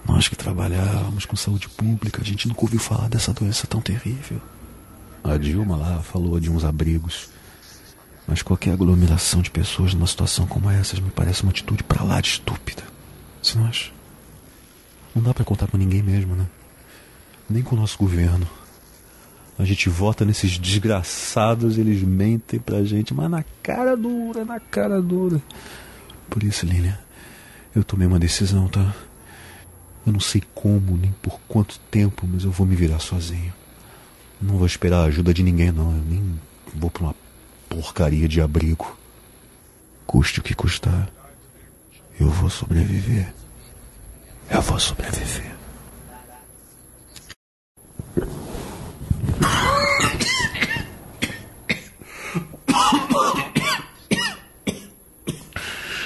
Nós 0.07 0.27
que 0.27 0.35
trabalhávamos 0.35 1.25
com 1.25 1.35
saúde 1.35 1.67
pública, 1.67 2.21
a 2.21 2.25
gente 2.25 2.47
nunca 2.47 2.61
ouviu 2.61 2.79
falar 2.79 3.09
dessa 3.09 3.33
doença 3.33 3.65
tão 3.65 3.81
terrível. 3.81 4.39
A 5.23 5.37
Dilma 5.37 5.75
lá 5.75 6.01
falou 6.01 6.39
de 6.39 6.49
uns 6.49 6.63
abrigos. 6.63 7.29
Mas 8.27 8.41
qualquer 8.41 8.73
aglomeração 8.73 9.41
de 9.41 9.49
pessoas 9.49 9.93
numa 9.93 10.07
situação 10.07 10.45
como 10.45 10.69
essa 10.69 10.99
me 11.01 11.09
parece 11.09 11.43
uma 11.43 11.51
atitude 11.51 11.83
para 11.83 12.03
lá 12.03 12.21
de 12.21 12.29
estúpida. 12.29 12.83
Você 13.41 13.57
não 13.57 13.65
acha? 13.65 13.91
Não 15.15 15.23
dá 15.23 15.33
para 15.33 15.43
contar 15.43 15.67
com 15.67 15.77
ninguém 15.77 16.03
mesmo, 16.03 16.35
né? 16.35 16.45
Nem 17.49 17.63
com 17.63 17.75
o 17.75 17.79
nosso 17.79 17.97
governo. 17.97 18.47
A 19.57 19.65
gente 19.65 19.89
vota 19.89 20.23
nesses 20.23 20.57
desgraçados, 20.57 21.77
eles 21.77 22.01
mentem 22.01 22.59
pra 22.59 22.83
gente, 22.83 23.13
mas 23.13 23.29
na 23.29 23.43
cara 23.61 23.97
dura, 23.97 24.45
na 24.45 24.59
cara 24.59 25.01
dura. 25.01 25.41
Por 26.29 26.43
isso, 26.43 26.65
Lilian, 26.65 26.97
eu 27.75 27.83
tomei 27.83 28.07
uma 28.07 28.19
decisão, 28.19 28.67
tá? 28.67 28.93
Eu 30.05 30.13
não 30.13 30.19
sei 30.19 30.41
como, 30.53 30.95
nem 30.95 31.11
por 31.21 31.39
quanto 31.47 31.79
tempo, 31.91 32.25
mas 32.31 32.43
eu 32.43 32.51
vou 32.51 32.65
me 32.65 32.75
virar 32.75 32.99
sozinho. 32.99 33.53
Não 34.41 34.57
vou 34.57 34.65
esperar 34.65 35.01
a 35.01 35.05
ajuda 35.05 35.33
de 35.33 35.43
ninguém, 35.43 35.71
não. 35.71 35.91
Eu 35.91 36.03
nem 36.03 36.39
vou 36.73 36.89
pra 36.89 37.03
uma 37.03 37.15
porcaria 37.67 38.27
de 38.27 38.41
abrigo. 38.41 38.97
Custe 40.07 40.39
o 40.39 40.43
que 40.43 40.55
custar, 40.55 41.09
eu 42.19 42.29
vou 42.29 42.49
sobreviver. 42.49 43.33
Eu 44.49 44.61
vou 44.61 44.79
sobreviver. 44.79 45.55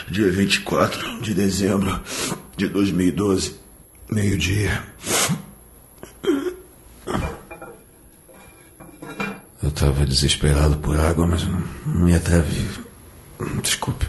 Dia 0.10 0.32
24 0.32 1.22
de 1.22 1.34
dezembro 1.34 2.00
de 2.58 2.68
2012, 2.68 3.60
meio-dia. 4.12 4.84
Estava 9.84 10.06
desesperado 10.06 10.78
por 10.78 10.98
água, 10.98 11.28
mas 11.28 11.44
não 11.44 11.62
me 11.86 12.16
atrevi. 12.16 12.66
Desculpe. 13.62 14.08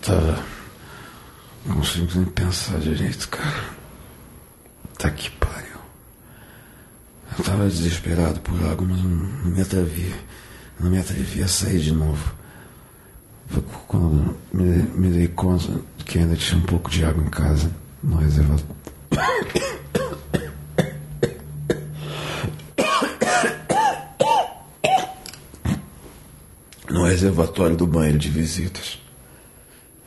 Tava. 0.00 0.44
Não 1.64 1.76
consigo 1.76 2.08
nem 2.16 2.24
pensar 2.24 2.80
direito, 2.80 3.28
cara. 3.28 3.64
Tá 4.98 5.08
que 5.10 5.30
pariu. 5.30 5.78
Eu 7.38 7.44
tava 7.44 7.68
desesperado 7.68 8.40
por 8.40 8.60
água, 8.64 8.84
mas 8.88 8.98
não, 9.04 9.52
me 9.52 9.60
atrevi. 9.62 10.12
Não 10.80 10.90
me 10.90 10.98
atrevi 10.98 11.42
a 11.44 11.48
sair 11.48 11.78
de 11.78 11.92
novo. 11.92 12.34
Quando 13.86 14.36
me, 14.52 14.64
me 14.64 15.08
dei 15.10 15.28
conta 15.28 15.80
que 16.04 16.18
ainda 16.18 16.34
tinha 16.34 16.58
um 16.58 16.64
pouco 16.64 16.90
de 16.90 17.04
água 17.04 17.22
em 17.22 17.30
casa, 17.30 17.70
no 18.02 18.16
reservatório. 18.16 18.82
Reservatório 27.12 27.76
do 27.76 27.86
banheiro 27.86 28.18
de 28.18 28.30
visitas. 28.30 28.98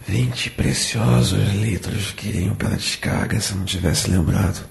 Vinte 0.08 0.50
preciosos 0.50 1.54
litros 1.54 2.12
que 2.12 2.30
iriam 2.30 2.56
pela 2.56 2.76
descarga 2.76 3.40
se 3.40 3.54
eu 3.54 3.58
não 3.58 3.66
tivesse 3.66 4.10
lembrado. 4.10 4.68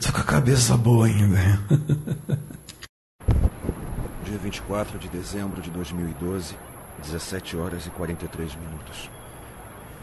Tô 0.00 0.12
com 0.12 0.20
a 0.20 0.24
cabeça 0.24 0.76
boa 0.76 1.06
ainda. 1.06 1.38
Dia 4.24 4.38
24 4.42 4.98
de 4.98 5.08
dezembro 5.08 5.62
de 5.62 5.70
2012, 5.70 6.54
17 7.02 7.56
horas 7.56 7.86
e 7.86 7.90
43 7.90 8.54
minutos. 8.56 9.10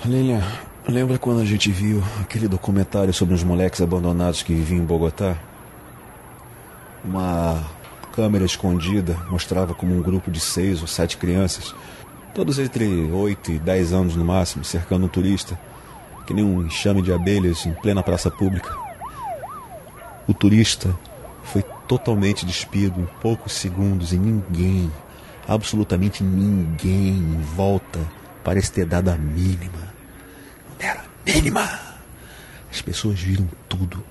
Lilian, 0.04 0.42
lembra 0.88 1.20
quando 1.20 1.42
a 1.42 1.46
gente 1.46 1.72
viu 1.72 2.04
aquele 2.20 2.48
documentário 2.48 3.14
sobre 3.14 3.36
os 3.36 3.44
moleques 3.44 3.82
abandonados 3.82 4.42
que 4.42 4.54
viviam 4.54 4.82
em 4.82 4.86
Bogotá? 4.86 5.38
Uma 7.06 7.64
câmera 8.14 8.46
escondida 8.46 9.18
mostrava 9.28 9.74
como 9.74 9.98
um 9.98 10.02
grupo 10.02 10.30
de 10.30 10.40
seis 10.40 10.82
ou 10.82 10.88
sete 10.88 11.18
crianças, 11.18 11.74
todos 12.34 12.60
entre 12.60 12.86
oito 13.12 13.52
e 13.52 13.58
dez 13.58 13.92
anos 13.92 14.16
no 14.16 14.24
máximo, 14.24 14.64
cercando 14.64 15.06
um 15.06 15.10
turista, 15.10 15.60
que 16.28 16.34
nem 16.34 16.46
um 16.46 16.64
enxame 16.64 17.02
de 17.02 17.12
abelhas 17.12 17.66
em 17.66 17.74
plena 17.74 18.04
praça 18.04 18.30
pública. 18.30 18.72
O 20.28 20.34
turista 20.34 20.96
foi 21.44 21.64
totalmente 21.88 22.46
despido 22.46 23.02
em 23.02 23.08
poucos 23.20 23.54
segundos 23.54 24.14
e 24.14 24.18
ninguém, 24.18 24.92
absolutamente 25.48 26.24
ninguém 26.24 27.18
em 27.18 27.42
volta 27.56 28.00
parece 28.44 28.72
ter 28.72 28.86
dado 28.86 29.10
a 29.10 29.16
mínima. 29.16 29.92
Era 30.80 31.04
mínima! 31.26 31.68
As 32.72 32.80
pessoas 32.80 33.20
viram 33.20 33.50
tudo, 33.68 34.04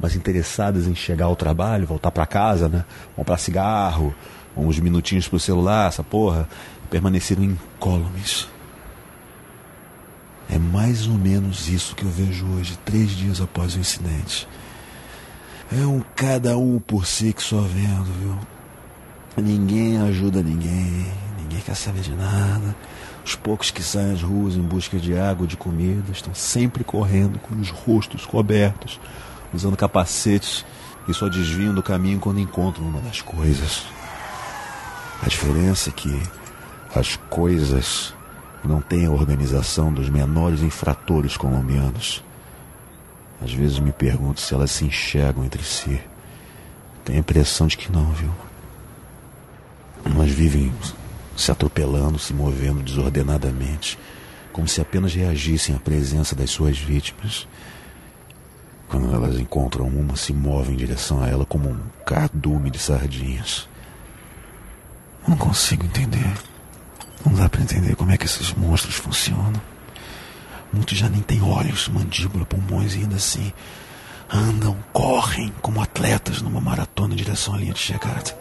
mas 0.00 0.14
interessadas 0.14 0.86
em 0.86 0.94
chegar 0.94 1.26
ao 1.26 1.36
trabalho, 1.36 1.86
voltar 1.86 2.10
para 2.10 2.26
casa, 2.26 2.68
né? 2.68 2.84
Comprar 3.16 3.38
cigarro, 3.38 4.14
uns 4.56 4.78
minutinhos 4.78 5.28
pro 5.28 5.38
celular, 5.38 5.88
essa 5.88 6.02
porra, 6.02 6.48
permaneceram 6.90 7.44
incólumes. 7.44 8.48
É 10.50 10.58
mais 10.58 11.06
ou 11.06 11.14
menos 11.14 11.68
isso 11.68 11.94
que 11.94 12.04
eu 12.04 12.10
vejo 12.10 12.46
hoje, 12.46 12.78
três 12.84 13.10
dias 13.10 13.40
após 13.40 13.74
o 13.74 13.78
incidente. 13.78 14.48
É 15.70 15.84
um 15.84 16.00
cada 16.16 16.56
um 16.56 16.80
por 16.80 17.06
si 17.06 17.32
que 17.32 17.42
só 17.42 17.60
vendo, 17.60 18.10
viu? 18.20 18.38
Ninguém 19.36 20.00
ajuda 20.00 20.42
ninguém, 20.42 21.06
ninguém 21.38 21.60
quer 21.60 21.76
saber 21.76 22.00
de 22.00 22.14
nada. 22.14 22.74
Os 23.22 23.34
poucos 23.34 23.70
que 23.70 23.82
saem 23.82 24.12
às 24.12 24.22
ruas 24.22 24.54
em 24.54 24.62
busca 24.62 24.98
de 24.98 25.16
água, 25.18 25.46
de 25.46 25.56
comida, 25.56 26.10
estão 26.10 26.34
sempre 26.34 26.82
correndo 26.82 27.38
com 27.38 27.54
os 27.60 27.68
rostos 27.68 28.24
cobertos, 28.24 28.98
usando 29.52 29.76
capacetes 29.76 30.64
e 31.08 31.14
só 31.14 31.28
desviam 31.28 31.74
do 31.74 31.82
caminho 31.82 32.20
quando 32.20 32.40
encontram 32.40 32.84
uma 32.84 33.00
das 33.00 33.22
coisas. 33.22 33.84
A 35.22 35.28
diferença 35.28 35.90
é 35.90 35.92
que 35.92 36.22
as 36.94 37.16
coisas 37.28 38.14
não 38.64 38.80
têm 38.80 39.06
a 39.06 39.10
organização 39.10 39.92
dos 39.92 40.08
menores 40.08 40.60
infratores 40.62 41.36
colombianos. 41.36 42.22
Às 43.42 43.52
vezes 43.52 43.78
me 43.78 43.92
pergunto 43.92 44.40
se 44.40 44.52
elas 44.54 44.70
se 44.70 44.84
enxergam 44.84 45.44
entre 45.44 45.62
si. 45.62 46.00
Tenho 47.04 47.18
a 47.18 47.20
impressão 47.20 47.66
de 47.66 47.76
que 47.76 47.90
não, 47.90 48.10
viu? 48.12 48.30
Mas 50.14 50.30
vivem 50.30 50.72
se 51.36 51.50
atropelando, 51.52 52.18
se 52.18 52.34
movendo 52.34 52.82
desordenadamente, 52.82 53.98
como 54.52 54.66
se 54.66 54.80
apenas 54.80 55.14
reagissem 55.14 55.74
à 55.74 55.78
presença 55.78 56.34
das 56.34 56.50
suas 56.50 56.76
vítimas. 56.78 57.46
Quando 58.88 59.14
elas 59.14 59.38
encontram 59.38 59.86
uma, 59.86 60.16
se 60.16 60.32
movem 60.32 60.74
em 60.74 60.78
direção 60.78 61.22
a 61.22 61.28
ela 61.28 61.44
como 61.44 61.68
um 61.68 61.78
cardume 62.06 62.70
de 62.70 62.78
sardinhas. 62.78 63.68
Não 65.26 65.36
consigo 65.36 65.84
entender. 65.84 66.32
Não 67.24 67.34
dá 67.34 67.48
para 67.48 67.60
entender 67.60 67.94
como 67.96 68.10
é 68.12 68.16
que 68.16 68.24
esses 68.24 68.52
monstros 68.54 68.94
funcionam. 68.94 69.60
Muitos 70.72 70.96
já 70.96 71.08
nem 71.08 71.20
têm 71.20 71.42
olhos, 71.42 71.88
mandíbula, 71.88 72.46
pulmões 72.46 72.94
e 72.94 72.98
ainda 72.98 73.16
assim 73.16 73.52
andam, 74.30 74.76
correm 74.92 75.52
como 75.62 75.82
atletas 75.82 76.42
numa 76.42 76.60
maratona 76.60 77.14
em 77.14 77.16
direção 77.16 77.54
à 77.54 77.58
linha 77.58 77.72
de 77.72 77.78
chegada. 77.78 78.36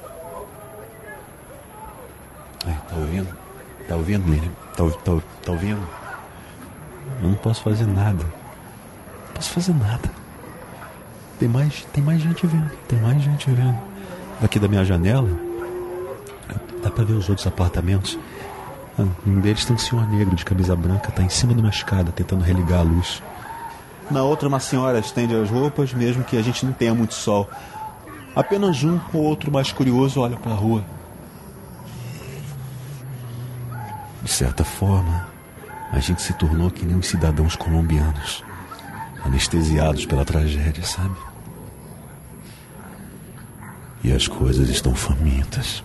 Ai, 2.65 2.81
tá 2.89 2.95
ouvindo? 2.95 3.37
Tá 3.87 3.95
ouvindo, 3.95 4.27
Miriam? 4.27 4.51
Tá, 4.75 4.83
tá, 5.03 5.21
tá 5.43 5.51
ouvindo? 5.51 5.87
Eu 7.21 7.29
não 7.29 7.35
posso 7.35 7.63
fazer 7.63 7.85
nada. 7.85 8.23
Não 8.23 9.33
posso 9.33 9.51
fazer 9.51 9.73
nada. 9.73 10.26
Tem 11.39 11.47
mais, 11.47 11.85
tem 11.93 12.03
mais 12.03 12.21
gente 12.21 12.47
vendo. 12.47 12.71
Tem 12.87 12.99
mais 12.99 13.21
gente 13.21 13.49
vendo. 13.51 13.77
Daqui 14.41 14.59
da 14.59 14.67
minha 14.67 14.83
janela, 14.83 15.29
dá 16.83 16.89
pra 16.89 17.03
ver 17.03 17.13
os 17.13 17.29
outros 17.29 17.45
apartamentos. 17.45 18.17
Ah, 18.97 19.05
um 19.25 19.39
deles 19.39 19.65
tem 19.65 19.75
um 19.75 19.79
senhor 19.79 20.07
negro 20.09 20.35
de 20.35 20.43
camisa 20.43 20.75
branca, 20.75 21.11
tá 21.11 21.21
em 21.21 21.29
cima 21.29 21.53
de 21.53 21.59
uma 21.59 21.69
escada 21.69 22.11
tentando 22.11 22.43
religar 22.43 22.79
a 22.79 22.83
luz. 22.83 23.21
Na 24.09 24.23
outra, 24.23 24.47
uma 24.47 24.59
senhora 24.59 24.99
estende 24.99 25.35
as 25.35 25.49
roupas, 25.49 25.93
mesmo 25.93 26.23
que 26.23 26.37
a 26.37 26.41
gente 26.41 26.65
não 26.65 26.73
tenha 26.73 26.93
muito 26.95 27.13
sol. 27.13 27.49
Apenas 28.35 28.83
um 28.83 28.99
ou 29.13 29.23
outro 29.23 29.51
mais 29.51 29.71
curioso 29.71 30.21
olha 30.21 30.37
para 30.37 30.53
a 30.53 30.55
rua. 30.55 30.83
De 34.23 34.31
certa 34.31 34.63
forma, 34.63 35.27
a 35.91 35.99
gente 35.99 36.21
se 36.21 36.33
tornou 36.33 36.71
que 36.71 36.85
nem 36.85 36.97
os 36.97 37.07
cidadãos 37.07 37.55
colombianos, 37.55 38.43
anestesiados 39.23 40.05
pela 40.05 40.25
tragédia, 40.25 40.83
sabe? 40.83 41.15
E 44.03 44.11
as 44.11 44.27
coisas 44.27 44.69
estão 44.69 44.95
famintas. 44.95 45.83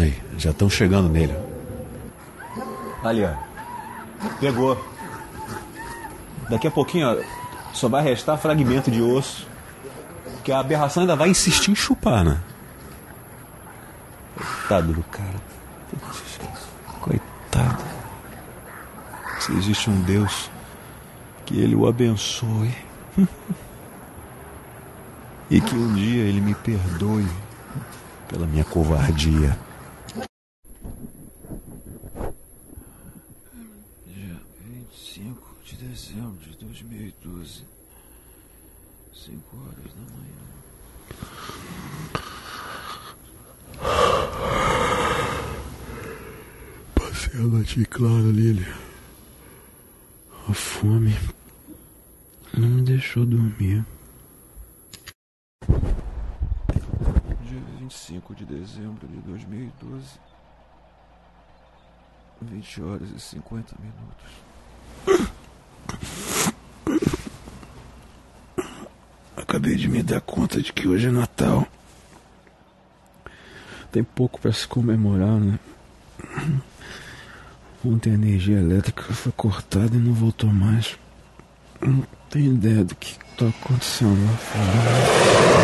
Aí, 0.00 0.14
já 0.36 0.50
estão 0.50 0.68
chegando 0.68 1.08
nele. 1.08 1.34
Ali, 3.02 3.24
ó. 3.24 3.34
Pegou. 4.40 4.78
Daqui 6.50 6.66
a 6.66 6.70
pouquinho, 6.70 7.08
ó, 7.08 7.16
só 7.72 7.88
vai 7.88 8.02
restar 8.02 8.38
fragmento 8.38 8.90
de 8.90 9.00
osso. 9.00 9.46
Que 10.44 10.52
a 10.52 10.60
aberração 10.60 11.02
ainda 11.02 11.16
vai 11.16 11.28
insistir 11.28 11.70
em 11.70 11.74
chupar, 11.74 12.24
né? 12.24 12.40
Coitado 14.36 14.92
do 14.92 15.02
cara. 15.04 15.40
Coitado. 17.00 17.84
Se 19.40 19.52
existe 19.52 19.90
um 19.90 20.00
Deus, 20.02 20.50
que 21.44 21.58
ele 21.58 21.74
o 21.74 21.86
abençoe. 21.86 22.74
e 25.50 25.60
que 25.60 25.74
um 25.74 25.94
dia 25.94 26.24
ele 26.24 26.40
me 26.40 26.54
perdoe 26.54 27.26
pela 28.28 28.46
minha 28.46 28.64
covardia. 28.64 29.58
Dia 34.06 34.40
25 34.64 35.56
de 35.64 35.76
dezembro 35.76 36.38
de 36.50 36.56
2012, 36.58 37.64
5 39.14 39.56
horas 39.56 39.94
da 39.94 40.02
manhã. 40.16 40.46
Passei 46.94 47.40
a 47.40 47.44
noite 47.44 47.84
clara, 47.84 48.26
Lilia. 48.32 48.74
A 50.48 50.54
fome 50.54 51.16
não 52.56 52.68
me 52.68 52.82
deixou 52.82 53.26
dormir. 53.26 53.84
Dia 55.68 57.60
25 58.16 58.34
de 58.34 58.44
dezembro 58.46 59.06
de 59.06 59.18
2012, 59.18 60.04
20 62.40 62.82
horas 62.82 63.08
e 63.14 63.20
50 63.20 63.74
minutos. 63.78 64.26
Acabei 69.36 69.76
de 69.76 69.88
me 69.88 70.02
dar 70.02 70.20
conta 70.22 70.60
de 70.62 70.72
que 70.72 70.88
hoje 70.88 71.08
é 71.08 71.10
Natal. 71.10 71.66
Tem 73.92 74.02
pouco 74.02 74.40
para 74.40 74.52
se 74.52 74.66
comemorar, 74.66 75.38
né? 75.38 75.58
Ontem 77.84 78.10
a 78.12 78.14
energia 78.14 78.58
elétrica 78.58 79.02
foi 79.02 79.32
cortada 79.32 79.94
e 79.94 79.98
não 79.98 80.14
voltou 80.14 80.50
mais. 80.50 80.98
Não 81.80 82.02
tenho 82.30 82.54
ideia 82.54 82.84
do 82.84 82.94
que 82.94 83.18
está 83.32 83.48
acontecendo 83.48 84.24
lá 84.26 84.36
fora. 84.38 85.56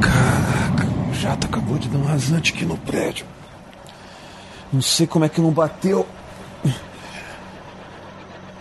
Caraca, 0.00 0.86
o 1.10 1.14
jato 1.14 1.48
acabou 1.66 1.78
de 1.78 1.88
dar 1.88 1.98
um 1.98 2.04
rasante 2.04 2.54
aqui 2.54 2.64
no 2.64 2.76
prédio. 2.78 3.26
Não 4.72 4.80
sei 4.80 5.04
como 5.06 5.24
é 5.24 5.28
que 5.28 5.40
não 5.40 5.50
bateu. 5.50 6.06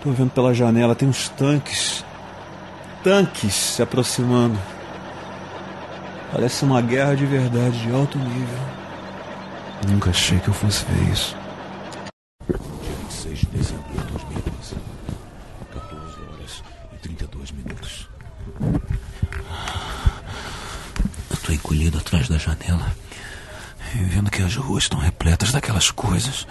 Tô 0.01 0.11
vendo 0.11 0.31
pela 0.31 0.53
janela, 0.53 0.95
tem 0.95 1.07
uns 1.07 1.29
tanques. 1.29 2.03
Tanques 3.03 3.53
se 3.53 3.81
aproximando. 3.83 4.57
Parece 6.31 6.65
uma 6.65 6.81
guerra 6.81 7.15
de 7.15 7.25
verdade, 7.27 7.79
de 7.79 7.93
alto 7.93 8.17
nível. 8.17 8.59
Nunca 9.87 10.09
achei 10.09 10.39
que 10.39 10.47
eu 10.47 10.53
fosse 10.53 10.83
ver 10.85 11.11
isso. 11.11 11.37
Dia 12.47 12.95
26 13.01 13.39
de 13.39 13.45
dezembro 13.47 13.83
de 13.91 13.97
2012. 13.97 14.75
14 15.73 16.21
horas 16.21 16.63
e 16.93 16.97
32 16.97 17.51
minutos. 17.51 18.09
Eu 21.29 21.37
tô 21.37 21.51
encolhido 21.51 21.97
atrás 21.99 22.27
da 22.27 22.37
janela. 22.37 22.95
Vendo 24.25 24.31
que 24.31 24.41
as 24.41 24.55
ruas 24.55 24.85
estão 24.85 24.99
repletas 24.99 25.51
daquelas 25.51 25.91
coisas. 25.91 26.47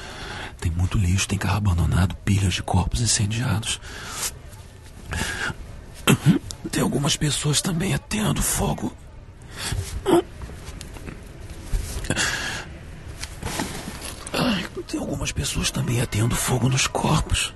Tem 0.61 0.71
muito 0.71 0.97
lixo, 0.97 1.27
tem 1.27 1.37
carro 1.37 1.57
abandonado, 1.57 2.15
pilhas 2.25 2.55
de 2.55 2.63
corpos 2.63 3.01
incendiados. 3.01 3.81
Tem 6.71 6.83
algumas 6.83 7.17
pessoas 7.17 7.61
também 7.61 7.93
atendo 7.93 8.41
fogo. 8.41 8.93
Tem 14.87 15.01
algumas 15.01 15.33
pessoas 15.33 15.71
também 15.73 16.01
atendo 16.01 16.37
fogo 16.37 16.69
nos 16.69 16.87
corpos. 16.87 17.53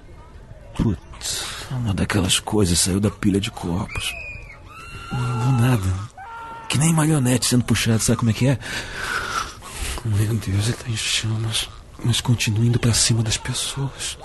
Putz, 0.74 1.44
uma 1.70 1.94
daquelas 1.94 2.40
coisas 2.40 2.76
saiu 2.80 2.98
da 2.98 3.10
pilha 3.10 3.40
de 3.40 3.52
corpos. 3.52 4.12
Do 5.12 5.52
nada. 5.62 6.08
Que 6.68 6.76
nem 6.76 6.92
marionete 6.92 7.46
sendo 7.46 7.64
puxado, 7.64 8.02
sabe 8.02 8.18
como 8.18 8.30
é 8.30 8.34
que 8.34 8.48
é? 8.48 8.58
Meu 10.04 10.34
Deus, 10.34 10.68
ele 10.68 10.76
tá 10.76 10.88
em 10.88 10.96
chamas. 10.96 11.68
Mas 12.04 12.20
continua 12.20 12.64
indo 12.64 12.78
pra 12.78 12.94
cima 12.94 13.22
das 13.22 13.36
pessoas. 13.36 14.16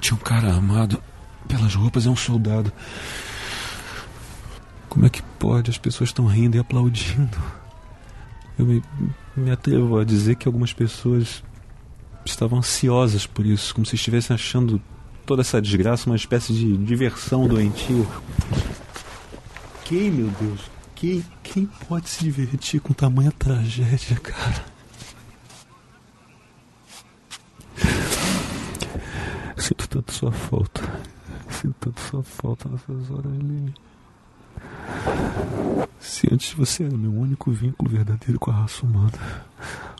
Tinha 0.00 0.16
um 0.16 0.20
cara 0.20 0.48
armado 0.48 1.02
pelas 1.48 1.74
roupas, 1.74 2.06
é 2.06 2.10
um 2.10 2.16
soldado. 2.16 2.72
Como 4.88 5.04
é 5.04 5.10
que 5.10 5.22
pode? 5.38 5.70
As 5.70 5.78
pessoas 5.78 6.10
estão 6.10 6.26
rindo 6.26 6.56
e 6.56 6.60
aplaudindo. 6.60 7.36
Eu 8.58 8.64
me, 8.64 8.82
me 9.36 9.50
atrevo 9.50 9.98
a 9.98 10.04
dizer 10.04 10.36
que 10.36 10.46
algumas 10.46 10.72
pessoas 10.72 11.42
estavam 12.24 12.58
ansiosas 12.58 13.26
por 13.26 13.44
isso, 13.44 13.74
como 13.74 13.86
se 13.86 13.96
estivessem 13.96 14.34
achando 14.34 14.80
toda 15.26 15.42
essa 15.42 15.60
desgraça 15.60 16.08
uma 16.08 16.16
espécie 16.16 16.52
de 16.52 16.76
diversão 16.76 17.46
doentia. 17.46 18.06
Quem, 19.88 20.10
meu 20.10 20.28
Deus? 20.40 20.68
Quem, 20.96 21.24
quem 21.44 21.66
pode 21.86 22.08
se 22.08 22.24
divertir 22.24 22.80
com 22.80 22.92
tamanha 22.92 23.30
tragédia, 23.30 24.18
cara? 24.18 24.64
Sinto 29.56 29.88
tanto 29.88 30.12
sua 30.12 30.32
falta. 30.32 30.82
Sinto 31.48 31.76
tanto 31.78 32.00
sua 32.00 32.22
falta 32.24 32.68
nessas 32.68 33.12
horas, 33.12 33.32
Lili. 33.32 33.74
Se 36.00 36.26
antes 36.32 36.52
você 36.54 36.82
era 36.82 36.96
meu 36.96 37.12
único 37.12 37.52
vínculo 37.52 37.88
verdadeiro 37.88 38.40
com 38.40 38.50
a 38.50 38.54
raça 38.54 38.84
humana, 38.84 39.46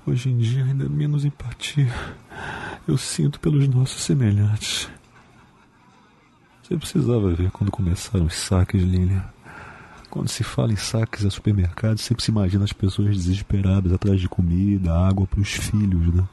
hoje 0.05 0.31
em 0.31 0.39
dia 0.39 0.65
ainda 0.65 0.89
menos 0.89 1.25
empatia 1.25 1.93
eu 2.89 2.99
sinto 2.99 3.39
pelos 3.39 3.69
nossos 3.69 4.03
semelhantes. 4.03 4.89
Você 6.63 6.77
precisava 6.77 7.33
ver 7.33 7.53
quando 7.53 7.71
começaram 7.71 8.27
os 8.27 8.35
saques, 8.35 8.83
Lilian. 8.83 9.36
Quando 10.17 10.31
se 10.31 10.43
fala 10.43 10.73
em 10.73 10.77
saques 10.77 11.27
a 11.27 11.31
supermercados, 11.31 12.03
sempre 12.03 12.25
se 12.25 12.31
imagina 12.31 12.65
as 12.65 12.73
pessoas 12.73 13.19
desesperadas 13.19 13.93
atrás 13.93 14.19
de 14.19 14.27
comida, 14.27 14.91
água 14.91 15.27
para 15.27 15.41
os 15.41 15.51
filhos, 15.51 16.15
né? 16.15 16.25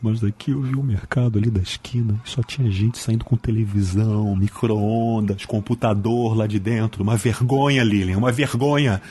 Mas 0.00 0.20
daqui 0.20 0.52
eu 0.52 0.62
vi 0.62 0.74
um 0.74 0.82
mercado 0.82 1.38
ali 1.38 1.50
da 1.50 1.60
esquina 1.60 2.18
e 2.24 2.30
só 2.30 2.42
tinha 2.42 2.70
gente 2.70 2.96
saindo 2.96 3.22
com 3.22 3.36
televisão, 3.36 4.34
micro-ondas, 4.34 5.44
computador 5.44 6.34
lá 6.34 6.46
de 6.46 6.58
dentro. 6.58 7.02
Uma 7.02 7.14
vergonha, 7.14 7.84
Lilian, 7.84 8.16
uma 8.16 8.32
vergonha. 8.32 9.02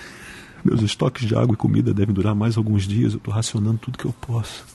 Meus 0.65 0.81
estoques 0.81 1.27
de 1.27 1.35
água 1.35 1.53
e 1.53 1.57
comida 1.57 1.93
devem 1.93 2.15
durar 2.15 2.33
mais 2.33 2.57
alguns 2.57 2.87
dias. 2.87 3.13
Eu 3.13 3.19
tô 3.19 3.29
racionando 3.29 3.77
tudo 3.77 3.99
que 3.99 4.05
eu 4.05 4.13
posso. 4.13 4.65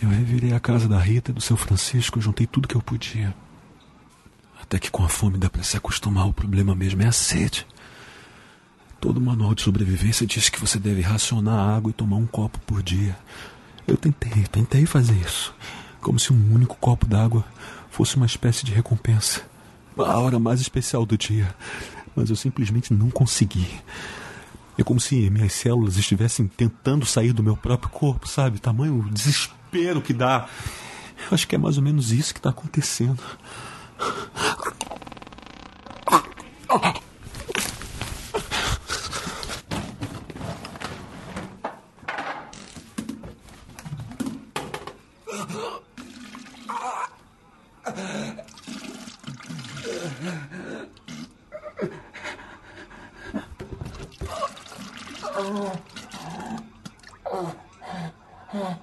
Eu 0.00 0.08
revirei 0.08 0.54
a 0.54 0.60
casa 0.60 0.88
da 0.88 0.98
Rita 0.98 1.30
e 1.30 1.34
do 1.34 1.42
seu 1.42 1.58
Francisco, 1.58 2.18
juntei 2.22 2.46
tudo 2.46 2.66
que 2.66 2.74
eu 2.74 2.80
podia. 2.80 3.34
Até 4.62 4.78
que 4.78 4.90
com 4.90 5.04
a 5.04 5.10
fome 5.10 5.36
dá 5.36 5.50
para 5.50 5.62
se 5.62 5.76
acostumar, 5.76 6.26
o 6.26 6.32
problema 6.32 6.74
mesmo 6.74 7.02
é 7.02 7.06
a 7.06 7.12
sede. 7.12 7.66
Todo 9.00 9.18
manual 9.18 9.54
de 9.54 9.62
sobrevivência 9.62 10.26
diz 10.26 10.50
que 10.50 10.60
você 10.60 10.78
deve 10.78 11.00
racionar 11.00 11.74
água 11.74 11.90
e 11.90 11.94
tomar 11.94 12.16
um 12.16 12.26
copo 12.26 12.58
por 12.66 12.82
dia. 12.82 13.16
Eu 13.88 13.96
tentei, 13.96 14.44
tentei 14.44 14.84
fazer 14.84 15.14
isso. 15.14 15.54
Como 16.02 16.18
se 16.18 16.34
um 16.34 16.54
único 16.54 16.76
copo 16.76 17.06
d'água 17.06 17.42
fosse 17.90 18.16
uma 18.16 18.26
espécie 18.26 18.64
de 18.64 18.72
recompensa. 18.72 19.42
A 19.96 20.18
hora 20.18 20.38
mais 20.38 20.60
especial 20.60 21.06
do 21.06 21.16
dia. 21.16 21.54
Mas 22.14 22.28
eu 22.28 22.36
simplesmente 22.36 22.92
não 22.92 23.10
consegui. 23.10 23.68
É 24.76 24.84
como 24.84 25.00
se 25.00 25.30
minhas 25.30 25.54
células 25.54 25.96
estivessem 25.96 26.46
tentando 26.46 27.06
sair 27.06 27.32
do 27.32 27.42
meu 27.42 27.56
próprio 27.56 27.90
corpo, 27.90 28.28
sabe? 28.28 28.60
Tamanho 28.60 29.08
desespero 29.10 30.02
que 30.02 30.12
dá. 30.12 30.46
Eu 31.30 31.34
acho 31.34 31.48
que 31.48 31.54
é 31.54 31.58
mais 31.58 31.78
ou 31.78 31.82
menos 31.82 32.12
isso 32.12 32.34
que 32.34 32.38
está 32.38 32.50
acontecendo. 32.50 33.22
Uma 58.52 58.80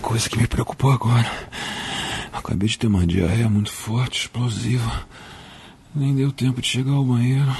coisa 0.00 0.28
que 0.28 0.38
me 0.38 0.46
preocupou 0.46 0.92
agora. 0.92 1.28
Acabei 2.32 2.68
de 2.68 2.78
ter 2.78 2.86
uma 2.86 3.04
diarreia 3.04 3.48
muito 3.48 3.72
forte, 3.72 4.20
explosiva. 4.20 5.04
Nem 5.92 6.14
deu 6.14 6.30
tempo 6.30 6.60
de 6.60 6.68
chegar 6.68 6.92
ao 6.92 7.04
banheiro. 7.04 7.50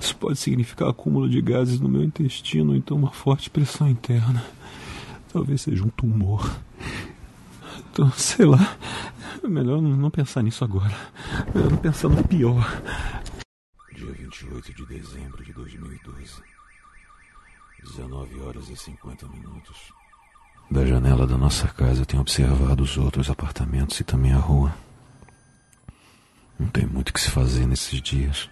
Isso 0.00 0.09
pode 0.20 0.38
significar 0.38 0.90
acúmulo 0.90 1.28
de 1.28 1.40
gases 1.40 1.80
no 1.80 1.88
meu 1.88 2.04
intestino, 2.04 2.76
então 2.76 2.96
uma 2.96 3.10
forte 3.10 3.48
pressão 3.48 3.88
interna. 3.88 4.44
Talvez 5.32 5.62
seja 5.62 5.82
um 5.82 5.88
tumor. 5.88 6.48
Então, 7.90 8.10
sei 8.12 8.44
lá. 8.44 8.76
É 9.42 9.48
melhor 9.48 9.80
não 9.80 10.10
pensar 10.10 10.42
nisso 10.42 10.62
agora. 10.62 10.94
Melhor 11.54 11.70
não 11.70 11.78
pensar 11.78 12.08
no 12.08 12.22
pior. 12.22 12.82
Dia 13.94 14.12
28 14.12 14.74
de 14.74 14.86
dezembro 14.86 15.42
de 15.42 15.52
2012. 15.54 16.42
19 17.82 18.40
horas 18.40 18.68
e 18.68 18.76
50 18.76 19.26
minutos. 19.28 19.76
Da 20.70 20.84
janela 20.84 21.26
da 21.26 21.38
nossa 21.38 21.66
casa 21.68 22.04
tenho 22.04 22.20
observado 22.20 22.82
os 22.82 22.96
outros 22.98 23.30
apartamentos 23.30 23.98
e 23.98 24.04
também 24.04 24.32
a 24.32 24.38
rua. 24.38 24.74
Não 26.58 26.68
tem 26.68 26.84
muito 26.84 27.08
o 27.08 27.12
que 27.12 27.20
se 27.20 27.30
fazer 27.30 27.66
nesses 27.66 28.00
dias. 28.02 28.50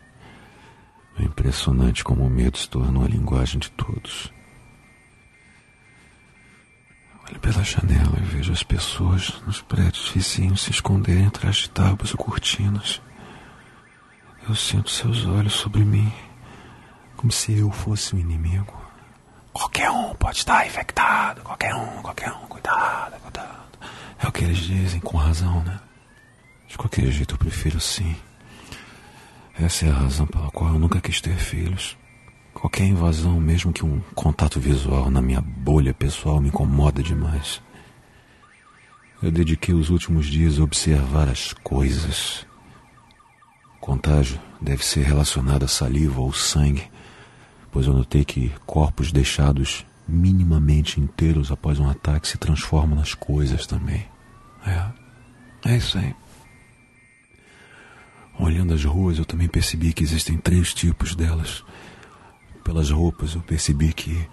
É 1.18 1.24
impressionante 1.24 2.04
como 2.04 2.24
o 2.24 2.30
medo 2.30 2.56
se 2.56 2.68
tornou 2.68 3.04
a 3.04 3.08
linguagem 3.08 3.58
de 3.58 3.70
todos. 3.72 4.32
Olho 7.28 7.40
pela 7.40 7.64
janela 7.64 8.18
e 8.18 8.22
vejo 8.22 8.52
as 8.52 8.62
pessoas 8.62 9.40
nos 9.44 9.60
prédios 9.60 10.08
vizinhos 10.10 10.62
se 10.62 10.70
esconderem 10.70 11.26
atrás 11.26 11.56
de 11.56 11.70
tábuas 11.70 12.12
ou 12.12 12.18
cortinas. 12.18 13.02
Eu 14.48 14.54
sinto 14.54 14.90
seus 14.90 15.26
olhos 15.26 15.54
sobre 15.54 15.84
mim, 15.84 16.10
como 17.16 17.32
se 17.32 17.58
eu 17.58 17.70
fosse 17.70 18.14
um 18.14 18.18
inimigo. 18.18 18.78
Qualquer 19.52 19.90
um 19.90 20.14
pode 20.14 20.38
estar 20.38 20.66
infectado, 20.66 21.42
qualquer 21.42 21.74
um, 21.74 22.00
qualquer 22.00 22.32
um, 22.32 22.46
cuidado, 22.46 23.20
cuidado. 23.20 23.78
É 24.20 24.26
o 24.28 24.32
que 24.32 24.44
eles 24.44 24.58
dizem, 24.58 25.00
com 25.00 25.16
razão, 25.16 25.62
né? 25.64 25.80
De 26.68 26.78
qualquer 26.78 27.10
jeito 27.10 27.34
eu 27.34 27.38
prefiro 27.38 27.80
sim. 27.80 28.16
Essa 29.60 29.86
é 29.86 29.90
a 29.90 29.94
razão 29.94 30.24
pela 30.24 30.50
qual 30.52 30.72
eu 30.72 30.78
nunca 30.78 31.00
quis 31.00 31.20
ter 31.20 31.36
filhos. 31.36 31.96
Qualquer 32.54 32.84
invasão, 32.84 33.40
mesmo 33.40 33.72
que 33.72 33.84
um 33.84 34.00
contato 34.14 34.60
visual 34.60 35.10
na 35.10 35.20
minha 35.20 35.40
bolha 35.40 35.92
pessoal 35.92 36.40
me 36.40 36.48
incomoda 36.48 37.02
demais. 37.02 37.60
Eu 39.20 39.32
dediquei 39.32 39.74
os 39.74 39.90
últimos 39.90 40.26
dias 40.26 40.60
a 40.60 40.62
observar 40.62 41.28
as 41.28 41.52
coisas. 41.52 42.46
O 43.76 43.80
contágio 43.80 44.40
deve 44.60 44.84
ser 44.84 45.02
relacionado 45.02 45.64
à 45.64 45.68
saliva 45.68 46.20
ou 46.20 46.32
sangue, 46.32 46.88
pois 47.72 47.86
eu 47.86 47.92
notei 47.92 48.24
que 48.24 48.52
corpos 48.64 49.10
deixados 49.10 49.84
minimamente 50.06 51.00
inteiros 51.00 51.50
após 51.50 51.80
um 51.80 51.90
ataque 51.90 52.28
se 52.28 52.38
transformam 52.38 52.96
nas 52.96 53.12
coisas 53.12 53.66
também. 53.66 54.06
É, 54.64 55.72
é 55.72 55.76
isso 55.76 55.98
aí. 55.98 56.14
Olhando 58.38 58.72
as 58.72 58.84
ruas, 58.84 59.18
eu 59.18 59.24
também 59.24 59.48
percebi 59.48 59.92
que 59.92 60.04
existem 60.04 60.38
três 60.38 60.72
tipos 60.72 61.14
delas. 61.16 61.64
Pelas 62.62 62.90
roupas, 62.90 63.34
eu 63.34 63.40
percebi 63.40 63.92
que 63.92 64.28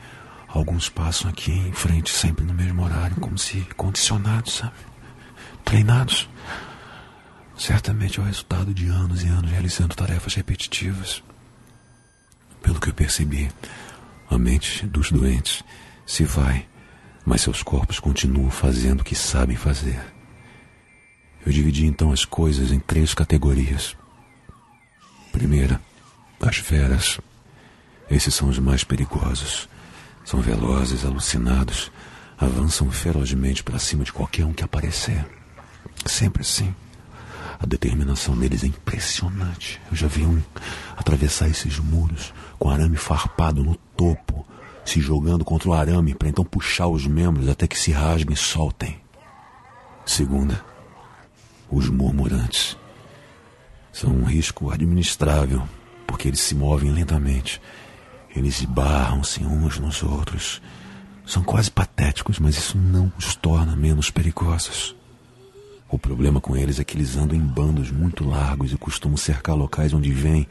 alguns 0.47 0.89
passam 0.89 1.30
aqui 1.30 1.51
em 1.51 1.74
frente 1.74 2.12
sempre 2.12 2.45
no 2.45 2.53
mesmo 2.53 2.84
horário, 2.84 3.16
como 3.16 3.38
se 3.38 3.62
condicionados, 3.76 4.58
sabe? 4.58 4.76
Treinados. 5.64 6.30
Certamente 7.58 8.20
é 8.20 8.22
o 8.22 8.26
resultado 8.26 8.74
de 8.74 8.88
anos 8.88 9.24
e 9.24 9.28
anos 9.28 9.49
realizando 9.49 9.95
tarefas 9.95 10.36
repetitivas. 10.36 11.24
Pelo 12.62 12.80
que 12.80 12.89
eu 12.89 12.93
percebi, 12.93 13.49
a 14.30 14.38
mente 14.38 14.86
dos 14.86 15.12
doentes 15.12 15.64
se 16.06 16.24
vai, 16.26 16.68
mas 17.26 17.41
seus 17.41 17.64
corpos 17.64 17.99
continuam 17.99 18.51
fazendo 18.51 19.01
o 19.01 19.03
que 19.03 19.16
sabem 19.16 19.56
fazer. 19.56 20.14
Eu 21.46 21.52
dividi 21.52 21.86
então 21.86 22.12
as 22.12 22.26
coisas 22.26 22.72
em 22.72 22.80
três 22.80 23.14
categorias. 23.14 23.96
Primeira, 25.32 25.80
as 26.41 26.58
feras. 26.58 27.20
Esses 28.10 28.34
são 28.34 28.50
os 28.50 28.58
mais 28.58 28.84
perigosos. 28.84 29.70
São 30.24 30.41
velozes, 30.41 31.06
alucinados, 31.06 31.91
avançam 32.38 32.89
ferozmente 32.89 33.64
para 33.64 33.78
cima 33.78 34.04
de 34.04 34.12
qualquer 34.12 34.43
um 34.43 34.54
que 34.54 34.64
aparecer. 34.64 35.24
Sempre 36.06 36.41
assim. 36.41 36.74
A 37.60 37.66
determinação 37.66 38.36
deles 38.36 38.64
é 38.64 38.68
impressionante. 38.68 39.80
Eu 39.91 39.96
já 39.96 40.08
vi 40.08 40.26
um 40.26 40.41
atravessar 40.98 41.48
esses 41.48 41.78
muros 41.78 42.34
com 42.58 42.70
arame 42.70 42.98
farpado 42.98 43.64
no 43.64 43.76
topo, 43.96 44.46
se 44.84 45.00
jogando 45.00 45.46
contra 45.46 45.70
o 45.70 45.74
arame 45.74 46.16
para 46.16 46.28
então 46.28 46.43
puxar 46.43 46.88
os 46.88 47.06
membros 47.06 47.48
até 47.48 47.68
que 47.68 47.78
se 47.78 47.91
rasguem 47.91 48.34
e 48.34 48.38
soltem. 48.38 49.00
Segunda, 50.06 50.64
os 51.76 51.89
murmurantes. 51.89 52.78
São 53.91 54.09
um 54.11 54.23
risco 54.23 54.71
administrável, 54.71 55.61
porque 56.07 56.30
eles 56.30 56.39
se 56.39 56.55
movem 56.55 56.89
lentamente. 56.91 57.61
Eles 58.34 58.59
esbarram-se 58.61 59.43
uns 59.43 59.78
nos 59.78 60.01
outros. 60.01 60.61
São 61.26 61.43
quase 61.43 61.69
patéticos, 61.69 62.39
mas 62.39 62.57
isso 62.57 62.78
não 62.78 63.11
os 63.17 63.36
torna 63.36 63.76
menos 63.76 64.09
perigosos. 64.09 64.95
O 65.89 65.99
problema 65.99 66.39
com 66.39 66.55
eles 66.55 66.80
é 66.80 66.84
que 66.84 66.95
eles 66.95 67.17
andam 67.17 67.38
em 67.38 67.45
bandos 67.45 67.91
muito 67.91 68.28
largos 68.28 68.71
e 68.71 68.78
costumam 68.78 69.17
cercar 69.17 69.55
locais 69.55 69.93
onde 69.93 70.11
vêm, 70.11 70.47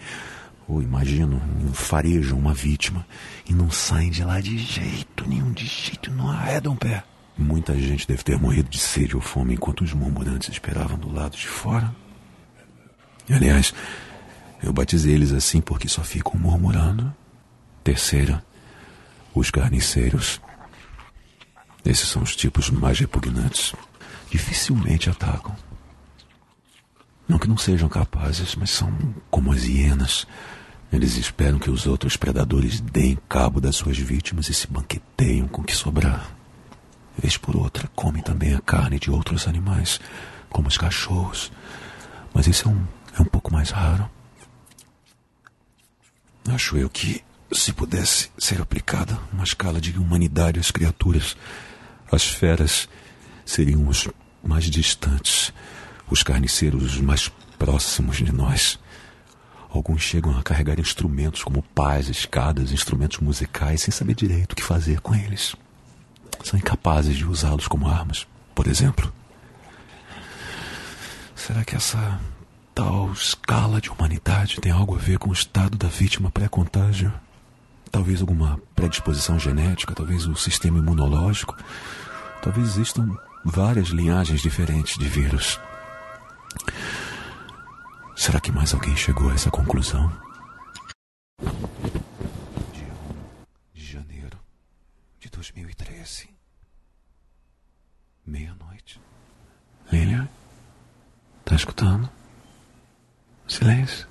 ou 0.68 0.83
imagino, 0.83 1.41
farejam 1.72 2.39
uma 2.39 2.55
vítima 2.55 3.07
e 3.49 3.55
não 3.55 3.70
saem 3.70 4.11
de 4.11 4.22
lá 4.25 4.41
de 4.41 4.57
jeito 4.59 5.27
nenhum, 5.29 5.53
de 5.53 5.66
jeito 5.66 6.11
não 6.11 6.31
arredam 6.31 6.77
pé. 6.77 7.03
Muita 7.37 7.76
gente 7.78 8.07
deve 8.07 8.22
ter 8.22 8.39
morrido 8.39 8.68
de 8.68 8.78
sede 8.78 9.16
ou 9.16 9.22
fome 9.22 9.55
enquanto 9.55 9.82
os 9.82 9.93
murmurantes 9.93 10.49
esperavam 10.49 10.99
do 10.99 11.12
lado 11.12 11.37
de 11.37 11.49
fora. 11.49 11.95
Aliás, 13.28 13.74
eu 14.62 14.72
batizei 14.72 15.14
eles 15.14 15.32
assim 15.32 15.61
porque 15.61 15.89
só 15.89 16.03
ficam 16.03 16.39
murmurando. 16.39 17.12
Terceira, 17.82 18.45
os 19.35 19.51
carniceiros. 19.51 20.41
Esses 21.85 22.09
são 22.09 22.22
os 22.22 22.35
tipos 22.35 22.70
mais 22.70 22.99
repugnantes 22.99 23.74
dificilmente 24.35 25.09
atacam. 25.09 25.55
Não 27.28 27.39
que 27.39 27.49
não 27.49 27.57
sejam 27.57 27.89
capazes, 27.89 28.57
mas 28.57 28.70
são 28.70 28.93
como 29.30 29.53
as 29.53 29.62
hienas. 29.62 30.26
Eles 30.93 31.16
esperam 31.16 31.59
que 31.59 31.70
os 31.70 31.87
outros 31.87 32.16
predadores 32.16 32.80
deem 32.80 33.16
cabo 33.28 33.61
das 33.61 33.76
suas 33.76 33.97
vítimas 33.97 34.49
e 34.49 34.55
se 34.55 34.66
banqueteiam 34.66 35.47
com 35.47 35.62
o 35.62 35.64
que 35.64 35.74
sobrar. 35.74 36.35
Vez 37.17 37.37
por 37.37 37.57
outra, 37.57 37.89
comem 37.95 38.23
também 38.23 38.55
a 38.55 38.61
carne 38.61 38.99
de 38.99 39.11
outros 39.11 39.47
animais, 39.47 40.01
como 40.51 40.69
os 40.69 40.77
cachorros. 40.77 41.53
Mas 42.33 42.47
isso 42.47 42.69
é 42.69 42.73
um, 42.73 42.87
é 43.19 43.23
um 43.23 43.27
pouco 43.27 43.53
mais 43.53 43.71
raro. 43.71 44.09
Acho 46.49 46.77
eu 46.77 46.91
que, 46.91 47.23
se 47.53 47.73
pudesse 47.73 48.31
ser 48.39 48.61
aplicada 48.61 49.19
uma 49.33 49.45
escala 49.45 49.81
de 49.81 49.97
humanidade 49.99 50.59
às 50.59 50.71
criaturas, 50.71 51.37
as 52.11 52.27
feras 52.27 52.89
seriam 53.47 53.87
os 53.89 54.09
mais 54.43 54.65
distantes, 54.65 55.53
os 56.11 56.23
carniceiros 56.23 56.95
os 56.95 57.01
mais 57.01 57.29
próximos 57.59 58.19
de 58.19 58.33
nós. 58.33 58.79
Alguns 59.71 60.03
chegam 60.03 60.37
a 60.39 60.43
carregar 60.43 60.79
instrumentos 60.79 61.43
como 61.43 61.62
pás, 61.75 62.09
escadas, 62.09 62.73
instrumentos 62.73 63.19
musicais, 63.19 63.83
sem 63.83 63.93
saber 63.93 64.15
direito 64.15 64.53
o 64.53 64.57
que 64.57 64.62
fazer 64.62 65.01
com 65.01 65.15
eles. 65.15 65.57
São 66.43 66.59
incapazes 66.59 67.16
de 67.16 67.24
usá-los 67.24 67.68
como 67.68 67.89
armas, 67.89 68.26
por 68.55 68.66
exemplo. 68.66 69.12
Será 71.35 71.64
que 71.64 71.76
essa 71.76 72.20
tal 72.74 73.12
escala 73.12 73.80
de 73.80 73.91
humanidade 73.91 74.61
tem 74.61 74.72
algo 74.72 74.95
a 74.95 74.99
ver 74.99 75.18
com 75.18 75.30
o 75.30 75.32
estado 75.32 75.76
da 75.76 75.89
vítima 75.89 76.30
pré-contágio? 76.30 77.12
Talvez 77.91 78.20
alguma 78.20 78.61
predisposição 78.74 79.39
genética, 79.39 79.95
talvez 79.95 80.26
o 80.26 80.35
sistema 80.35 80.78
imunológico. 80.78 81.57
Talvez 82.43 82.68
existam 82.68 83.16
várias 83.45 83.89
linhagens 83.89 84.41
diferentes 84.41 84.99
de 84.99 85.09
vírus. 85.09 85.61
Será 88.16 88.41
que 88.41 88.51
mais 88.51 88.72
alguém 88.72 88.97
chegou 88.97 89.30
a 89.30 89.35
essa 89.35 89.51
conclusão? 89.51 90.11
Dia 92.72 92.93
1 93.74 93.74
de 93.74 93.85
janeiro 93.85 94.39
de 95.20 95.24
2013. 95.35 96.28
Meia-noite. 98.26 99.01
Lilian? 99.93 100.28
Tá 101.45 101.55
escutando? 101.55 102.09
Silêncio. 103.47 104.09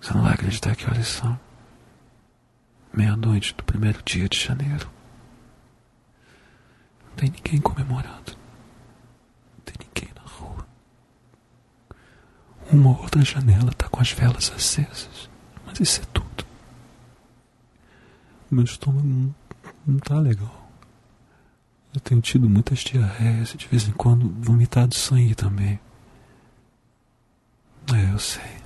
Você 0.00 0.14
não 0.14 0.22
vai 0.22 0.34
acreditar 0.34 0.76
que 0.76 0.86
horas 0.86 1.08
são. 1.08 1.38
Meia-noite 2.92 3.54
do 3.54 3.64
primeiro 3.64 4.02
dia 4.02 4.28
de 4.28 4.38
janeiro 4.38 4.90
tem 7.20 7.30
ninguém 7.30 7.60
comemorando. 7.60 8.32
Não 9.52 9.64
tem 9.64 9.74
ninguém 9.78 10.14
na 10.14 10.22
rua. 10.22 10.66
Uma 12.72 12.90
ou 12.90 13.02
outra 13.02 13.22
janela 13.22 13.70
está 13.70 13.88
com 13.90 14.00
as 14.00 14.10
velas 14.10 14.50
acesas. 14.50 15.28
Mas 15.66 15.78
isso 15.80 16.00
é 16.00 16.04
tudo. 16.14 16.46
Meu 18.50 18.64
estômago 18.64 19.06
não, 19.06 19.34
não 19.86 19.98
tá 19.98 20.18
legal. 20.18 20.68
Eu 21.94 22.00
tenho 22.00 22.20
tido 22.20 22.48
muitas 22.48 22.80
diarreias 22.80 23.52
e 23.54 23.56
de 23.56 23.66
vez 23.66 23.88
em 23.88 23.92
quando 23.92 24.28
vomitado 24.40 24.94
sangue 24.94 25.34
também. 25.34 25.78
É, 27.94 28.12
eu 28.12 28.18
sei. 28.18 28.56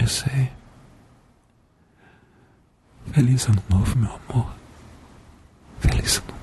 Eu 0.00 0.06
sei. 0.06 0.50
Feliz 3.12 3.46
ano 3.46 3.62
novo, 3.68 3.98
meu 3.98 4.20
amor. 4.28 4.54
Feliz 5.80 6.18
ano 6.18 6.40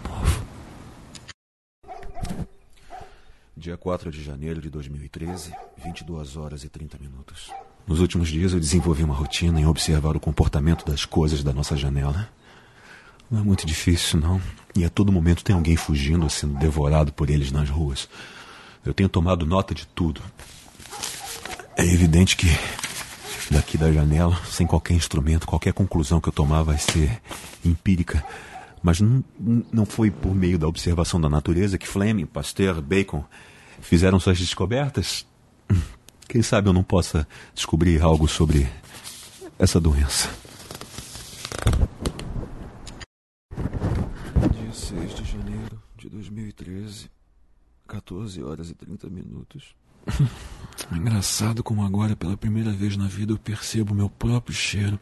Dia 3.55 3.75
4 3.75 4.11
de 4.11 4.23
janeiro 4.23 4.61
de 4.61 4.69
2013, 4.69 5.51
22 5.83 6.37
horas 6.37 6.63
e 6.63 6.69
30 6.69 6.99
minutos. 6.99 7.51
Nos 7.87 8.01
últimos 8.01 8.27
dias 8.27 8.51
eu 8.51 8.59
desenvolvi 8.59 9.03
uma 9.03 9.15
rotina 9.15 9.61
em 9.61 9.65
observar 9.65 10.17
o 10.17 10.19
comportamento 10.19 10.85
das 10.85 11.05
coisas 11.05 11.41
da 11.41 11.53
nossa 11.53 11.77
janela. 11.77 12.27
Não 13.31 13.39
é 13.39 13.43
muito 13.43 13.65
difícil, 13.65 14.19
não. 14.19 14.41
E 14.75 14.83
a 14.83 14.89
todo 14.89 15.11
momento 15.11 15.43
tem 15.43 15.55
alguém 15.55 15.77
fugindo 15.77 16.23
ou 16.23 16.29
sendo 16.29 16.59
devorado 16.59 17.13
por 17.13 17.29
eles 17.29 17.49
nas 17.49 17.69
ruas. 17.69 18.09
Eu 18.85 18.93
tenho 18.93 19.07
tomado 19.07 19.45
nota 19.45 19.73
de 19.73 19.87
tudo. 19.87 20.21
É 21.77 21.83
evidente 21.85 22.35
que 22.35 22.47
daqui 23.49 23.77
da 23.77 23.91
janela, 23.91 24.37
sem 24.49 24.67
qualquer 24.67 24.93
instrumento, 24.93 25.47
qualquer 25.47 25.71
conclusão 25.71 26.19
que 26.19 26.27
eu 26.27 26.33
tomar 26.33 26.63
vai 26.63 26.77
ser 26.77 27.21
empírica. 27.63 28.23
Mas 28.83 28.99
não, 28.99 29.23
não 29.71 29.85
foi 29.85 30.11
por 30.11 30.35
meio 30.35 30.59
da 30.59 30.67
observação 30.67 31.21
da 31.21 31.29
natureza 31.29 31.77
que 31.77 31.87
Fleming, 31.87 32.25
Pasteur, 32.25 32.81
Bacon 32.81 33.23
fizeram 33.79 34.19
suas 34.19 34.37
descobertas? 34.37 35.25
Quem 36.27 36.41
sabe 36.41 36.67
eu 36.67 36.73
não 36.73 36.83
possa 36.83 37.25
descobrir 37.55 38.01
algo 38.01 38.27
sobre 38.27 38.69
essa 39.57 39.79
doença. 39.79 40.29
Dia 44.51 44.73
6 44.73 45.15
de 45.15 45.23
janeiro 45.23 45.81
de 45.95 46.09
2013, 46.09 47.09
14 47.87 48.43
horas 48.43 48.69
e 48.69 48.75
30 48.75 49.09
minutos. 49.09 49.73
Engraçado 50.91 51.63
como 51.63 51.85
agora, 51.85 52.13
pela 52.13 52.35
primeira 52.35 52.71
vez 52.71 52.97
na 52.97 53.07
vida, 53.07 53.31
eu 53.31 53.37
percebo 53.37 53.95
meu 53.95 54.09
próprio 54.09 54.53
cheiro. 54.53 54.99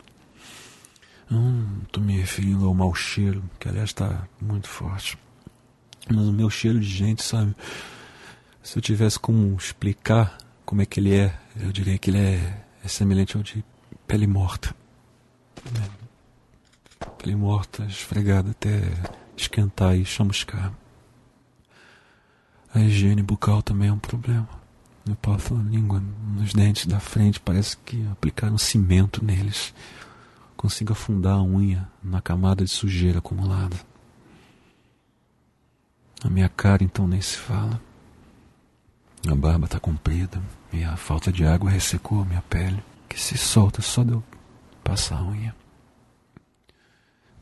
Não 1.27 1.81
estou 1.81 2.03
me 2.03 2.15
referindo 2.15 2.67
ao 2.67 2.73
mau 2.75 2.93
cheiro, 2.93 3.43
que 3.59 3.67
aliás 3.67 3.89
está 3.89 4.27
muito 4.39 4.69
forte. 4.69 5.17
Mas 6.07 6.27
o 6.27 6.31
meu 6.31 6.51
cheiro 6.51 6.79
de 6.79 6.87
gente, 6.87 7.23
sabe? 7.23 7.55
Se 8.61 8.77
eu 8.77 8.81
tivesse 8.81 9.17
como 9.17 9.55
explicar 9.55 10.44
como 10.65 10.81
é 10.81 10.85
que 10.85 10.99
ele 10.99 11.15
é, 11.15 11.37
eu 11.57 11.71
diria 11.71 11.97
que 11.97 12.09
ele 12.09 12.17
é, 12.17 12.65
é 12.83 12.87
semelhante 12.87 13.37
ao 13.37 13.43
de 13.43 13.63
pele 14.07 14.27
morta. 14.27 14.75
Pele 17.17 17.35
morta, 17.35 17.83
esfregada 17.85 18.51
até 18.51 18.81
esquentar 19.37 19.95
e 19.95 20.05
chamuscar. 20.05 20.73
A 22.73 22.79
higiene 22.79 23.21
bucal 23.21 23.61
também 23.61 23.89
é 23.89 23.93
um 23.93 23.99
problema. 23.99 24.49
Eu 25.07 25.15
passo 25.15 25.53
a 25.53 25.57
língua 25.59 26.01
nos 26.35 26.53
dentes 26.53 26.87
da 26.87 26.99
frente, 26.99 27.39
parece 27.39 27.77
que 27.77 28.05
aplicaram 28.11 28.57
cimento 28.57 29.23
neles. 29.23 29.73
Consigo 30.57 30.93
afundar 30.93 31.35
a 31.35 31.43
unha 31.43 31.87
na 32.03 32.21
camada 32.21 32.63
de 32.63 32.71
sujeira 32.71 33.19
acumulada. 33.19 33.77
A 36.23 36.29
minha 36.29 36.49
cara 36.49 36.83
então 36.83 37.07
nem 37.07 37.21
se 37.21 37.37
fala. 37.37 37.79
A 39.27 39.33
barba 39.33 39.65
está 39.65 39.79
comprida 39.79 40.39
e 40.71 40.83
a 40.83 40.95
falta 40.95 41.31
de 41.31 41.43
água 41.43 41.71
ressecou 41.71 42.21
a 42.21 42.25
minha 42.25 42.43
pele, 42.43 42.83
que 43.09 43.19
se 43.19 43.35
solta 43.35 43.81
só 43.81 44.03
de 44.03 44.11
eu 44.11 44.23
passar 44.83 45.17
a 45.17 45.23
unha. 45.23 45.55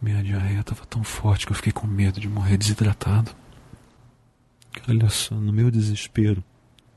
Minha 0.01 0.23
diarreia 0.23 0.61
estava 0.61 0.85
tão 0.85 1.03
forte 1.03 1.45
que 1.45 1.51
eu 1.51 1.55
fiquei 1.55 1.73
com 1.73 1.85
medo 1.85 2.21
de 2.21 2.29
morrer 2.29 2.55
desidratado. 2.57 3.31
Olha 4.87 5.09
só, 5.09 5.35
no 5.35 5.51
meu 5.51 5.69
desespero, 5.69 6.41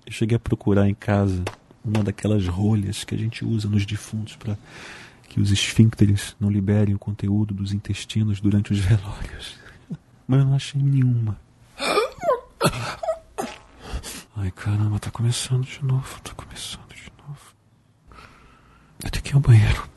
eu 0.07 0.13
cheguei 0.13 0.37
a 0.37 0.41
procurar 0.41 0.89
em 0.89 0.95
casa 0.95 1.45
uma 1.85 2.05
daquelas 2.05 2.47
rolhas 2.47 3.03
que 3.03 3.15
a 3.15 3.19
gente 3.19 3.45
usa 3.45 3.69
nos 3.69 3.85
defuntos 3.85 4.37
para 4.37 4.57
que 5.29 5.41
os 5.41 5.51
esfíncteres 5.51 6.37
não 6.39 6.49
liberem 6.49 6.95
o 6.95 6.99
conteúdo 6.99 7.53
dos 7.53 7.73
intestinos 7.73 8.41
durante 8.41 8.73
os 8.73 8.79
velórios. 8.79 9.59
Mas 10.29 10.41
eu 10.41 10.47
não 10.47 10.55
achei 10.55 10.81
nenhuma. 10.81 11.37
Ai 14.39 14.51
caramba, 14.51 14.99
tá 14.99 15.11
começando 15.11 15.65
de 15.65 15.83
novo, 15.83 16.21
tá 16.21 16.35
começando 16.35 16.95
de 16.95 17.11
novo. 17.27 17.41
Eu 19.03 19.11
tenho 19.11 19.25
que 19.25 19.31
ir 19.31 19.35
ao 19.35 19.41
banheiro. 19.41 19.89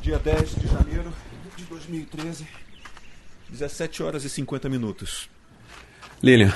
Dia 0.00 0.18
10 0.18 0.54
de 0.54 0.66
janeiro 0.68 1.12
de 1.54 1.64
2013, 1.64 2.48
17 3.50 4.02
horas 4.02 4.24
e 4.24 4.30
50 4.30 4.70
minutos. 4.70 5.28
Lilian, 6.22 6.52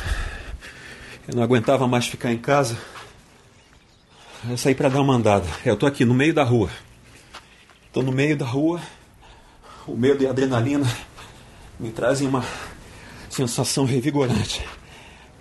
eu 1.28 1.36
não 1.36 1.42
aguentava 1.42 1.86
mais 1.86 2.06
ficar 2.06 2.32
em 2.32 2.38
casa. 2.38 2.78
Eu 4.48 4.56
saí 4.56 4.74
para 4.74 4.88
dar 4.88 5.02
uma 5.02 5.14
andada. 5.14 5.46
Eu 5.66 5.76
tô 5.76 5.84
aqui 5.84 6.06
no 6.06 6.14
meio 6.14 6.32
da 6.32 6.44
rua. 6.44 6.70
Tô 7.92 8.00
no 8.00 8.10
meio 8.10 8.38
da 8.38 8.46
rua. 8.46 8.80
O 9.86 9.94
medo 9.94 10.22
e 10.22 10.26
a 10.26 10.30
adrenalina 10.30 10.86
me 11.78 11.90
trazem 11.90 12.26
uma 12.26 12.42
sensação 13.36 13.84
revigorante. 13.84 14.64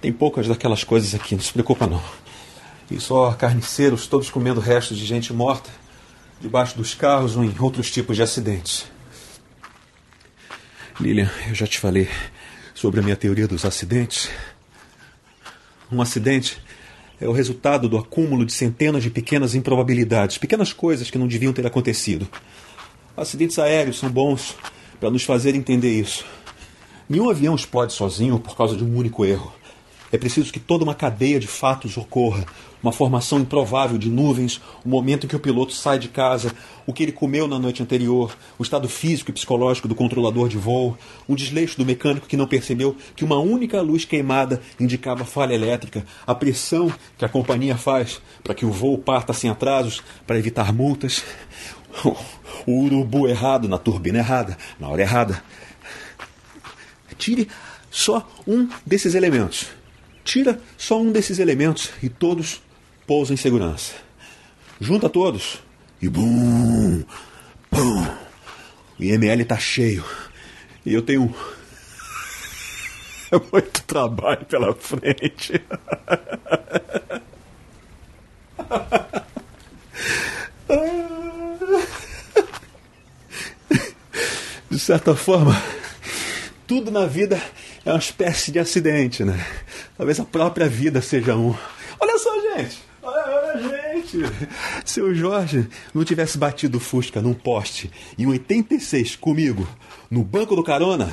Tem 0.02 0.12
poucas 0.12 0.48
daquelas 0.48 0.84
coisas 0.84 1.16
aqui, 1.16 1.34
não 1.34 1.42
se 1.42 1.54
preocupa 1.54 1.88
não. 1.88 2.02
E 2.92 3.00
só 3.00 3.32
carniceiros, 3.32 4.06
todos 4.06 4.30
comendo 4.30 4.60
restos 4.60 4.98
de 4.98 5.06
gente 5.06 5.32
morta 5.32 5.70
debaixo 6.42 6.78
dos 6.78 6.94
carros 6.94 7.38
ou 7.38 7.44
em 7.44 7.56
outros 7.58 7.90
tipos 7.90 8.18
de 8.18 8.22
acidentes. 8.22 8.86
Lilian, 11.00 11.32
eu 11.48 11.56
já 11.56 11.66
te 11.66 11.80
falei 11.80 12.10
sobre 12.74 13.00
a 13.00 13.04
minha 13.04 13.16
teoria 13.16 13.48
dos 13.48 13.64
acidentes. 13.64 14.30
Um 15.90 16.02
acidente 16.02 16.62
é 17.20 17.28
o 17.30 17.32
resultado 17.32 17.88
do 17.88 17.98
acúmulo 17.98 18.46
de 18.46 18.52
centenas 18.52 19.04
de 19.04 19.10
pequenas 19.10 19.56
improbabilidades, 19.56 20.38
pequenas 20.38 20.74
coisas 20.74 21.10
que 21.10 21.18
não 21.18 21.28
deviam 21.28 21.54
ter 21.54 21.66
acontecido. 21.66 22.28
Acidentes 23.16 23.58
aéreos 23.58 23.98
são 23.98 24.10
bons 24.10 24.54
para 25.00 25.10
nos 25.10 25.24
fazer 25.24 25.56
entender 25.56 25.98
isso. 25.98 26.26
Nenhum 27.08 27.30
avião 27.30 27.54
explode 27.54 27.94
sozinho 27.94 28.40
por 28.40 28.58
causa 28.58 28.76
de 28.76 28.84
um 28.84 28.98
único 28.98 29.24
erro. 29.24 29.54
É 30.12 30.18
preciso 30.18 30.52
que 30.52 30.60
toda 30.60 30.84
uma 30.84 30.96
cadeia 30.96 31.40
de 31.40 31.46
fatos 31.46 31.98
ocorra, 31.98 32.46
uma 32.82 32.92
formação 32.92 33.40
improvável 33.40 33.98
de 33.98 34.10
nuvens, 34.10 34.60
o 34.84 34.90
momento 34.90 35.26
em 35.26 35.30
que 35.30 35.36
o 35.36 35.40
piloto 35.40 35.74
sai 35.74 36.00
de 36.00 36.08
casa, 36.08 36.52
o 36.86 36.94
que 36.94 37.04
ele 37.04 37.12
comeu 37.12 37.48
na 37.48 37.60
noite 37.60 37.84
anterior, 37.84 38.36
o 38.58 38.64
estado 38.64 38.90
físico 38.90 39.30
e 39.30 39.34
psicológico 39.34 39.88
do 39.88 39.94
controlador 39.94 40.48
de 40.48 40.58
voo, 40.58 40.98
um 41.30 41.36
desleixo 41.36 41.78
do 41.78 41.86
mecânico 41.86 42.28
que 42.28 42.38
não 42.38 42.48
percebeu 42.48 42.96
que 43.16 43.26
uma 43.26 43.38
única 43.38 43.82
luz 43.82 44.04
queimada 44.04 44.60
indicava 44.80 45.26
falha 45.26 45.54
elétrica, 45.54 46.04
a 46.26 46.34
pressão 46.34 46.92
que 47.18 47.26
a 47.26 47.30
companhia 47.30 47.78
faz 47.78 48.20
para 48.44 48.56
que 48.56 48.66
o 48.66 48.72
voo 48.72 48.98
parta 48.98 49.32
sem 49.32 49.50
atrasos, 49.50 50.02
para 50.26 50.40
evitar 50.40 50.74
multas, 50.74 51.24
o 52.66 52.84
urubu 52.84 53.28
errado 53.28 53.68
na 53.68 53.78
turbina 53.78 54.20
errada, 54.20 54.58
na 54.80 54.88
hora 54.88 55.02
errada. 55.02 55.44
Tire 57.18 57.50
só 57.90 58.30
um 58.48 58.70
desses 58.86 59.16
elementos. 59.16 59.68
Tira 60.24 60.60
só 60.78 61.02
um 61.02 61.12
desses 61.12 61.40
elementos 61.40 61.92
e 62.02 62.10
todos 62.10 62.62
pousa 63.06 63.34
em 63.34 63.38
segurança. 63.38 63.94
Junta 64.80 65.10
todos 65.10 65.60
e 66.02 66.10
bum, 66.10 67.04
pum. 67.70 68.08
O 69.00 69.04
IML 69.04 69.42
está 69.42 69.58
cheio 69.58 70.04
e 70.86 70.94
eu 70.94 71.02
tenho 71.02 71.34
muito 73.52 73.84
trabalho 73.84 74.46
pela 74.46 74.74
frente. 74.74 75.62
De 84.70 84.80
certa 84.80 85.16
forma, 85.16 85.56
tudo 86.68 86.92
na 86.92 87.06
vida 87.06 87.42
é 87.86 87.92
uma 87.92 88.00
espécie 88.00 88.52
de 88.52 88.60
acidente, 88.60 89.24
né? 89.24 89.46
Talvez 89.98 90.20
a 90.20 90.26
própria 90.26 90.68
vida 90.68 91.02
seja 91.02 91.36
um. 91.36 91.56
Olha 92.00 92.18
só, 92.18 92.32
gente! 92.42 92.86
gente, 94.06 94.20
se 94.84 95.02
o 95.02 95.14
Jorge 95.14 95.68
não 95.94 96.04
tivesse 96.04 96.38
batido 96.38 96.78
o 96.78 96.82
Fusca 96.82 97.22
num 97.22 97.34
poste 97.34 97.92
em 98.18 98.26
86 98.26 99.16
comigo 99.16 99.68
no 100.10 100.24
banco 100.24 100.56
do 100.56 100.64
carona, 100.64 101.12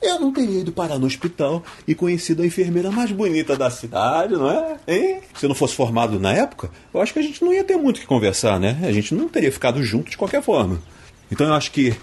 eu 0.00 0.18
não 0.18 0.32
teria 0.32 0.60
ido 0.60 0.72
parar 0.72 0.98
no 0.98 1.06
hospital 1.06 1.62
e 1.86 1.94
conhecido 1.94 2.42
a 2.42 2.46
enfermeira 2.46 2.90
mais 2.90 3.12
bonita 3.12 3.56
da 3.56 3.70
cidade, 3.70 4.34
não 4.34 4.50
é? 4.50 4.76
Hein? 4.86 5.20
Se 5.34 5.44
eu 5.44 5.48
não 5.48 5.54
fosse 5.54 5.74
formado 5.74 6.18
na 6.18 6.32
época, 6.32 6.70
eu 6.92 7.00
acho 7.00 7.12
que 7.12 7.20
a 7.20 7.22
gente 7.22 7.42
não 7.44 7.52
ia 7.52 7.62
ter 7.62 7.76
muito 7.76 7.98
o 7.98 8.00
que 8.00 8.06
conversar, 8.06 8.58
né? 8.58 8.80
A 8.82 8.92
gente 8.92 9.14
não 9.14 9.28
teria 9.28 9.52
ficado 9.52 9.82
junto 9.82 10.10
de 10.10 10.16
qualquer 10.16 10.42
forma. 10.42 10.82
Então 11.30 11.46
eu 11.46 11.54
acho 11.54 11.70
que 11.70 11.94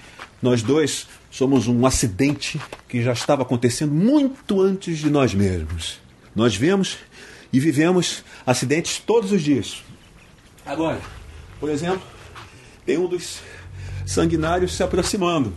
nós 0.42 0.64
dois 0.64 1.08
somos 1.30 1.68
um 1.68 1.86
acidente 1.86 2.60
que 2.88 3.04
já 3.04 3.14
estava 3.14 3.44
acontecendo 3.44 3.94
muito 3.94 4.62
antes 4.62 4.98
de 4.98 5.10
nós 5.10 5.34
mesmos. 5.34 6.00
Nós 6.36 6.56
vemos 6.56 6.98
e 7.52 7.60
vivemos 7.60 8.24
acidentes 8.46 9.00
todos 9.00 9.32
os 9.32 9.42
dias. 9.42 9.84
Agora, 10.66 11.00
por 11.60 11.70
exemplo, 11.70 12.02
tem 12.86 12.98
um 12.98 13.08
dos 13.08 13.40
sanguinários 14.06 14.76
se 14.76 14.84
aproximando. 14.84 15.54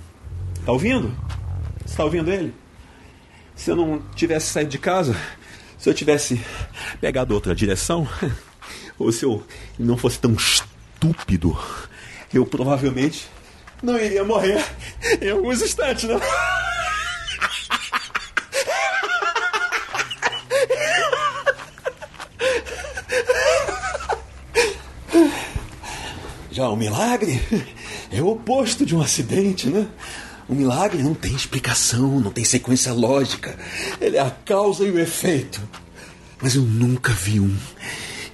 Está 0.58 0.72
ouvindo? 0.72 1.14
Está 1.84 2.04
ouvindo 2.04 2.30
ele? 2.30 2.54
Se 3.54 3.70
eu 3.70 3.76
não 3.76 4.02
tivesse 4.14 4.48
saído 4.48 4.70
de 4.70 4.78
casa, 4.78 5.16
se 5.78 5.88
eu 5.88 5.94
tivesse 5.94 6.40
pegado 7.00 7.34
outra 7.34 7.54
direção, 7.54 8.08
ou 8.98 9.12
se 9.12 9.24
eu 9.24 9.44
não 9.78 9.96
fosse 9.96 10.18
tão 10.18 10.32
estúpido, 10.32 11.58
eu 12.32 12.46
provavelmente 12.46 13.28
não 13.82 13.98
iria 13.98 14.24
morrer 14.24 14.64
em 15.20 15.30
alguns 15.30 15.60
instantes, 15.60 16.04
né? 16.04 16.20
Já 26.50 26.68
o 26.68 26.76
milagre 26.76 27.40
é 28.12 28.20
o 28.20 28.28
oposto 28.28 28.86
de 28.86 28.94
um 28.94 29.00
acidente, 29.00 29.68
né? 29.68 29.88
O 30.48 30.54
milagre 30.54 31.02
não 31.02 31.14
tem 31.14 31.34
explicação, 31.34 32.20
não 32.20 32.30
tem 32.30 32.44
sequência 32.44 32.92
lógica. 32.92 33.58
Ele 34.00 34.16
é 34.16 34.20
a 34.20 34.30
causa 34.30 34.84
e 34.84 34.90
o 34.90 34.98
efeito. 34.98 35.60
Mas 36.40 36.54
eu 36.54 36.62
nunca 36.62 37.12
vi 37.12 37.40
um. 37.40 37.56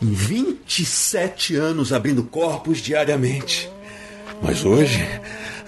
Em 0.02 0.12
27 0.12 1.54
anos 1.54 1.92
abrindo 1.92 2.24
corpos 2.24 2.78
diariamente. 2.78 3.70
Mas 4.42 4.64
hoje, 4.64 4.98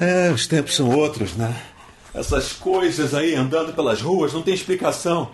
é, 0.00 0.30
os 0.30 0.46
tempos 0.46 0.74
são 0.74 0.88
outros, 0.88 1.34
né? 1.34 1.54
Essas 2.14 2.52
coisas 2.52 3.14
aí 3.14 3.34
andando 3.34 3.72
pelas 3.72 4.00
ruas 4.00 4.32
não 4.32 4.42
tem 4.42 4.54
explicação. 4.54 5.30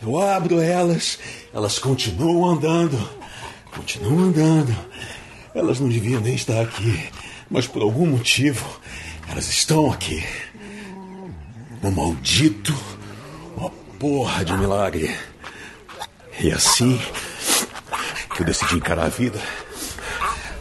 Eu 0.00 0.20
abro 0.20 0.60
elas, 0.60 1.18
elas 1.54 1.78
continuam 1.78 2.44
andando, 2.44 2.98
continuam 3.74 4.24
andando. 4.24 4.76
Elas 5.54 5.78
não 5.78 5.88
deviam 5.88 6.20
nem 6.20 6.34
estar 6.34 6.60
aqui, 6.60 7.08
mas 7.50 7.66
por 7.66 7.82
algum 7.82 8.06
motivo 8.06 8.64
elas 9.28 9.48
estão 9.48 9.90
aqui. 9.90 10.24
Um 11.82 11.90
maldito, 11.90 12.74
uma 13.56 13.70
porra 13.98 14.44
de 14.44 14.52
milagre. 14.54 15.14
E 16.40 16.50
assim 16.50 17.00
que 18.34 18.42
eu 18.42 18.46
decidi 18.46 18.76
encarar 18.76 19.06
a 19.06 19.08
vida. 19.08 19.40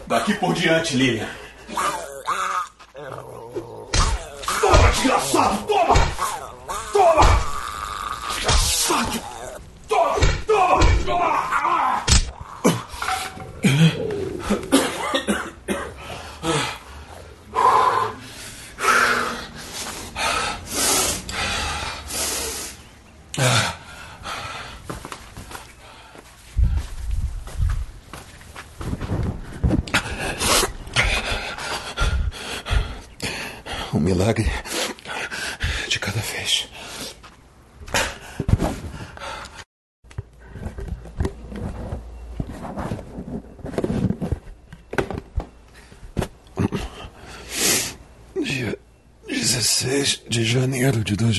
Daqui 0.07 0.33
por 0.33 0.53
diante, 0.53 0.95
Lilian. 0.95 1.40
Desgraçado! 5.01 5.70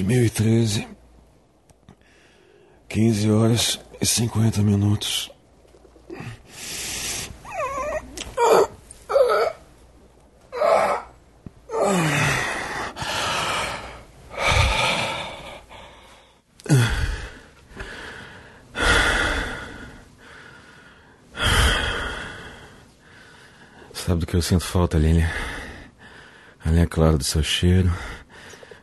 2013. 0.01 0.89
15 2.89 3.31
horas 3.31 3.81
e 4.01 4.07
50 4.07 4.63
minutos. 4.63 5.31
Sabe 23.93 24.21
do 24.21 24.27
que 24.27 24.37
eu 24.37 24.43
sinto 24.43 24.65
falta, 24.65 24.99
Lilia? 24.99 25.31
Além, 26.65 26.83
é 26.83 26.87
claro, 26.87 27.19
do 27.19 27.25
seu 27.25 27.43
cheiro. 27.43 27.91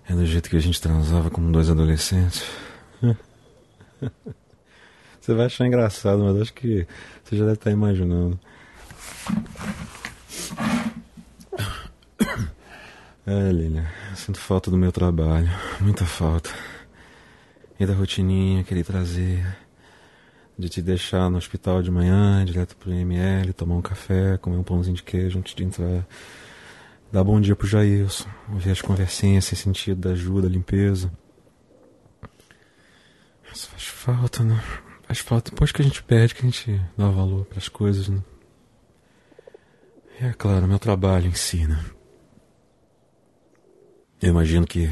É 0.10 0.14
do 0.14 0.26
jeito 0.26 0.50
que 0.50 0.58
a 0.58 0.60
gente 0.60 0.82
transava 0.82 1.30
como 1.30 1.52
dois 1.52 1.70
adolescentes. 1.70 2.44
Você 5.22 5.36
vai 5.36 5.46
achar 5.46 5.68
engraçado, 5.68 6.24
mas 6.24 6.42
acho 6.42 6.54
que 6.54 6.88
você 7.24 7.38
já 7.38 7.44
deve 7.44 7.58
estar 7.58 7.72
imaginando. 7.72 8.40
É, 13.28 13.52
Lilia, 13.52 13.86
sinto 14.16 14.40
falta 14.40 14.72
do 14.72 14.78
meu 14.78 14.92
trabalho. 14.92 15.48
Muita 15.80 16.04
falta. 16.04 16.50
E 17.80 17.86
da 17.86 17.94
rotininha 17.94 18.64
que 18.64 18.74
ele 18.74 18.84
trazia. 18.84 19.56
De 20.58 20.68
te 20.68 20.82
deixar 20.82 21.30
no 21.30 21.38
hospital 21.38 21.84
de 21.84 21.92
manhã, 21.92 22.44
direto 22.44 22.76
pro 22.76 22.92
IML, 22.92 23.54
tomar 23.54 23.76
um 23.76 23.84
café, 23.84 24.36
comer 24.40 24.58
um 24.58 24.64
pãozinho 24.64 24.96
de 24.96 25.04
queijo 25.04 25.38
antes 25.38 25.54
de 25.54 25.64
entrar. 25.64 26.08
Dar 27.12 27.24
bom 27.24 27.42
dia 27.42 27.56
pro 27.56 27.66
Jailson. 27.66 28.30
Ouvir 28.54 28.70
as 28.70 28.82
conversinhas 28.82 29.46
sem 29.46 29.58
sentido 29.58 30.00
da 30.00 30.12
ajuda, 30.12 30.48
limpeza. 30.48 31.12
Isso 33.52 33.68
faz 33.68 33.84
falta, 33.84 34.44
né? 34.44 34.62
Faz 35.08 35.18
falta 35.18 35.50
depois 35.50 35.72
que 35.72 35.82
a 35.82 35.86
gente 35.86 36.04
perde 36.04 36.36
que 36.36 36.42
a 36.42 36.50
gente 36.50 36.80
dá 36.96 37.10
valor 37.10 37.46
para 37.46 37.58
as 37.58 37.68
coisas, 37.68 38.10
né? 38.10 38.22
E 40.22 40.26
é 40.26 40.34
claro, 40.34 40.68
meu 40.68 40.78
trabalho 40.78 41.26
em 41.26 41.34
si, 41.34 41.66
né? 41.66 41.84
Eu 44.22 44.30
imagino 44.30 44.68
que 44.68 44.88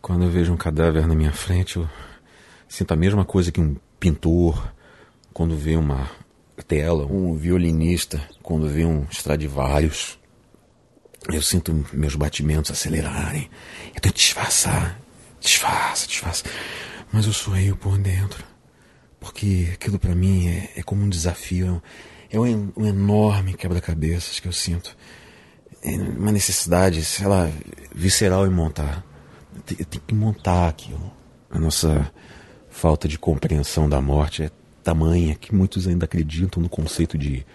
quando 0.00 0.24
eu 0.24 0.30
vejo 0.30 0.52
um 0.52 0.56
cadáver 0.56 1.06
na 1.06 1.14
minha 1.14 1.32
frente, 1.32 1.76
eu 1.76 1.88
sinto 2.66 2.90
a 2.90 2.96
mesma 2.96 3.24
coisa 3.24 3.52
que 3.52 3.60
um 3.60 3.76
pintor 4.00 4.74
quando 5.32 5.56
vê 5.56 5.76
uma 5.76 6.10
tela, 6.66 7.06
um 7.06 7.36
violinista 7.36 8.20
quando 8.42 8.68
vê 8.68 8.84
um 8.84 9.06
Stradivarius. 9.08 10.18
Eu 11.28 11.42
sinto 11.42 11.86
meus 11.92 12.16
batimentos 12.16 12.70
acelerarem. 12.70 13.48
Eu 13.94 14.00
tento 14.00 14.16
disfarçar, 14.16 15.00
disfarça, 15.40 16.06
disfarça. 16.06 16.44
Mas 17.12 17.26
eu 17.26 17.56
eu 17.56 17.76
por 17.76 17.98
dentro. 17.98 18.44
Porque 19.20 19.68
aquilo 19.72 19.98
para 19.98 20.14
mim 20.14 20.48
é, 20.48 20.70
é, 20.76 20.82
como 20.82 21.02
um 21.02 21.08
desafio, 21.08 21.80
é 22.28 22.40
um, 22.40 22.72
um 22.76 22.86
enorme 22.86 23.54
quebra-cabeças 23.54 24.40
que 24.40 24.48
eu 24.48 24.52
sinto. 24.52 24.96
É 25.80 25.94
uma 25.94 26.32
necessidade, 26.32 27.04
sei 27.04 27.26
lá, 27.26 27.48
visceral 27.94 28.46
em 28.46 28.50
montar. 28.50 29.04
Eu 29.78 29.84
tenho 29.84 30.04
que 30.04 30.14
montar 30.14 30.68
aquilo. 30.68 31.12
A 31.50 31.58
nossa 31.58 32.10
falta 32.68 33.06
de 33.06 33.18
compreensão 33.18 33.88
da 33.88 34.00
morte 34.00 34.42
é 34.42 34.50
tamanha 34.82 35.36
que 35.36 35.54
muitos 35.54 35.86
ainda 35.86 36.04
acreditam 36.04 36.60
no 36.60 36.68
conceito 36.68 37.16
de 37.16 37.46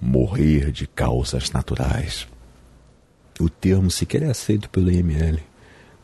morrer 0.00 0.72
de 0.72 0.86
causas 0.86 1.50
naturais. 1.50 2.26
O 3.40 3.48
termo 3.48 3.90
sequer 3.90 4.22
é 4.22 4.30
aceito 4.30 4.70
pelo 4.70 4.90
IML, 4.90 5.40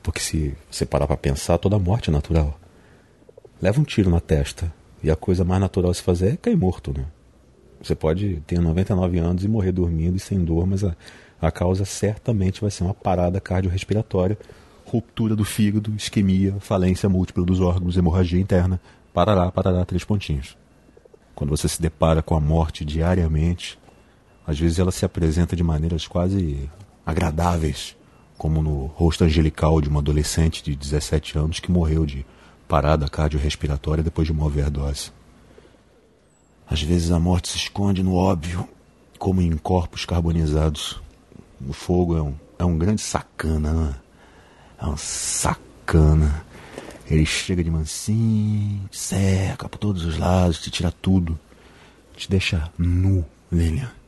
porque 0.03 0.21
se 0.21 0.55
você 0.71 0.85
parar 0.85 1.07
para 1.07 1.17
pensar, 1.17 1.59
toda 1.59 1.79
morte 1.79 2.11
é 2.11 2.13
natural. 2.13 2.59
Leva 3.63 3.81
um 3.81 3.85
tiro 3.85 4.11
na 4.11 4.21
testa 4.21 4.73
e 5.03 5.11
a 5.11 5.17
coisa 5.17 5.45
mais 5.45 5.61
natural 5.61 5.91
a 5.91 5.95
se 5.95 6.03
fazer 6.03 6.35
é 6.35 6.37
cair 6.37 6.57
morto, 6.57 6.93
né? 6.97 7.05
Você 7.83 7.95
pode 7.95 8.43
ter 8.47 8.61
99 8.61 9.19
anos 9.19 9.45
e 9.45 9.49
morrer 9.49 9.73
dormindo 9.73 10.17
e 10.17 10.21
sem 10.21 10.43
dor, 10.45 10.67
mas 10.67 10.85
a, 10.85 10.95
a 11.41 11.51
causa 11.51 11.85
certamente 11.85 12.61
vai 12.61 12.71
ser 12.71 12.85
uma 12.85 12.93
parada 12.93 13.41
cardiorrespiratória 13.41 14.37
ruptura 14.91 15.37
do 15.37 15.45
fígado, 15.45 15.95
isquemia, 15.95 16.57
falência 16.59 17.09
múltipla 17.09 17.45
dos 17.45 17.61
órgãos, 17.61 17.97
hemorragia 17.97 18.41
interna, 18.41 18.81
parará, 19.15 19.51
parará, 19.51 19.85
três 19.85 20.03
pontinhos. 20.03 20.57
Quando 21.35 21.51
você 21.51 21.69
se 21.69 21.81
depara 21.81 22.23
com 22.23 22.35
a 22.35 22.41
morte 22.41 22.85
diariamente, 22.85 23.79
às 24.45 24.59
vezes 24.59 24.81
ela 24.81 24.91
se 24.91 25.05
apresenta 25.05 25.55
de 25.55 25.63
maneiras 25.63 26.09
quase 26.09 26.69
agradáveis, 27.11 27.97
como 28.39 28.63
no 28.63 28.87
rosto 28.87 29.25
angelical 29.25 29.81
de 29.81 29.89
uma 29.89 30.01
adolescente 30.01 30.63
de 30.63 30.75
17 30.75 31.39
anos 31.39 31.61
que 31.61 31.71
morreu 31.71 32.07
de 32.07 32.25
parada 32.67 33.09
cardiorrespiratória 33.09 34.03
depois 34.03 34.27
de 34.27 34.33
uma 34.33 34.47
overdose. 34.47 35.13
Às 36.67 36.83
vezes 36.83 37.11
a 37.11 37.19
morte 37.19 37.49
se 37.49 37.57
esconde 37.57 38.03
no 38.03 38.15
óbvio, 38.15 38.69
como 39.19 39.43
em 39.43 39.57
corpos 39.57 40.05
carbonizados. 40.05 41.01
O 41.69 41.73
fogo 41.73 42.17
é 42.17 42.23
um, 42.23 42.35
é 42.59 42.65
um 42.65 42.79
grande 42.79 43.03
sacana, 43.03 43.73
né? 43.73 43.95
É 44.81 44.87
um 44.87 44.97
sacana. 44.97 46.45
Ele 47.11 47.27
chega 47.27 47.63
de 47.63 47.71
mansinho, 47.71 48.89
te 48.89 48.97
cerca 48.97 49.69
por 49.69 49.79
todos 49.79 50.05
os 50.05 50.17
lados, 50.17 50.61
te 50.61 50.71
tira 50.71 50.93
tudo. 50.93 51.39
Te 52.17 52.31
deixa 52.31 52.71
nu, 52.79 53.25
Lilian. 53.51 54.00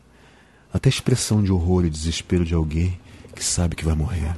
Até 0.72 0.88
a 0.88 0.90
expressão 0.90 1.42
de 1.42 1.52
horror 1.52 1.84
e 1.84 1.90
desespero 1.90 2.44
de 2.44 2.54
alguém 2.54 2.98
que 3.34 3.44
sabe 3.44 3.76
que 3.76 3.84
vai 3.84 3.94
morrer. 3.94 4.34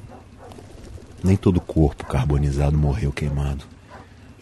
Nem 1.23 1.37
todo 1.37 1.61
corpo 1.61 2.05
carbonizado 2.07 2.77
morreu 2.77 3.13
queimado. 3.13 3.65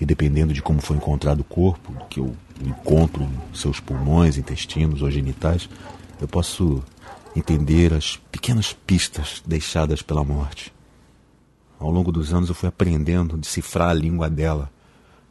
E 0.01 0.07
dependendo 0.07 0.53
de 0.53 0.63
como 0.63 0.81
foi 0.81 0.97
encontrado 0.97 1.41
o 1.41 1.45
corpo, 1.45 1.93
que 2.09 2.19
eu 2.19 2.35
encontro 2.61 3.29
seus 3.55 3.79
pulmões, 3.79 4.37
intestinos 4.39 5.03
ou 5.03 5.11
genitais, 5.11 5.69
eu 6.21 6.27
posso 6.27 6.83
entender 7.37 7.93
as 7.93 8.17
pequenas 8.31 8.73
pistas 8.73 9.43
deixadas 9.47 10.03
pela 10.03 10.25
morte. 10.25 10.73
Ao 11.79 11.91
longo 11.91 12.11
dos 12.11 12.33
anos 12.33 12.49
eu 12.49 12.55
fui 12.55 12.69
aprendendo 12.69 13.35
a 13.35 13.39
decifrar 13.39 13.91
a 13.91 13.95
língua 13.95 14.31
dela. 14.31 14.71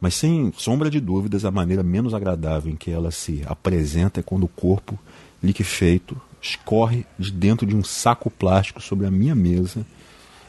Mas 0.00 0.14
sem 0.14 0.52
sombra 0.56 0.90
de 0.90 1.00
dúvidas, 1.00 1.44
a 1.44 1.50
maneira 1.50 1.82
menos 1.82 2.12
agradável 2.12 2.72
em 2.72 2.76
que 2.76 2.90
ela 2.90 3.10
se 3.10 3.42
apresenta 3.46 4.20
é 4.20 4.22
quando 4.22 4.44
o 4.44 4.48
corpo, 4.48 4.98
liquefeito, 5.42 6.20
escorre 6.42 7.06
de 7.16 7.30
dentro 7.30 7.64
de 7.64 7.74
um 7.74 7.84
saco 7.84 8.28
plástico 8.28 8.82
sobre 8.82 9.06
a 9.06 9.10
minha 9.10 9.34
mesa. 9.34 9.86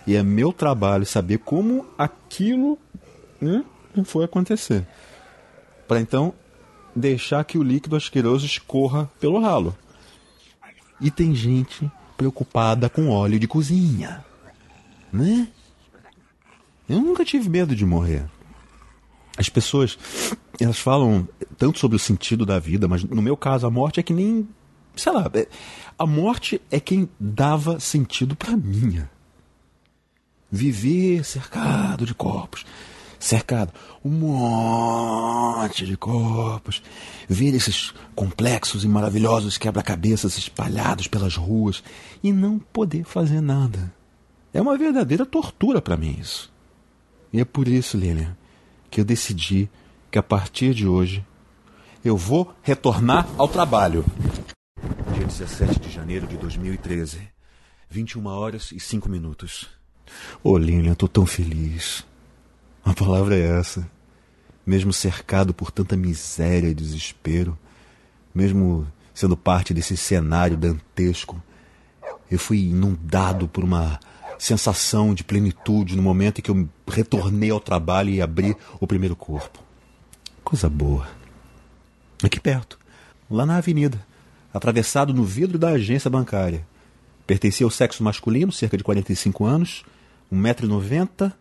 E 0.05 0.15
é 0.15 0.23
meu 0.23 0.51
trabalho 0.51 1.05
saber 1.05 1.37
como 1.37 1.85
aquilo 1.97 2.77
né, 3.39 3.63
foi 4.03 4.25
acontecer. 4.25 4.85
Para 5.87 6.01
então 6.01 6.33
deixar 6.95 7.43
que 7.45 7.57
o 7.57 7.63
líquido 7.63 7.95
asqueroso 7.95 8.45
escorra 8.45 9.09
pelo 9.19 9.39
ralo. 9.39 9.75
E 10.99 11.09
tem 11.11 11.35
gente 11.35 11.89
preocupada 12.17 12.89
com 12.89 13.09
óleo 13.09 13.39
de 13.39 13.47
cozinha. 13.47 14.25
Né? 15.11 15.47
Eu 16.87 16.99
nunca 16.99 17.23
tive 17.23 17.49
medo 17.49 17.75
de 17.75 17.85
morrer. 17.85 18.25
As 19.37 19.49
pessoas, 19.49 19.97
elas 20.59 20.77
falam 20.77 21.27
tanto 21.57 21.79
sobre 21.79 21.95
o 21.95 21.99
sentido 21.99 22.45
da 22.45 22.59
vida, 22.59 22.87
mas 22.87 23.03
no 23.03 23.21
meu 23.21 23.35
caso 23.35 23.65
a 23.65 23.71
morte 23.71 23.99
é 23.99 24.03
que 24.03 24.13
nem, 24.13 24.47
sei 24.95 25.11
lá, 25.11 25.29
é, 25.33 25.47
a 25.97 26.05
morte 26.05 26.61
é 26.71 26.79
quem 26.79 27.09
dava 27.19 27.79
sentido 27.79 28.35
para 28.35 28.55
minha. 28.55 29.09
Viver 30.51 31.23
cercado 31.23 32.05
de 32.05 32.13
corpos, 32.13 32.65
cercado 33.19 33.73
um 34.05 34.09
monte 34.09 35.85
de 35.85 35.97
corpos, 35.97 36.83
ver 37.27 37.53
esses 37.55 37.93
complexos 38.13 38.83
e 38.83 38.87
maravilhosos 38.87 39.57
quebra-cabeças 39.57 40.37
espalhados 40.37 41.07
pelas 41.07 41.35
ruas 41.35 41.83
e 42.21 42.31
não 42.31 42.59
poder 42.59 43.03
fazer 43.03 43.41
nada. 43.41 43.91
É 44.53 44.61
uma 44.61 44.77
verdadeira 44.77 45.25
tortura 45.25 45.81
para 45.81 45.97
mim 45.97 46.17
isso. 46.19 46.51
E 47.31 47.39
é 47.39 47.45
por 47.45 47.67
isso, 47.67 47.97
Lilian, 47.97 48.37
que 48.91 49.01
eu 49.01 49.05
decidi 49.05 49.67
que 50.11 50.19
a 50.19 50.23
partir 50.23 50.75
de 50.75 50.85
hoje 50.85 51.25
eu 52.05 52.15
vou 52.15 52.53
retornar 52.61 53.27
ao 53.37 53.47
trabalho. 53.47 54.05
Dia 55.23 55.45
17 55.45 55.79
de 55.79 55.89
janeiro 55.89 56.27
de 56.27 56.35
2013, 56.35 57.21
21 57.89 58.25
horas 58.25 58.73
e 58.73 58.79
5 58.79 59.07
minutos. 59.07 59.69
Ô, 60.43 60.57
Lilian, 60.57 60.95
tô 60.95 61.07
tão 61.07 61.25
feliz. 61.25 62.05
A 62.83 62.93
palavra 62.93 63.33
é 63.33 63.57
essa. 63.57 63.89
Mesmo 64.65 64.91
cercado 64.91 65.53
por 65.53 65.71
tanta 65.71 65.95
miséria 65.95 66.67
e 66.67 66.73
desespero, 66.73 67.57
mesmo 68.35 68.85
sendo 69.13 69.37
parte 69.37 69.73
desse 69.73 69.95
cenário 69.95 70.57
dantesco, 70.57 71.41
eu 72.29 72.37
fui 72.37 72.57
inundado 72.57 73.47
por 73.47 73.63
uma 73.63 73.97
sensação 74.37 75.13
de 75.13 75.23
plenitude 75.23 75.95
no 75.95 76.03
momento 76.03 76.39
em 76.39 76.41
que 76.41 76.51
eu 76.51 76.67
retornei 76.85 77.49
ao 77.49 77.61
trabalho 77.61 78.09
e 78.09 78.21
abri 78.21 78.57
o 78.77 78.85
primeiro 78.85 79.15
corpo. 79.15 79.63
Coisa 80.43 80.67
boa. 80.67 81.07
Aqui 82.21 82.41
perto, 82.41 82.77
lá 83.31 83.45
na 83.45 83.55
avenida, 83.55 84.05
atravessado 84.53 85.13
no 85.13 85.23
vidro 85.23 85.57
da 85.57 85.69
agência 85.69 86.09
bancária. 86.09 86.65
Pertencia 87.25 87.65
ao 87.65 87.71
sexo 87.71 88.03
masculino, 88.03 88.51
cerca 88.51 88.77
de 88.77 88.83
45 88.83 89.45
anos, 89.45 89.83
1,90m, 90.31 91.33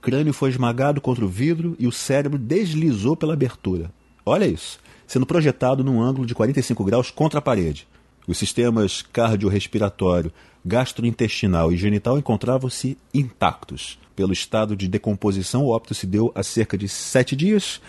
crânio 0.00 0.32
foi 0.32 0.50
esmagado 0.50 1.00
contra 1.00 1.24
o 1.24 1.28
vidro 1.28 1.76
e 1.78 1.86
o 1.86 1.92
cérebro 1.92 2.38
deslizou 2.38 3.16
pela 3.16 3.34
abertura. 3.34 3.90
Olha 4.24 4.46
isso, 4.46 4.78
sendo 5.06 5.26
projetado 5.26 5.84
num 5.84 6.00
ângulo 6.00 6.26
de 6.26 6.34
45 6.34 6.84
graus 6.84 7.10
contra 7.10 7.38
a 7.38 7.42
parede. 7.42 7.86
Os 8.26 8.38
sistemas 8.38 9.02
cardiorrespiratório, 9.02 10.32
gastrointestinal 10.64 11.72
e 11.72 11.76
genital 11.76 12.18
encontravam-se 12.18 12.98
intactos. 13.14 13.98
Pelo 14.16 14.32
estado 14.32 14.74
de 14.74 14.88
decomposição, 14.88 15.62
o 15.62 15.68
óbito 15.68 15.94
se 15.94 16.06
deu 16.06 16.32
há 16.34 16.42
cerca 16.42 16.76
de 16.76 16.88
sete 16.88 17.36
dias, 17.36 17.80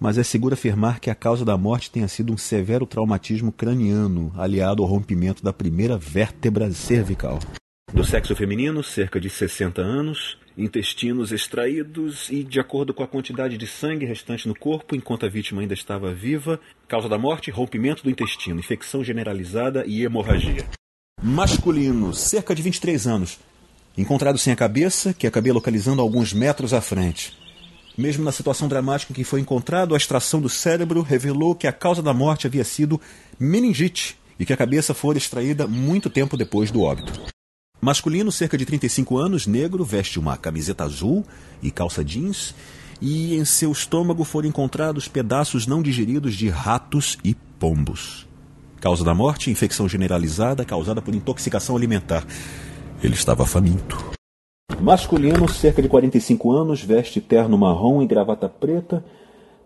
mas 0.00 0.18
é 0.18 0.22
seguro 0.22 0.54
afirmar 0.54 1.00
que 1.00 1.10
a 1.10 1.14
causa 1.14 1.44
da 1.44 1.56
morte 1.56 1.90
tenha 1.90 2.08
sido 2.08 2.32
um 2.32 2.36
severo 2.36 2.86
traumatismo 2.86 3.52
craniano, 3.52 4.32
aliado 4.36 4.82
ao 4.82 4.88
rompimento 4.88 5.42
da 5.42 5.52
primeira 5.52 5.96
vértebra 5.96 6.70
cervical. 6.72 7.38
Do 7.92 8.04
sexo 8.04 8.36
feminino, 8.36 8.82
cerca 8.82 9.18
de 9.18 9.30
60 9.30 9.80
anos, 9.80 10.38
intestinos 10.56 11.32
extraídos 11.32 12.28
e, 12.30 12.44
de 12.44 12.60
acordo 12.60 12.92
com 12.92 13.02
a 13.02 13.08
quantidade 13.08 13.56
de 13.56 13.66
sangue 13.66 14.04
restante 14.04 14.46
no 14.46 14.54
corpo, 14.54 14.94
enquanto 14.94 15.24
a 15.24 15.28
vítima 15.28 15.62
ainda 15.62 15.74
estava 15.74 16.12
viva, 16.12 16.60
causa 16.86 17.08
da 17.08 17.16
morte, 17.16 17.50
rompimento 17.50 18.02
do 18.02 18.10
intestino, 18.10 18.60
infecção 18.60 19.02
generalizada 19.02 19.84
e 19.86 20.04
hemorragia. 20.04 20.66
Masculino, 21.22 22.12
cerca 22.12 22.54
de 22.54 22.62
23 22.62 23.06
anos, 23.06 23.40
encontrado 23.96 24.38
sem 24.38 24.52
a 24.52 24.56
cabeça, 24.56 25.14
que 25.14 25.26
acabei 25.26 25.52
localizando 25.52 26.02
alguns 26.02 26.32
metros 26.32 26.74
à 26.74 26.80
frente. 26.80 27.36
Mesmo 27.98 28.24
na 28.24 28.30
situação 28.30 28.68
dramática 28.68 29.12
em 29.12 29.14
que 29.16 29.24
foi 29.24 29.40
encontrado, 29.40 29.92
a 29.92 29.96
extração 29.96 30.40
do 30.40 30.48
cérebro 30.48 31.02
revelou 31.02 31.52
que 31.52 31.66
a 31.66 31.72
causa 31.72 32.00
da 32.00 32.14
morte 32.14 32.46
havia 32.46 32.62
sido 32.62 33.00
meningite 33.40 34.16
e 34.38 34.46
que 34.46 34.52
a 34.52 34.56
cabeça 34.56 34.94
fora 34.94 35.18
extraída 35.18 35.66
muito 35.66 36.08
tempo 36.08 36.36
depois 36.36 36.70
do 36.70 36.82
óbito. 36.82 37.20
Masculino, 37.80 38.30
cerca 38.30 38.56
de 38.56 38.64
35 38.64 39.18
anos, 39.18 39.48
negro, 39.48 39.84
veste 39.84 40.16
uma 40.16 40.36
camiseta 40.36 40.84
azul 40.84 41.26
e 41.60 41.72
calça 41.72 42.04
jeans, 42.04 42.54
e 43.00 43.34
em 43.34 43.44
seu 43.44 43.72
estômago 43.72 44.22
foram 44.22 44.48
encontrados 44.48 45.08
pedaços 45.08 45.66
não 45.66 45.82
digeridos 45.82 46.36
de 46.36 46.48
ratos 46.48 47.18
e 47.24 47.34
pombos. 47.58 48.28
Causa 48.80 49.04
da 49.04 49.14
morte: 49.14 49.50
infecção 49.50 49.88
generalizada 49.88 50.64
causada 50.64 51.02
por 51.02 51.16
intoxicação 51.16 51.76
alimentar. 51.76 52.24
Ele 53.02 53.14
estava 53.14 53.44
faminto. 53.44 54.17
Masculino, 54.80 55.48
cerca 55.48 55.82
de 55.82 55.88
45 55.88 56.52
anos, 56.52 56.82
veste 56.82 57.20
terno 57.20 57.58
marrom 57.58 58.00
e 58.00 58.06
gravata 58.06 58.48
preta, 58.48 59.04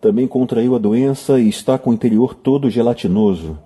também 0.00 0.26
contraiu 0.26 0.74
a 0.74 0.78
doença 0.78 1.38
e 1.38 1.48
está 1.48 1.78
com 1.78 1.90
o 1.90 1.92
interior 1.92 2.34
todo 2.34 2.70
gelatinoso. 2.70 3.58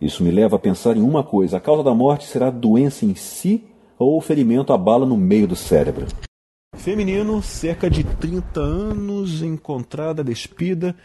Isso 0.00 0.24
me 0.24 0.30
leva 0.30 0.56
a 0.56 0.58
pensar 0.58 0.96
em 0.96 1.02
uma 1.02 1.22
coisa: 1.22 1.58
a 1.58 1.60
causa 1.60 1.82
da 1.82 1.94
morte 1.94 2.26
será 2.26 2.48
a 2.48 2.50
doença 2.50 3.04
em 3.04 3.14
si 3.14 3.62
ou 3.98 4.16
o 4.16 4.20
ferimento 4.20 4.72
a 4.72 4.78
bala 4.78 5.04
no 5.04 5.16
meio 5.16 5.46
do 5.46 5.54
cérebro. 5.54 6.06
Feminino, 6.74 7.42
cerca 7.42 7.90
de 7.90 8.02
30 8.02 8.60
anos, 8.60 9.42
encontrada 9.42 10.24
despida 10.24 10.96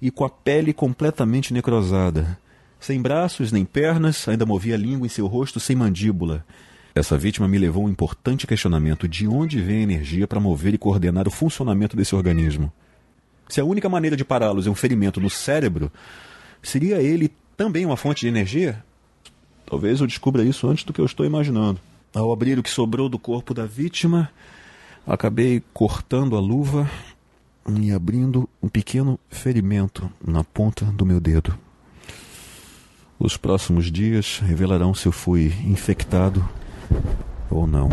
e 0.00 0.10
com 0.10 0.24
a 0.24 0.30
pele 0.30 0.72
completamente 0.72 1.52
necrosada. 1.52 2.38
Sem 2.78 3.02
braços 3.02 3.50
nem 3.50 3.64
pernas, 3.64 4.28
ainda 4.28 4.46
movia 4.46 4.76
a 4.76 4.78
língua 4.78 5.06
em 5.06 5.10
seu 5.10 5.26
rosto 5.26 5.58
sem 5.58 5.74
mandíbula. 5.74 6.44
Essa 6.94 7.18
vítima 7.18 7.48
me 7.48 7.58
levou 7.58 7.82
a 7.82 7.86
um 7.86 7.90
importante 7.90 8.46
questionamento: 8.46 9.08
de 9.08 9.26
onde 9.26 9.60
vem 9.60 9.78
a 9.78 9.82
energia 9.82 10.28
para 10.28 10.38
mover 10.38 10.74
e 10.74 10.78
coordenar 10.78 11.26
o 11.26 11.30
funcionamento 11.30 11.96
desse 11.96 12.14
organismo? 12.14 12.72
Se 13.48 13.60
a 13.60 13.64
única 13.64 13.88
maneira 13.88 14.16
de 14.16 14.24
pará-los 14.24 14.66
é 14.66 14.70
um 14.70 14.74
ferimento 14.74 15.20
no 15.20 15.28
cérebro, 15.28 15.90
seria 16.62 17.02
ele 17.02 17.32
também 17.56 17.84
uma 17.84 17.96
fonte 17.96 18.20
de 18.20 18.28
energia? 18.28 18.82
Talvez 19.66 20.00
eu 20.00 20.06
descubra 20.06 20.44
isso 20.44 20.68
antes 20.68 20.84
do 20.84 20.92
que 20.92 21.00
eu 21.00 21.04
estou 21.04 21.26
imaginando. 21.26 21.80
Ao 22.14 22.32
abrir 22.32 22.58
o 22.58 22.62
que 22.62 22.70
sobrou 22.70 23.08
do 23.08 23.18
corpo 23.18 23.52
da 23.52 23.66
vítima, 23.66 24.30
acabei 25.04 25.62
cortando 25.72 26.36
a 26.36 26.40
luva 26.40 26.88
e 27.80 27.90
abrindo 27.90 28.48
um 28.62 28.68
pequeno 28.68 29.18
ferimento 29.28 30.08
na 30.24 30.44
ponta 30.44 30.84
do 30.84 31.04
meu 31.04 31.18
dedo. 31.18 31.58
Os 33.18 33.36
próximos 33.36 33.90
dias 33.90 34.38
revelarão 34.38 34.94
se 34.94 35.06
eu 35.06 35.12
fui 35.12 35.52
infectado 35.66 36.46
ou 37.50 37.66
não. 37.66 37.88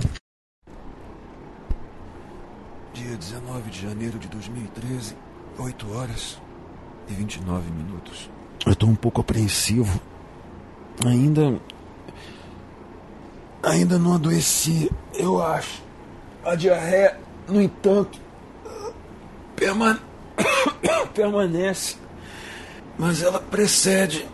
Dia 2.94 3.18
19 3.18 3.70
de 3.70 3.82
janeiro 3.82 4.20
de 4.20 4.28
2013, 4.28 5.16
8 5.58 5.94
horas 5.94 6.42
e 7.10 7.14
29 7.14 7.72
minutos. 7.72 8.30
Eu 8.66 8.74
estou 8.74 8.90
um 8.90 8.96
pouco 8.96 9.22
apreensivo. 9.22 10.00
Ainda 11.06 11.60
Ainda 13.64 14.00
não 14.00 14.16
adoeci, 14.16 14.92
eu 15.14 15.42
acho. 15.42 15.84
A 16.44 16.56
diarreia, 16.56 17.20
no 17.48 17.62
entanto, 17.62 18.20
permane... 19.56 20.00
permanece, 21.14 21.98
mas 22.98 23.22
ela 23.22 23.40
precede 23.40 24.28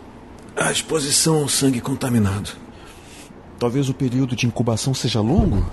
a 0.56 0.72
exposição 0.72 1.42
ao 1.42 1.48
sangue 1.48 1.80
contaminado. 1.80 2.52
Talvez 3.58 3.88
o 3.88 3.94
período 3.94 4.36
de 4.36 4.46
incubação 4.46 4.94
seja 4.94 5.20
longo? 5.20 5.66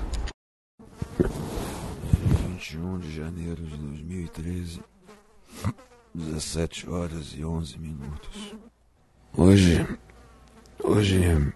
21 1.19 2.99
de 2.99 3.15
janeiro 3.15 3.61
de 3.61 3.77
2013, 3.77 4.81
17 6.13 6.89
horas 6.89 7.33
e 7.37 7.45
11 7.45 7.77
minutos. 7.77 8.55
Hoje. 9.37 9.85
Hoje. 10.83 11.53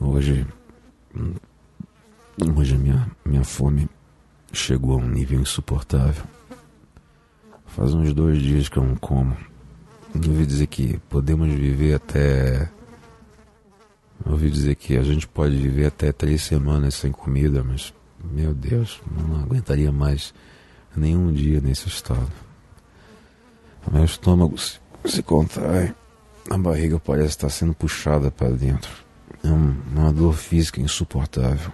Hoje 0.00 0.46
Hoje 2.56 2.74
a 2.74 2.78
minha, 2.78 3.10
minha 3.24 3.44
fome 3.44 3.88
chegou 4.52 4.94
a 4.94 4.96
um 4.96 5.08
nível 5.08 5.40
insuportável. 5.40 6.24
Faz 7.66 7.94
uns 7.94 8.12
dois 8.12 8.40
dias 8.40 8.68
que 8.68 8.78
eu 8.78 8.84
não 8.84 8.96
como. 8.96 9.36
Ouvi 10.14 10.46
dizer 10.46 10.66
que 10.68 10.98
podemos 11.08 11.48
viver 11.52 11.94
até. 11.94 12.70
Ouvi 14.26 14.50
dizer 14.50 14.74
que 14.74 14.96
a 14.96 15.02
gente 15.02 15.26
pode 15.26 15.56
viver 15.56 15.86
até 15.86 16.12
três 16.12 16.42
semanas 16.42 16.94
sem 16.94 17.12
comida, 17.12 17.62
mas, 17.62 17.92
meu 18.22 18.54
Deus, 18.54 19.00
não 19.10 19.40
aguentaria 19.40 19.92
mais 19.92 20.34
nenhum 20.96 21.32
dia 21.32 21.60
nesse 21.60 21.88
estado. 21.88 22.30
Meu 23.90 24.04
estômago 24.04 24.58
se, 24.58 24.78
se 25.06 25.22
contrai, 25.22 25.94
a 26.50 26.58
barriga 26.58 26.98
parece 26.98 27.28
estar 27.28 27.48
sendo 27.48 27.74
puxada 27.74 28.30
para 28.30 28.50
dentro. 28.50 28.90
É 29.42 29.48
uma 29.48 30.12
dor 30.12 30.34
física 30.34 30.80
insuportável. 30.80 31.72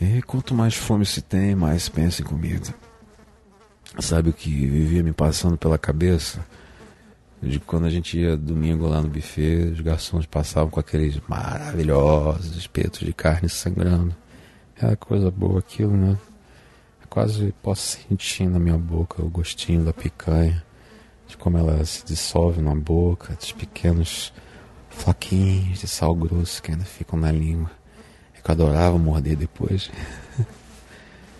E 0.00 0.22
quanto 0.22 0.54
mais 0.54 0.74
fome 0.74 1.04
se 1.04 1.22
tem, 1.22 1.54
mais 1.54 1.88
pensa 1.88 2.22
em 2.22 2.24
comida. 2.24 2.74
Sabe 3.98 4.30
o 4.30 4.32
que 4.32 4.50
vivia 4.50 5.02
me 5.02 5.12
passando 5.12 5.56
pela 5.56 5.78
cabeça? 5.78 6.44
De 7.42 7.60
quando 7.60 7.84
a 7.84 7.90
gente 7.90 8.18
ia 8.18 8.36
domingo 8.36 8.86
lá 8.86 9.02
no 9.02 9.08
buffet, 9.08 9.72
os 9.72 9.80
garçons 9.80 10.24
passavam 10.24 10.70
com 10.70 10.80
aqueles 10.80 11.20
maravilhosos 11.28 12.56
espetos 12.56 13.00
de 13.00 13.12
carne 13.12 13.48
sangrando. 13.48 14.14
Era 14.76 14.96
coisa 14.96 15.30
boa 15.30 15.58
aquilo, 15.58 15.96
né? 15.96 16.16
Quase 17.14 17.54
posso 17.62 17.96
sentir 18.08 18.48
na 18.48 18.58
minha 18.58 18.76
boca 18.76 19.22
o 19.22 19.30
gostinho 19.30 19.84
da 19.84 19.92
picanha, 19.92 20.64
de 21.28 21.36
como 21.36 21.56
ela 21.56 21.84
se 21.84 22.04
dissolve 22.04 22.60
na 22.60 22.74
boca, 22.74 23.34
dos 23.34 23.52
pequenos 23.52 24.32
floquinhos 24.90 25.78
de 25.78 25.86
sal 25.86 26.12
grosso 26.12 26.60
que 26.60 26.72
ainda 26.72 26.84
ficam 26.84 27.16
na 27.16 27.30
língua. 27.30 27.70
É 28.36 28.40
que 28.40 28.50
eu 28.50 28.52
adorava 28.52 28.98
morder 28.98 29.36
depois. 29.36 29.92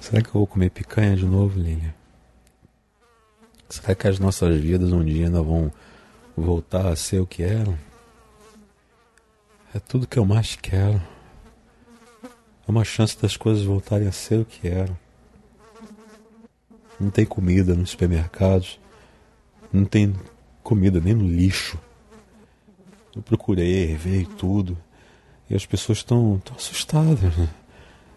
Será 0.01 0.23
que 0.23 0.29
eu 0.29 0.35
vou 0.35 0.47
comer 0.47 0.71
picanha 0.71 1.17
de 1.17 1.27
novo, 1.27 1.59
Lilian? 1.59 1.93
Será 3.69 3.97
que 3.97 4.07
as 4.07 4.21
nossas 4.21 4.57
vidas 4.61 4.93
um 4.93 5.05
dia 5.05 5.27
ainda 5.27 5.43
vão 5.43 5.73
voltar 6.37 6.87
a 6.87 6.97
ser 6.97 7.21
o 7.21 7.27
que 7.27 7.43
eram? 7.43 7.79
É 9.75 9.79
tudo 9.79 10.07
que 10.07 10.19
eu 10.19 10.25
mais 10.25 10.57
quero. 10.57 11.03
É 12.67 12.71
uma 12.71 12.85
chance 12.85 13.21
das 13.21 13.37
coisas 13.37 13.65
voltarem 13.65 14.07
a 14.07 14.13
ser 14.13 14.41
o 14.41 14.45
que 14.45 14.69
eram. 14.69 14.97
Não 16.99 17.11
tem 17.11 17.27
comida 17.27 17.75
nos 17.75 17.91
supermercados. 17.91 18.79
Não 19.73 19.85
tem 19.85 20.15
comida 20.63 21.01
nem 21.01 21.15
no 21.15 21.27
lixo. 21.27 21.79
Eu 23.15 23.23
procurei, 23.23 23.95
veio 23.97 24.27
tudo. 24.27 24.79
E 25.51 25.55
as 25.55 25.67
pessoas 25.67 25.99
estão 25.99 26.41
assustadas. 26.57 27.37
Né? 27.37 27.49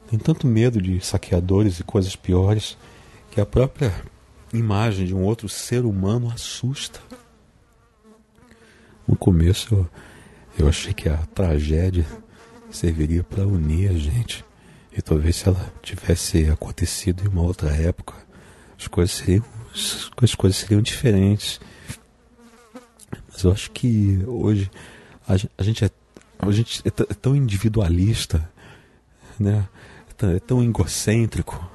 Tem 0.10 0.18
tanto 0.18 0.48
medo 0.48 0.82
de 0.82 1.04
saqueadores 1.04 1.80
e 1.80 1.84
coisas 1.84 2.16
piores 2.16 2.78
que 3.32 3.42
a 3.42 3.46
própria 3.46 3.94
imagem 4.54 5.06
de 5.06 5.14
um 5.14 5.24
outro 5.24 5.50
ser 5.50 5.86
humano 5.86 6.32
assusta. 6.32 7.02
No 9.08 9.16
começo 9.16 9.74
eu, 9.74 9.90
eu 10.60 10.68
achei 10.68 10.94
que 10.94 11.08
a 11.08 11.18
tragédia 11.34 12.06
serviria 12.70 13.24
para 13.24 13.46
unir 13.46 13.90
a 13.90 13.94
gente. 13.94 14.44
E 14.96 15.02
talvez 15.02 15.38
se 15.38 15.48
ela 15.48 15.74
tivesse 15.82 16.50
acontecido 16.50 17.24
em 17.24 17.28
uma 17.28 17.44
outra 17.44 17.70
época, 17.70 18.16
as 18.78 18.88
coisas 18.88 19.16
seriam, 19.16 19.46
as 20.22 20.36
coisas 20.36 20.58
seriam 20.58 20.82
diferentes. 20.82 21.60
Mas 23.32 23.44
eu 23.44 23.52
acho 23.52 23.72
que 23.72 24.24
hoje 24.26 24.70
a, 25.28 25.34
a 25.58 25.64
gente 25.64 25.86
é 25.86 25.90
a 26.40 26.52
gente 26.52 26.82
é, 26.86 26.88
é 26.88 27.14
tão 27.14 27.36
individualista, 27.36 28.50
né? 29.40 29.68
É 30.22 30.40
tão 30.40 30.64
egocêntrico, 30.64 31.70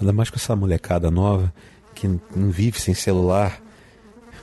ainda 0.00 0.12
mais 0.12 0.28
com 0.28 0.36
essa 0.36 0.56
molecada 0.56 1.10
nova 1.10 1.52
que 1.94 2.08
não 2.08 2.50
vive 2.50 2.80
sem 2.80 2.94
celular, 2.94 3.62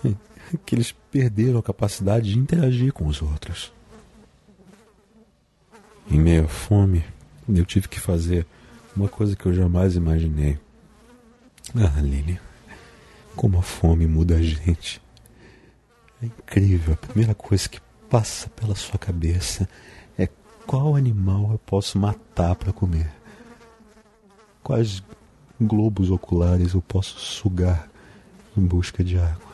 que 0.65 0.75
eles 0.75 0.95
perderam 1.13 1.59
a 1.59 1.63
capacidade 1.63 2.31
de 2.31 2.39
interagir 2.39 2.91
com 2.91 3.05
os 3.05 3.21
outros. 3.21 3.71
Em 6.09 6.19
meio 6.19 6.45
à 6.45 6.47
fome, 6.47 7.05
eu 7.47 7.63
tive 7.63 7.87
que 7.87 7.99
fazer 7.99 8.47
uma 8.95 9.07
coisa 9.07 9.35
que 9.35 9.45
eu 9.45 9.53
jamais 9.53 9.95
imaginei. 9.95 10.57
Ah, 11.75 12.01
Lili, 12.01 12.41
como 13.35 13.59
a 13.59 13.61
fome 13.61 14.07
muda 14.07 14.37
a 14.37 14.41
gente. 14.41 14.99
É 16.19 16.25
incrível. 16.25 16.95
A 16.95 16.97
primeira 17.07 17.35
coisa 17.35 17.69
que 17.69 17.79
passa 18.09 18.49
pela 18.49 18.73
sua 18.73 18.97
cabeça 18.97 19.69
é 20.17 20.27
qual 20.65 20.95
animal 20.95 21.51
eu 21.51 21.59
posso 21.59 21.99
matar 21.99 22.55
para 22.55 22.73
comer. 22.73 23.11
Quais 24.63 25.03
globos 25.61 26.09
oculares 26.09 26.73
eu 26.73 26.81
posso 26.81 27.19
sugar 27.19 27.87
em 28.57 28.65
busca 28.65 29.03
de 29.03 29.15
água. 29.19 29.52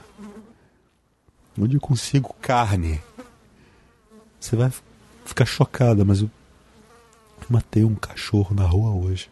Onde 1.57 1.75
eu 1.75 1.81
consigo 1.81 2.33
carne. 2.41 3.01
Você 4.39 4.55
vai 4.55 4.71
ficar 5.25 5.45
chocada, 5.45 6.05
mas 6.05 6.21
eu 6.21 6.31
matei 7.49 7.83
um 7.83 7.95
cachorro 7.95 8.55
na 8.55 8.63
rua 8.63 8.91
hoje. 8.91 9.29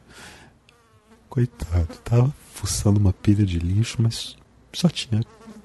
Coitado, 1.29 1.87
tava 2.03 2.33
fuçando 2.53 2.99
uma 2.99 3.13
pilha 3.13 3.45
de 3.45 3.59
lixo, 3.59 4.01
mas 4.01 4.35
só 4.73 4.89
tinha 4.89 5.21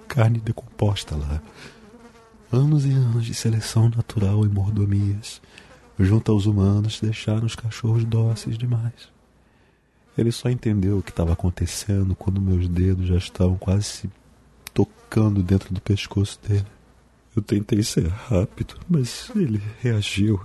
carne 0.06 0.38
decomposta 0.38 1.16
lá. 1.16 1.40
Anos 2.52 2.84
e 2.84 2.90
anos 2.90 3.24
de 3.24 3.34
seleção 3.34 3.88
natural 3.88 4.44
e 4.44 4.48
mordomias, 4.48 5.40
junto 5.98 6.30
aos 6.30 6.44
humanos, 6.44 7.00
deixaram 7.00 7.46
os 7.46 7.56
cachorros 7.56 8.04
dóceis 8.04 8.58
demais. 8.58 9.10
Ele 10.16 10.30
só 10.30 10.50
entendeu 10.50 10.98
o 10.98 11.02
que 11.02 11.10
estava 11.10 11.32
acontecendo 11.32 12.14
quando 12.14 12.40
meus 12.40 12.68
dedos 12.68 13.06
já 13.06 13.16
estavam 13.16 13.56
quase 13.56 13.84
se 13.84 14.10
tocando 14.72 15.42
dentro 15.42 15.72
do 15.72 15.80
pescoço 15.80 16.38
dele. 16.46 16.66
Eu 17.34 17.42
tentei 17.42 17.82
ser 17.82 18.08
rápido, 18.08 18.76
mas 18.88 19.30
ele 19.34 19.60
reagiu. 19.80 20.40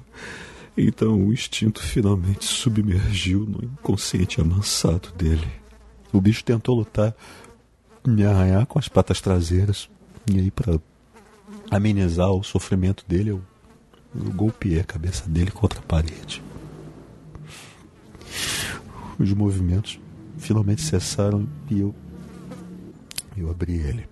Então 0.78 1.20
o 1.20 1.34
instinto 1.34 1.82
finalmente 1.82 2.46
submergiu 2.46 3.42
no 3.42 3.64
inconsciente 3.64 4.40
amansado 4.40 5.12
dele. 5.14 5.48
O 6.14 6.22
bicho 6.22 6.44
tentou 6.44 6.76
lutar, 6.76 7.16
me 8.06 8.24
arranhar 8.24 8.66
com 8.66 8.80
as 8.80 8.88
patas 8.88 9.20
traseiras. 9.20 9.90
E 10.32 10.40
aí, 10.40 10.52
para 10.52 10.80
amenizar 11.70 12.32
o 12.32 12.44
sofrimento 12.44 13.04
dele, 13.08 13.32
eu, 13.32 13.42
eu 14.16 14.32
golpeei 14.32 14.80
a 14.80 14.84
cabeça 14.84 15.28
dele 15.30 15.52
contra 15.52 15.80
a 15.80 15.84
parede. 15.84 16.42
Os 19.20 19.34
movimentos 19.34 20.00
finalmente 20.38 20.82
cessaram 20.82 21.48
e 21.70 21.80
eu. 21.80 21.96
Eu 23.36 23.52
abri 23.52 23.76
ele. 23.76 24.08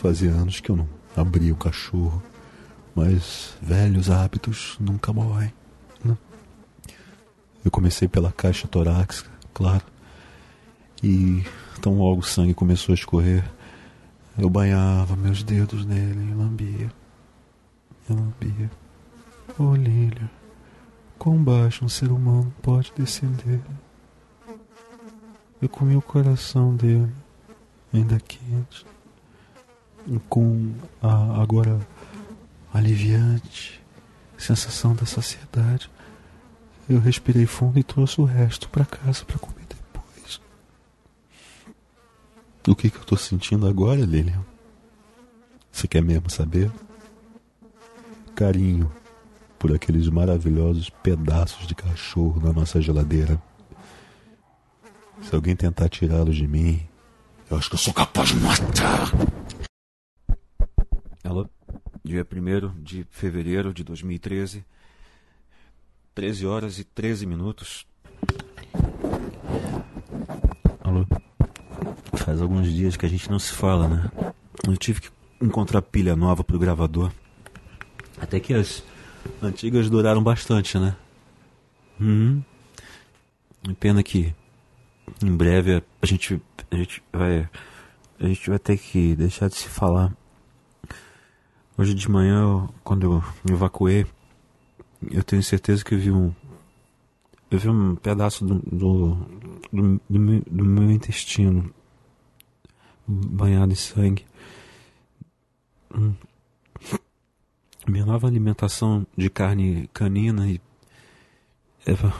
Fazia 0.00 0.30
anos 0.30 0.60
que 0.60 0.70
eu 0.70 0.76
não 0.76 0.88
abria 1.16 1.52
o 1.52 1.56
cachorro 1.56 2.22
mas 2.94 3.54
velhos 3.62 4.10
hábitos 4.10 4.76
nunca 4.80 5.12
morrem. 5.12 5.52
Né? 6.04 6.16
Eu 7.64 7.70
comecei 7.70 8.08
pela 8.08 8.32
caixa 8.32 8.66
torácica, 8.68 9.30
claro, 9.54 9.84
e 11.02 11.44
então 11.78 11.98
logo 11.98 12.20
o 12.20 12.24
sangue 12.24 12.54
começou 12.54 12.92
a 12.92 12.94
escorrer. 12.94 13.44
Eu 14.38 14.48
banhava 14.48 15.16
meus 15.16 15.42
dedos 15.42 15.84
nele 15.84 16.30
e 16.30 16.34
lambia. 16.34 16.92
Eu 18.08 18.16
lambia. 18.16 18.70
Oh, 19.58 19.74
Lília, 19.74 20.30
quão 21.18 21.42
baixo 21.42 21.84
um 21.84 21.88
ser 21.88 22.10
humano 22.10 22.52
pode 22.62 22.92
descender? 22.96 23.60
Eu 25.60 25.68
comi 25.68 25.96
o 25.96 26.02
coração 26.02 26.74
dele, 26.74 27.12
ainda 27.92 28.18
quente, 28.20 28.86
com 30.28 30.72
a, 31.02 31.40
agora 31.42 31.80
aliviante, 32.72 33.80
sensação 34.38 34.94
da 34.94 35.06
saciedade. 35.06 35.90
Eu 36.88 37.00
respirei 37.00 37.46
fundo 37.46 37.78
e 37.78 37.82
trouxe 37.82 38.20
o 38.20 38.24
resto 38.24 38.68
para 38.68 38.84
casa 38.84 39.24
para 39.24 39.38
comer 39.38 39.66
depois. 39.68 40.40
O 42.66 42.74
que, 42.74 42.90
que 42.90 42.96
eu 42.96 43.02
estou 43.02 43.18
sentindo 43.18 43.66
agora, 43.66 44.00
Lilian? 44.00 44.44
Você 45.70 45.86
quer 45.86 46.02
mesmo 46.02 46.28
saber? 46.28 46.70
Carinho 48.34 48.90
por 49.58 49.74
aqueles 49.74 50.08
maravilhosos 50.08 50.88
pedaços 50.88 51.66
de 51.66 51.74
cachorro 51.74 52.40
na 52.42 52.52
nossa 52.52 52.80
geladeira. 52.80 53.40
Se 55.22 55.34
alguém 55.34 55.54
tentar 55.54 55.88
tirá-los 55.90 56.34
de 56.34 56.48
mim, 56.48 56.80
eu 57.50 57.58
acho 57.58 57.68
que 57.68 57.74
eu 57.74 57.78
sou 57.78 57.92
capaz 57.92 58.30
de 58.30 58.36
matar. 58.36 59.12
Alô? 61.22 61.46
dia 62.02 62.26
1 62.26 62.82
de 62.82 63.06
fevereiro 63.10 63.74
de 63.74 63.84
2013, 63.84 64.64
13 66.14 66.46
horas 66.46 66.78
e 66.78 66.84
13 66.84 67.26
minutos. 67.26 67.86
Alô? 70.82 71.06
Faz 72.14 72.40
alguns 72.40 72.72
dias 72.72 72.96
que 72.96 73.04
a 73.04 73.08
gente 73.08 73.30
não 73.30 73.38
se 73.38 73.52
fala, 73.52 73.86
né? 73.86 74.10
Eu 74.66 74.76
tive 74.78 75.02
que 75.02 75.10
encontrar 75.42 75.82
pilha 75.82 76.16
nova 76.16 76.42
pro 76.42 76.58
gravador. 76.58 77.12
Até 78.18 78.40
que 78.40 78.54
as 78.54 78.82
antigas 79.42 79.90
duraram 79.90 80.22
bastante, 80.22 80.78
né? 80.78 80.96
Hum. 82.00 82.42
Pena 83.78 84.02
que 84.02 84.34
em 85.22 85.36
breve 85.36 85.82
a 86.00 86.06
gente, 86.06 86.40
a 86.70 86.76
gente 86.76 87.02
vai. 87.12 87.46
A 88.18 88.26
gente 88.26 88.48
vai 88.48 88.58
ter 88.58 88.78
que 88.78 89.14
deixar 89.14 89.48
de 89.48 89.56
se 89.56 89.68
falar. 89.68 90.14
Hoje 91.80 91.94
de 91.94 92.10
manhã, 92.10 92.68
quando 92.84 93.04
eu 93.04 93.24
me 93.42 93.54
evacuei, 93.54 94.04
eu 95.10 95.24
tenho 95.24 95.42
certeza 95.42 95.82
que 95.82 95.94
eu 95.94 95.98
vi 95.98 96.10
um. 96.10 96.30
Eu 97.50 97.58
vi 97.58 97.70
um 97.70 97.96
pedaço 97.96 98.44
do, 98.44 98.56
do, 98.56 99.14
do, 99.72 100.00
do, 100.10 100.20
meu, 100.20 100.42
do 100.42 100.62
meu 100.62 100.90
intestino 100.90 101.72
banhado 103.08 103.72
em 103.72 103.76
sangue. 103.76 104.26
Hum. 105.96 106.12
Minha 107.88 108.04
nova 108.04 108.26
alimentação 108.26 109.06
de 109.16 109.30
carne 109.30 109.88
canina 109.94 110.50
e. 110.50 110.60
Eva. 111.86 112.12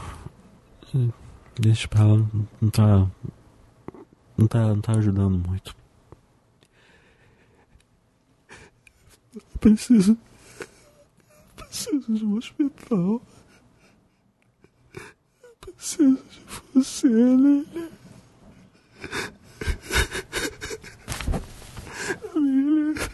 Deixa 1.59 1.87
pra 1.87 2.03
lá, 2.03 2.27
não 2.59 2.69
tá. 2.71 3.07
Não 4.35 4.47
tá, 4.47 4.67
não 4.69 4.81
tá 4.81 4.93
ajudando 4.93 5.37
muito. 5.37 5.80
Preciso. 9.61 10.17
Preciso 11.55 12.13
de 12.15 12.25
um 12.25 12.35
hospital. 12.35 13.21
Preciso 15.61 16.17
de 16.17 16.41
você. 16.73 17.07
Lilia. 17.07 17.91
Lilia. 22.35 23.11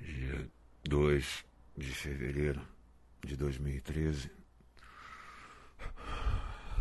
Dia 0.00 0.46
2 0.84 1.44
de 1.76 1.94
fevereiro 2.12 2.60
de 3.24 3.36
2013, 3.36 4.30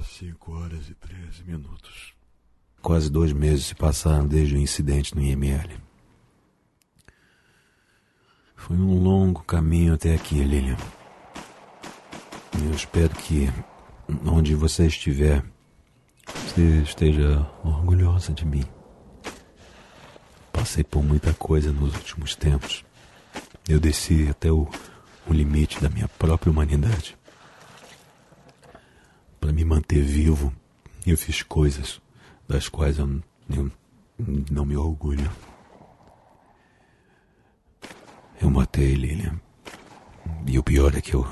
5 0.03 0.51
horas 0.51 0.89
e 0.89 0.95
13 0.95 1.43
minutos. 1.45 2.13
Quase 2.81 3.09
dois 3.09 3.31
meses 3.31 3.67
se 3.67 3.75
passaram 3.75 4.27
desde 4.27 4.55
o 4.55 4.59
incidente 4.59 5.15
no 5.15 5.21
IML. 5.21 5.79
Foi 8.55 8.75
um 8.75 9.01
longo 9.01 9.43
caminho 9.43 9.93
até 9.93 10.13
aqui, 10.13 10.43
Lilian. 10.43 10.77
Eu 12.63 12.71
espero 12.71 13.15
que, 13.15 13.47
onde 14.25 14.53
você 14.53 14.87
estiver, 14.87 15.43
você 16.27 16.81
esteja 16.81 17.39
orgulhosa 17.63 18.33
de 18.33 18.45
mim. 18.45 18.65
passei 20.51 20.83
por 20.83 21.01
muita 21.01 21.33
coisa 21.33 21.71
nos 21.71 21.95
últimos 21.95 22.35
tempos. 22.35 22.83
Eu 23.67 23.79
desci 23.79 24.27
até 24.29 24.51
o, 24.51 24.67
o 25.27 25.33
limite 25.33 25.79
da 25.79 25.89
minha 25.89 26.07
própria 26.07 26.51
humanidade. 26.51 27.17
Para 29.39 29.51
me 29.51 29.63
manter 29.65 30.01
vivo, 30.01 30.53
eu 31.05 31.17
fiz 31.17 31.41
coisas 31.41 32.01
das 32.47 32.69
quais 32.69 32.99
eu, 32.99 33.21
eu 33.49 33.71
não 34.51 34.65
me 34.65 34.75
orgulho. 34.75 35.29
Eu 38.39 38.49
matei 38.49 38.93
Lilian. 38.93 39.39
E 40.45 40.57
o 40.57 40.63
pior 40.63 40.95
é 40.95 41.01
que 41.01 41.13
eu, 41.13 41.27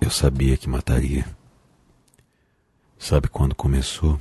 eu 0.00 0.10
sabia 0.10 0.56
que 0.56 0.68
mataria. 0.68 1.24
Sabe 2.98 3.28
quando 3.28 3.54
começou? 3.54 4.18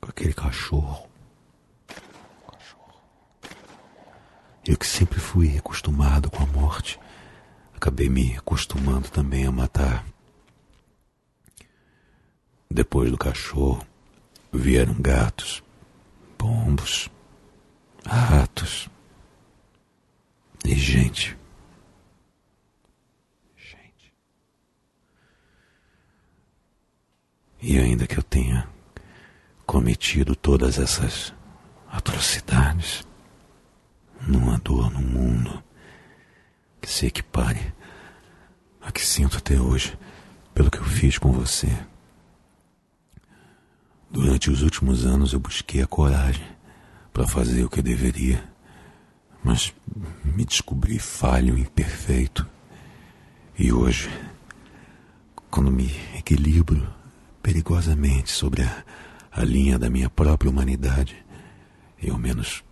Com 0.00 0.10
aquele 0.10 0.32
cachorro. 0.32 1.08
Eu 4.66 4.76
que 4.76 4.86
sempre 4.86 5.18
fui 5.18 5.56
acostumado 5.56 6.30
com 6.30 6.42
a 6.42 6.46
morte, 6.46 6.98
acabei 7.80 8.10
me 8.10 8.36
acostumando 8.36 9.08
também 9.08 9.46
a 9.46 9.50
matar. 9.50 10.04
Depois 12.70 13.10
do 13.10 13.16
cachorro, 13.16 13.82
vieram 14.52 14.92
gatos, 15.00 15.64
pombos, 16.36 17.08
ratos 18.04 18.90
e 20.62 20.74
gente. 20.74 21.38
Gente. 23.56 24.14
E 27.62 27.78
ainda 27.78 28.06
que 28.06 28.18
eu 28.18 28.22
tenha 28.22 28.68
cometido 29.64 30.36
todas 30.36 30.78
essas 30.78 31.32
atrocidades, 31.90 33.08
não 34.28 34.52
há 34.52 34.58
dor 34.58 34.90
no 34.90 35.00
mundo 35.00 35.69
que 36.80 36.90
se 36.90 37.06
equipare 37.06 37.72
a 38.80 38.90
que 38.90 39.04
sinto 39.04 39.38
até 39.38 39.60
hoje 39.60 39.96
pelo 40.54 40.70
que 40.70 40.78
eu 40.78 40.84
fiz 40.84 41.18
com 41.18 41.32
você. 41.32 41.68
Durante 44.10 44.50
os 44.50 44.62
últimos 44.62 45.04
anos 45.04 45.32
eu 45.32 45.38
busquei 45.38 45.82
a 45.82 45.86
coragem 45.86 46.44
para 47.12 47.26
fazer 47.26 47.64
o 47.64 47.70
que 47.70 47.82
deveria, 47.82 48.42
mas 49.44 49.72
me 50.24 50.44
descobri 50.44 50.98
falho, 50.98 51.58
imperfeito. 51.58 52.46
E 53.58 53.72
hoje, 53.72 54.10
quando 55.50 55.70
me 55.70 55.94
equilibro 56.16 56.92
perigosamente 57.42 58.30
sobre 58.30 58.62
a, 58.62 58.84
a 59.30 59.44
linha 59.44 59.78
da 59.78 59.90
minha 59.90 60.10
própria 60.10 60.50
humanidade, 60.50 61.16
eu 62.02 62.18
menos 62.18 62.64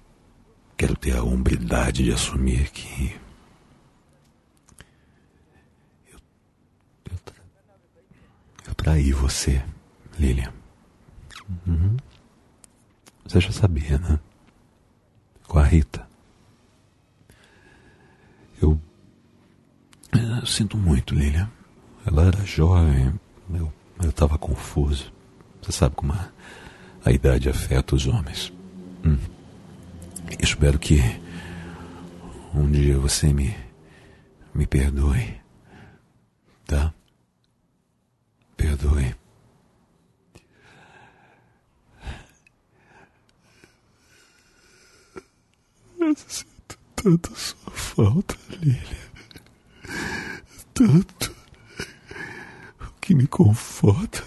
Quero 0.79 0.95
ter 0.95 1.17
a 1.17 1.25
hombridade 1.25 2.05
de 2.05 2.13
assumir 2.13 2.71
que. 2.71 3.13
Eu, 6.07 6.21
eu, 7.11 7.19
tra... 7.25 7.35
eu 8.89 8.95
traí 8.95 9.13
você, 9.13 9.63
Lilian. 10.19 10.53
Uhum. 11.67 11.97
Você 13.27 13.41
já 13.41 13.53
sabia, 13.53 13.99
né? 13.99 14.19
Com 15.47 15.59
a 15.59 15.65
Rita. 15.65 16.09
Eu. 18.63 18.81
Eu 20.13 20.47
sinto 20.47 20.79
muito, 20.79 21.15
Lilian. 21.15 21.51
Ela 22.07 22.29
era 22.29 22.45
jovem, 22.47 23.13
eu, 23.53 23.73
eu 24.03 24.13
tava 24.13 24.39
confuso. 24.39 25.13
Você 25.61 25.73
sabe 25.73 25.95
como 25.95 26.15
a, 26.15 26.31
a 27.05 27.13
idade 27.13 27.51
afeta 27.51 27.95
os 27.95 28.07
homens. 28.07 28.53
Hum. 29.05 29.19
Espero 30.41 30.79
que 30.79 30.99
um 32.55 32.71
dia 32.71 32.99
você 32.99 33.33
me 33.33 33.55
me 34.55 34.67
perdoe. 34.67 35.39
Tá? 36.67 36.93
Perdoe. 38.59 39.15
Eu 46.01 46.15
sinto 46.17 46.79
tanto 46.97 47.35
sua 47.37 47.71
falta, 47.73 48.37
Lilia. 48.61 48.99
Tanto. 50.75 51.35
O 52.81 53.01
que 53.01 53.15
me 53.15 53.27
conforta 53.27 54.23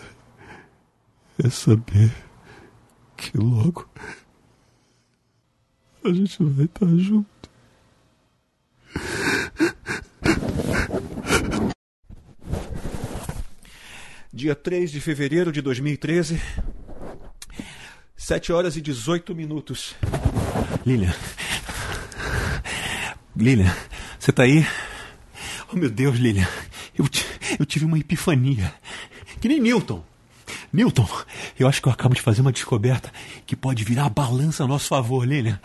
é 1.38 1.50
saber 1.50 2.12
que 3.18 3.38
logo 3.38 3.88
a 6.04 6.12
gente 6.12 6.44
vai 6.44 6.66
estar 6.66 6.88
junto. 6.98 7.41
Dia 14.42 14.56
3 14.56 14.92
de 14.92 15.00
fevereiro 15.00 15.52
de 15.52 15.62
2013, 15.62 16.42
7 18.18 18.52
horas 18.52 18.76
e 18.76 18.82
18 18.82 19.36
minutos. 19.36 19.94
Lilian. 20.84 21.14
Lilian, 23.38 23.72
você 24.18 24.32
tá 24.32 24.41
aí? 24.41 24.65
Oh 25.72 25.76
meu 25.76 25.91
Deus, 25.91 26.18
Lilian. 26.18 26.48
Eu, 26.98 27.06
eu 27.60 27.65
tive 27.68 27.86
uma 27.86 27.99
epifania. 27.99 28.74
Que 29.40 29.48
nem 29.48 29.60
Newton. 29.60 30.03
Newton, 30.74 31.07
eu 31.60 31.68
acho 31.68 31.80
que 31.80 31.88
eu 31.88 31.94
acabo 31.94 32.15
de 32.15 32.22
fazer 32.22 32.41
uma 32.41 32.52
descoberta 32.52 33.14
que 33.45 33.56
pode 33.56 33.84
virar 33.84 34.07
a 34.07 34.10
balança 34.10 34.64
a 34.64 34.68
nosso 34.68 34.88
favor, 34.88 35.24
Lilian. 35.24 35.61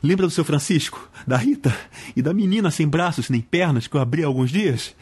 Lembra 0.00 0.28
do 0.28 0.32
seu 0.32 0.44
Francisco, 0.44 1.10
da 1.26 1.38
Rita 1.38 1.76
e 2.14 2.22
da 2.22 2.32
menina 2.32 2.70
sem 2.70 2.86
braços 2.86 3.28
nem 3.28 3.40
pernas 3.40 3.88
que 3.88 3.96
eu 3.96 4.00
abri 4.00 4.22
há 4.22 4.28
alguns 4.28 4.52
dias? 4.52 4.94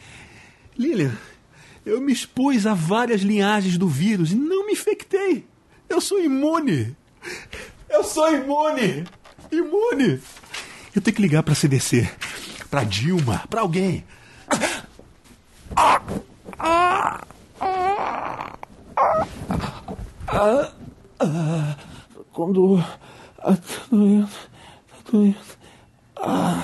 Lilian, 0.75 1.15
eu 1.85 2.01
me 2.01 2.11
expus 2.11 2.65
a 2.65 2.73
várias 2.73 3.21
linhagens 3.21 3.77
do 3.77 3.87
vírus 3.87 4.31
e 4.31 4.35
não 4.35 4.65
me 4.65 4.73
infectei. 4.73 5.45
Eu 5.89 5.99
sou 5.99 6.21
imune. 6.21 6.95
Eu 7.89 8.03
sou 8.03 8.33
imune. 8.33 9.05
Imune. 9.51 10.21
Eu 10.95 11.01
tenho 11.01 11.15
que 11.15 11.21
ligar 11.21 11.43
para 11.43 11.55
CDC, 11.55 12.09
para 12.69 12.83
Dilma, 12.83 13.43
para 13.49 13.61
alguém. 13.61 14.05
Ah! 15.75 16.01
Ah! 16.59 17.21
Ah! 20.27 20.71
Ah, 21.23 21.75
quando. 22.31 22.83
Ah, 23.37 23.55
tá 23.55 23.83
doendo. 23.91 24.27
Tá 24.27 25.11
doendo. 25.11 25.37
Ah, 26.17 26.63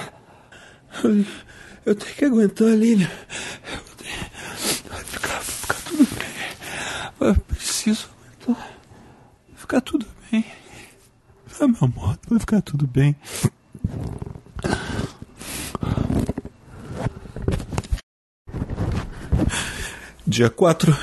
eu, 1.86 1.94
tenho 1.96 2.16
que 2.16 2.26
aguentar, 2.26 2.70
Lilian. 2.70 3.10
Vai 4.90 5.04
ficar, 5.04 5.40
ficar 5.42 5.76
tudo 5.86 6.08
bem. 6.16 7.07
Eu 7.20 7.36
preciso. 7.36 8.08
Vai 8.46 8.56
ficar 9.56 9.82
tudo 9.82 10.06
bem. 10.32 10.46
Vai, 11.48 11.68
meu 11.68 11.78
amor, 11.82 12.20
vai 12.30 12.40
ficar 12.40 12.62
tudo 12.62 12.86
bem. 12.86 13.16
Dia 20.26 20.50
4 20.50 20.96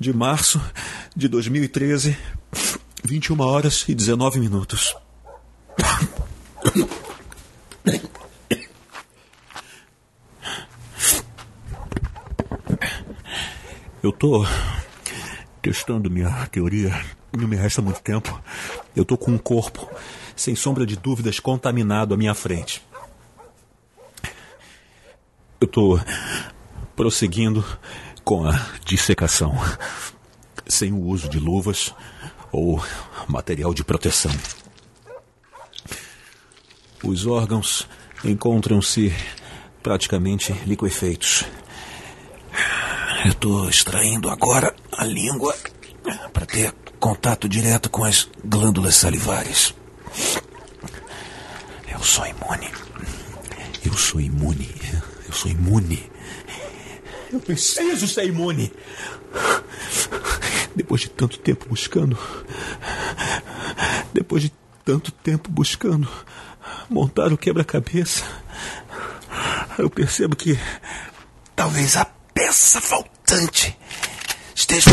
de 0.00 0.12
março 0.12 0.60
de 1.14 1.28
2013, 1.28 2.16
21 3.04 3.40
horas 3.40 3.84
e 3.88 3.94
19 3.94 4.40
minutos. 4.40 4.96
Eu 14.02 14.12
tô 14.12 14.44
testando 15.64 16.10
minha 16.10 16.46
teoria. 16.48 16.92
Não 17.32 17.48
me 17.48 17.56
resta 17.56 17.80
muito 17.80 18.02
tempo. 18.02 18.38
Eu 18.94 19.02
tô 19.02 19.16
com 19.16 19.30
um 19.30 19.38
corpo, 19.38 19.90
sem 20.36 20.54
sombra 20.54 20.84
de 20.84 20.94
dúvidas, 20.94 21.40
contaminado 21.40 22.12
à 22.12 22.18
minha 22.18 22.34
frente. 22.34 22.82
Eu 25.58 25.66
tô 25.66 25.98
prosseguindo 26.94 27.64
com 28.22 28.46
a 28.46 28.52
dissecação 28.84 29.54
sem 30.66 30.92
o 30.92 31.00
uso 31.00 31.30
de 31.30 31.38
luvas 31.38 31.94
ou 32.52 32.84
material 33.26 33.72
de 33.72 33.82
proteção. 33.82 34.32
Os 37.02 37.26
órgãos 37.26 37.88
encontram-se 38.22 39.14
praticamente 39.82 40.52
liquefeitos. 40.66 41.46
Eu 43.24 43.30
estou 43.30 43.70
extraindo 43.70 44.28
agora 44.28 44.74
a 44.92 45.02
língua 45.02 45.56
para 46.34 46.44
ter 46.44 46.74
contato 47.00 47.48
direto 47.48 47.88
com 47.88 48.04
as 48.04 48.28
glândulas 48.44 48.96
salivares. 48.96 49.74
Eu 51.90 52.02
sou 52.02 52.26
imune. 52.26 52.70
Eu 53.82 53.94
sou 53.94 54.20
imune. 54.20 54.68
Eu 55.26 55.32
sou 55.32 55.50
imune. 55.50 56.10
Eu 57.32 57.40
preciso 57.40 58.06
ser 58.06 58.26
imune. 58.26 58.70
Depois 60.76 61.00
de 61.00 61.08
tanto 61.08 61.38
tempo 61.38 61.66
buscando. 61.66 62.18
Depois 64.12 64.42
de 64.42 64.52
tanto 64.84 65.10
tempo 65.10 65.50
buscando 65.50 66.06
montar 66.90 67.32
o 67.32 67.38
quebra-cabeça, 67.38 68.22
eu 69.78 69.88
percebo 69.88 70.36
que 70.36 70.58
talvez 71.56 71.96
a 71.96 72.04
peça 72.04 72.80
faltante 73.34 73.76
esteja. 74.54 74.90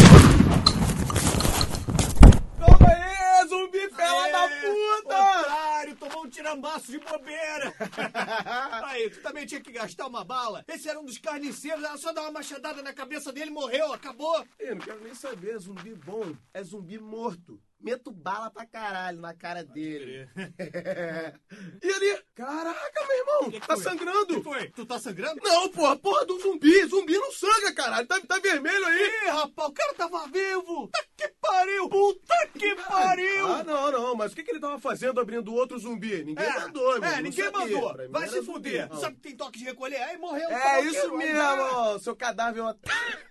Calma 2.60 2.88
aí, 2.88 3.48
zumbi 3.48 3.90
fela 3.90 4.32
da 4.32 4.48
puta! 4.48 5.42
Otário, 5.42 5.96
tomou 5.96 6.26
um 6.26 6.30
tirambaço 6.30 6.92
de 6.92 7.00
bobeira. 7.00 7.74
Aí, 8.86 9.10
tu 9.10 9.22
também 9.22 9.46
tinha 9.46 9.62
que 9.62 9.72
gastar 9.72 10.08
uma 10.08 10.24
bala. 10.24 10.64
Esse 10.68 10.90
era 10.90 11.00
um 11.00 11.06
dos 11.06 11.18
carniceiros, 11.18 11.84
era 11.84 11.98
só 11.98 12.14
dar 12.14 12.22
uma 12.22 12.32
machadada 12.32 12.82
na 12.82 12.94
cabeça 12.94 13.32
dele 13.32 13.52
e 13.52 13.54
morreu, 13.54 13.94
acabou. 13.94 14.46
Eu 14.60 14.76
não 14.76 14.82
quero 14.82 15.04
nem 15.04 15.14
saber, 15.14 15.58
zumbi 15.60 15.94
bom 15.94 16.36
é 16.54 16.64
zumbi 16.64 17.00
morto. 17.00 17.62
Meto 17.84 18.12
bala 18.12 18.52
pra 18.52 18.66
caralho 18.66 19.20
na 19.20 19.34
cara 19.34 19.64
dele. 19.64 20.30
e 21.82 21.91
ali? 21.91 22.24
Caraca, 22.36 23.08
meu 23.08 23.18
irmão, 23.18 23.60
tá 23.60 23.76
sangrando. 23.78 24.28
que 24.28 24.44
foi? 24.44 24.70
Tu 24.70 24.86
tá 24.86 24.99
sangrando? 24.99 25.41
Não, 25.44 25.70
porra, 25.70 25.98
porra 25.98 26.26
do 26.26 26.40
zumbi. 26.40 26.86
Zumbi 26.86 27.18
não 27.18 27.32
sangra, 27.32 27.74
caralho. 27.74 28.08
Tá, 28.08 28.20
tá 28.22 28.40
vermelho 28.40 28.86
aí. 28.86 29.02
Ih, 29.26 29.30
rapaz, 29.30 29.70
o 29.70 29.74
cara 29.74 29.94
tava 29.95 30.28
vivo. 30.28 30.90
Tá 30.90 31.03
que 31.18 31.28
pariu. 31.41 31.90
Puta 31.90 32.48
que 32.58 32.76
pariu. 32.76 33.48
Ah, 33.48 33.64
não, 33.64 33.91
não, 33.91 34.16
mas 34.16 34.32
o 34.32 34.36
que, 34.36 34.44
que 34.44 34.52
ele 34.52 34.60
tava 34.60 34.80
fazendo 34.80 35.20
abrindo 35.20 35.53
outro 35.53 35.80
zumbi? 35.80 36.24
Ninguém 36.24 36.45
É, 36.45 36.60
mandou, 36.60 36.99
meu. 36.99 37.10
É, 37.10 37.16
não 37.16 37.24
ninguém 37.24 37.45
sabia. 37.52 37.82
mandou. 37.82 38.10
Vai 38.12 38.28
se 38.28 38.44
fuder. 38.44 38.94
Sabe 38.95 39.16
que 39.16 39.22
tem 39.22 39.36
toque 39.36 39.58
de 39.60 39.66
recolher? 39.66 40.02
Aí 40.03 40.18
morreu. 40.18 40.49
É 40.49 40.82
isso 40.82 41.16
mesmo, 41.18 41.41
ó, 41.41 41.98
seu 41.99 42.16
cadáver. 42.16 42.62
ó. 42.62 42.76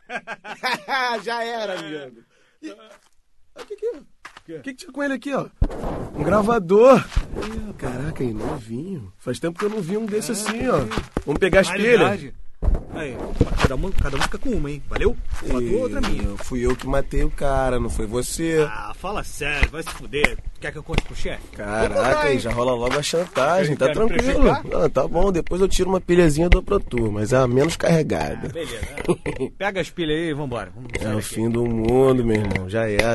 Já 1.23 1.45
era, 1.45 1.79
amigo. 1.79 2.25
E- 2.63 2.71
O 2.73 3.65
que 3.67 3.75
que, 3.77 4.03
o 4.59 4.63
que 4.63 4.71
que 4.71 4.75
tinha 4.75 4.93
com 4.93 5.03
ele 5.03 5.15
aqui, 5.15 5.35
ó? 5.35 5.47
Um 6.15 6.23
gravador. 6.23 7.05
Caraca, 7.79 8.23
aí, 8.23 8.33
novinho. 8.33 9.13
Faz 9.19 9.39
tempo 9.39 9.59
que 9.59 9.65
eu 9.65 9.71
não 9.71 9.81
vi 9.81 9.97
um 9.97 10.07
desse 10.07 10.33
assim, 10.33 10.69
ó. 10.69 10.79
Vamos 11.25 11.39
pegar 11.39 11.61
as 11.61 11.71
pilhas. 11.71 12.33
Aí, 12.93 13.17
cada 13.63 13.75
um, 13.77 13.91
cada 13.91 14.17
um 14.17 14.23
fica 14.23 14.37
com 14.37 14.51
uma, 14.51 14.71
hein? 14.71 14.83
Valeu? 14.89 15.17
Uma 15.45 15.79
outra 15.81 16.01
minha. 16.03 16.37
Fui 16.39 16.67
eu 16.67 16.77
que 16.77 16.87
matei 16.87 17.23
o 17.25 17.31
cara, 17.31 17.81
não 17.81 17.89
foi 17.89 18.05
você. 18.07 18.67
Ah, 18.69 18.93
fala 18.95 19.25
sério, 19.25 19.71
vai 19.71 19.83
se 19.83 19.89
fuder. 19.91 20.37
Quer 20.61 20.73
que 20.73 20.77
eu 20.77 20.83
conte 20.83 21.03
pro 21.03 21.15
chefe? 21.17 21.43
Caraca, 21.57 22.21
aí 22.23 22.39
já 22.39 22.53
rola 22.53 22.75
logo 22.75 22.99
a 22.99 23.03
chantagem, 23.03 23.77
tá 23.77 23.91
tranquilo. 23.93 24.51
Ah, 24.51 24.89
tá 24.93 25.09
bom, 25.09 25.33
depois 25.33 25.61
eu 25.63 25.69
tiro 25.69 25.89
uma 25.89 26.01
pilhazinha 26.01 26.47
e 26.47 26.51
dou 26.51 26.63
pra 26.63 26.79
tu, 26.79 27.11
mas 27.11 27.33
é 27.33 27.39
a 27.39 27.47
menos 27.47 27.77
carregada. 27.77 28.49
Beleza. 28.49 28.81
Pega 29.57 29.81
as 29.81 29.89
pilhas 29.89 30.19
aí 30.19 30.29
e 30.29 30.35
vambora. 30.35 30.71
Vamos 30.75 30.91
É 31.01 31.15
o 31.15 31.23
fim 31.23 31.49
do 31.49 31.65
mundo, 31.65 32.25
meu 32.25 32.37
irmão, 32.37 32.69
já 32.69 32.87
é. 32.91 33.15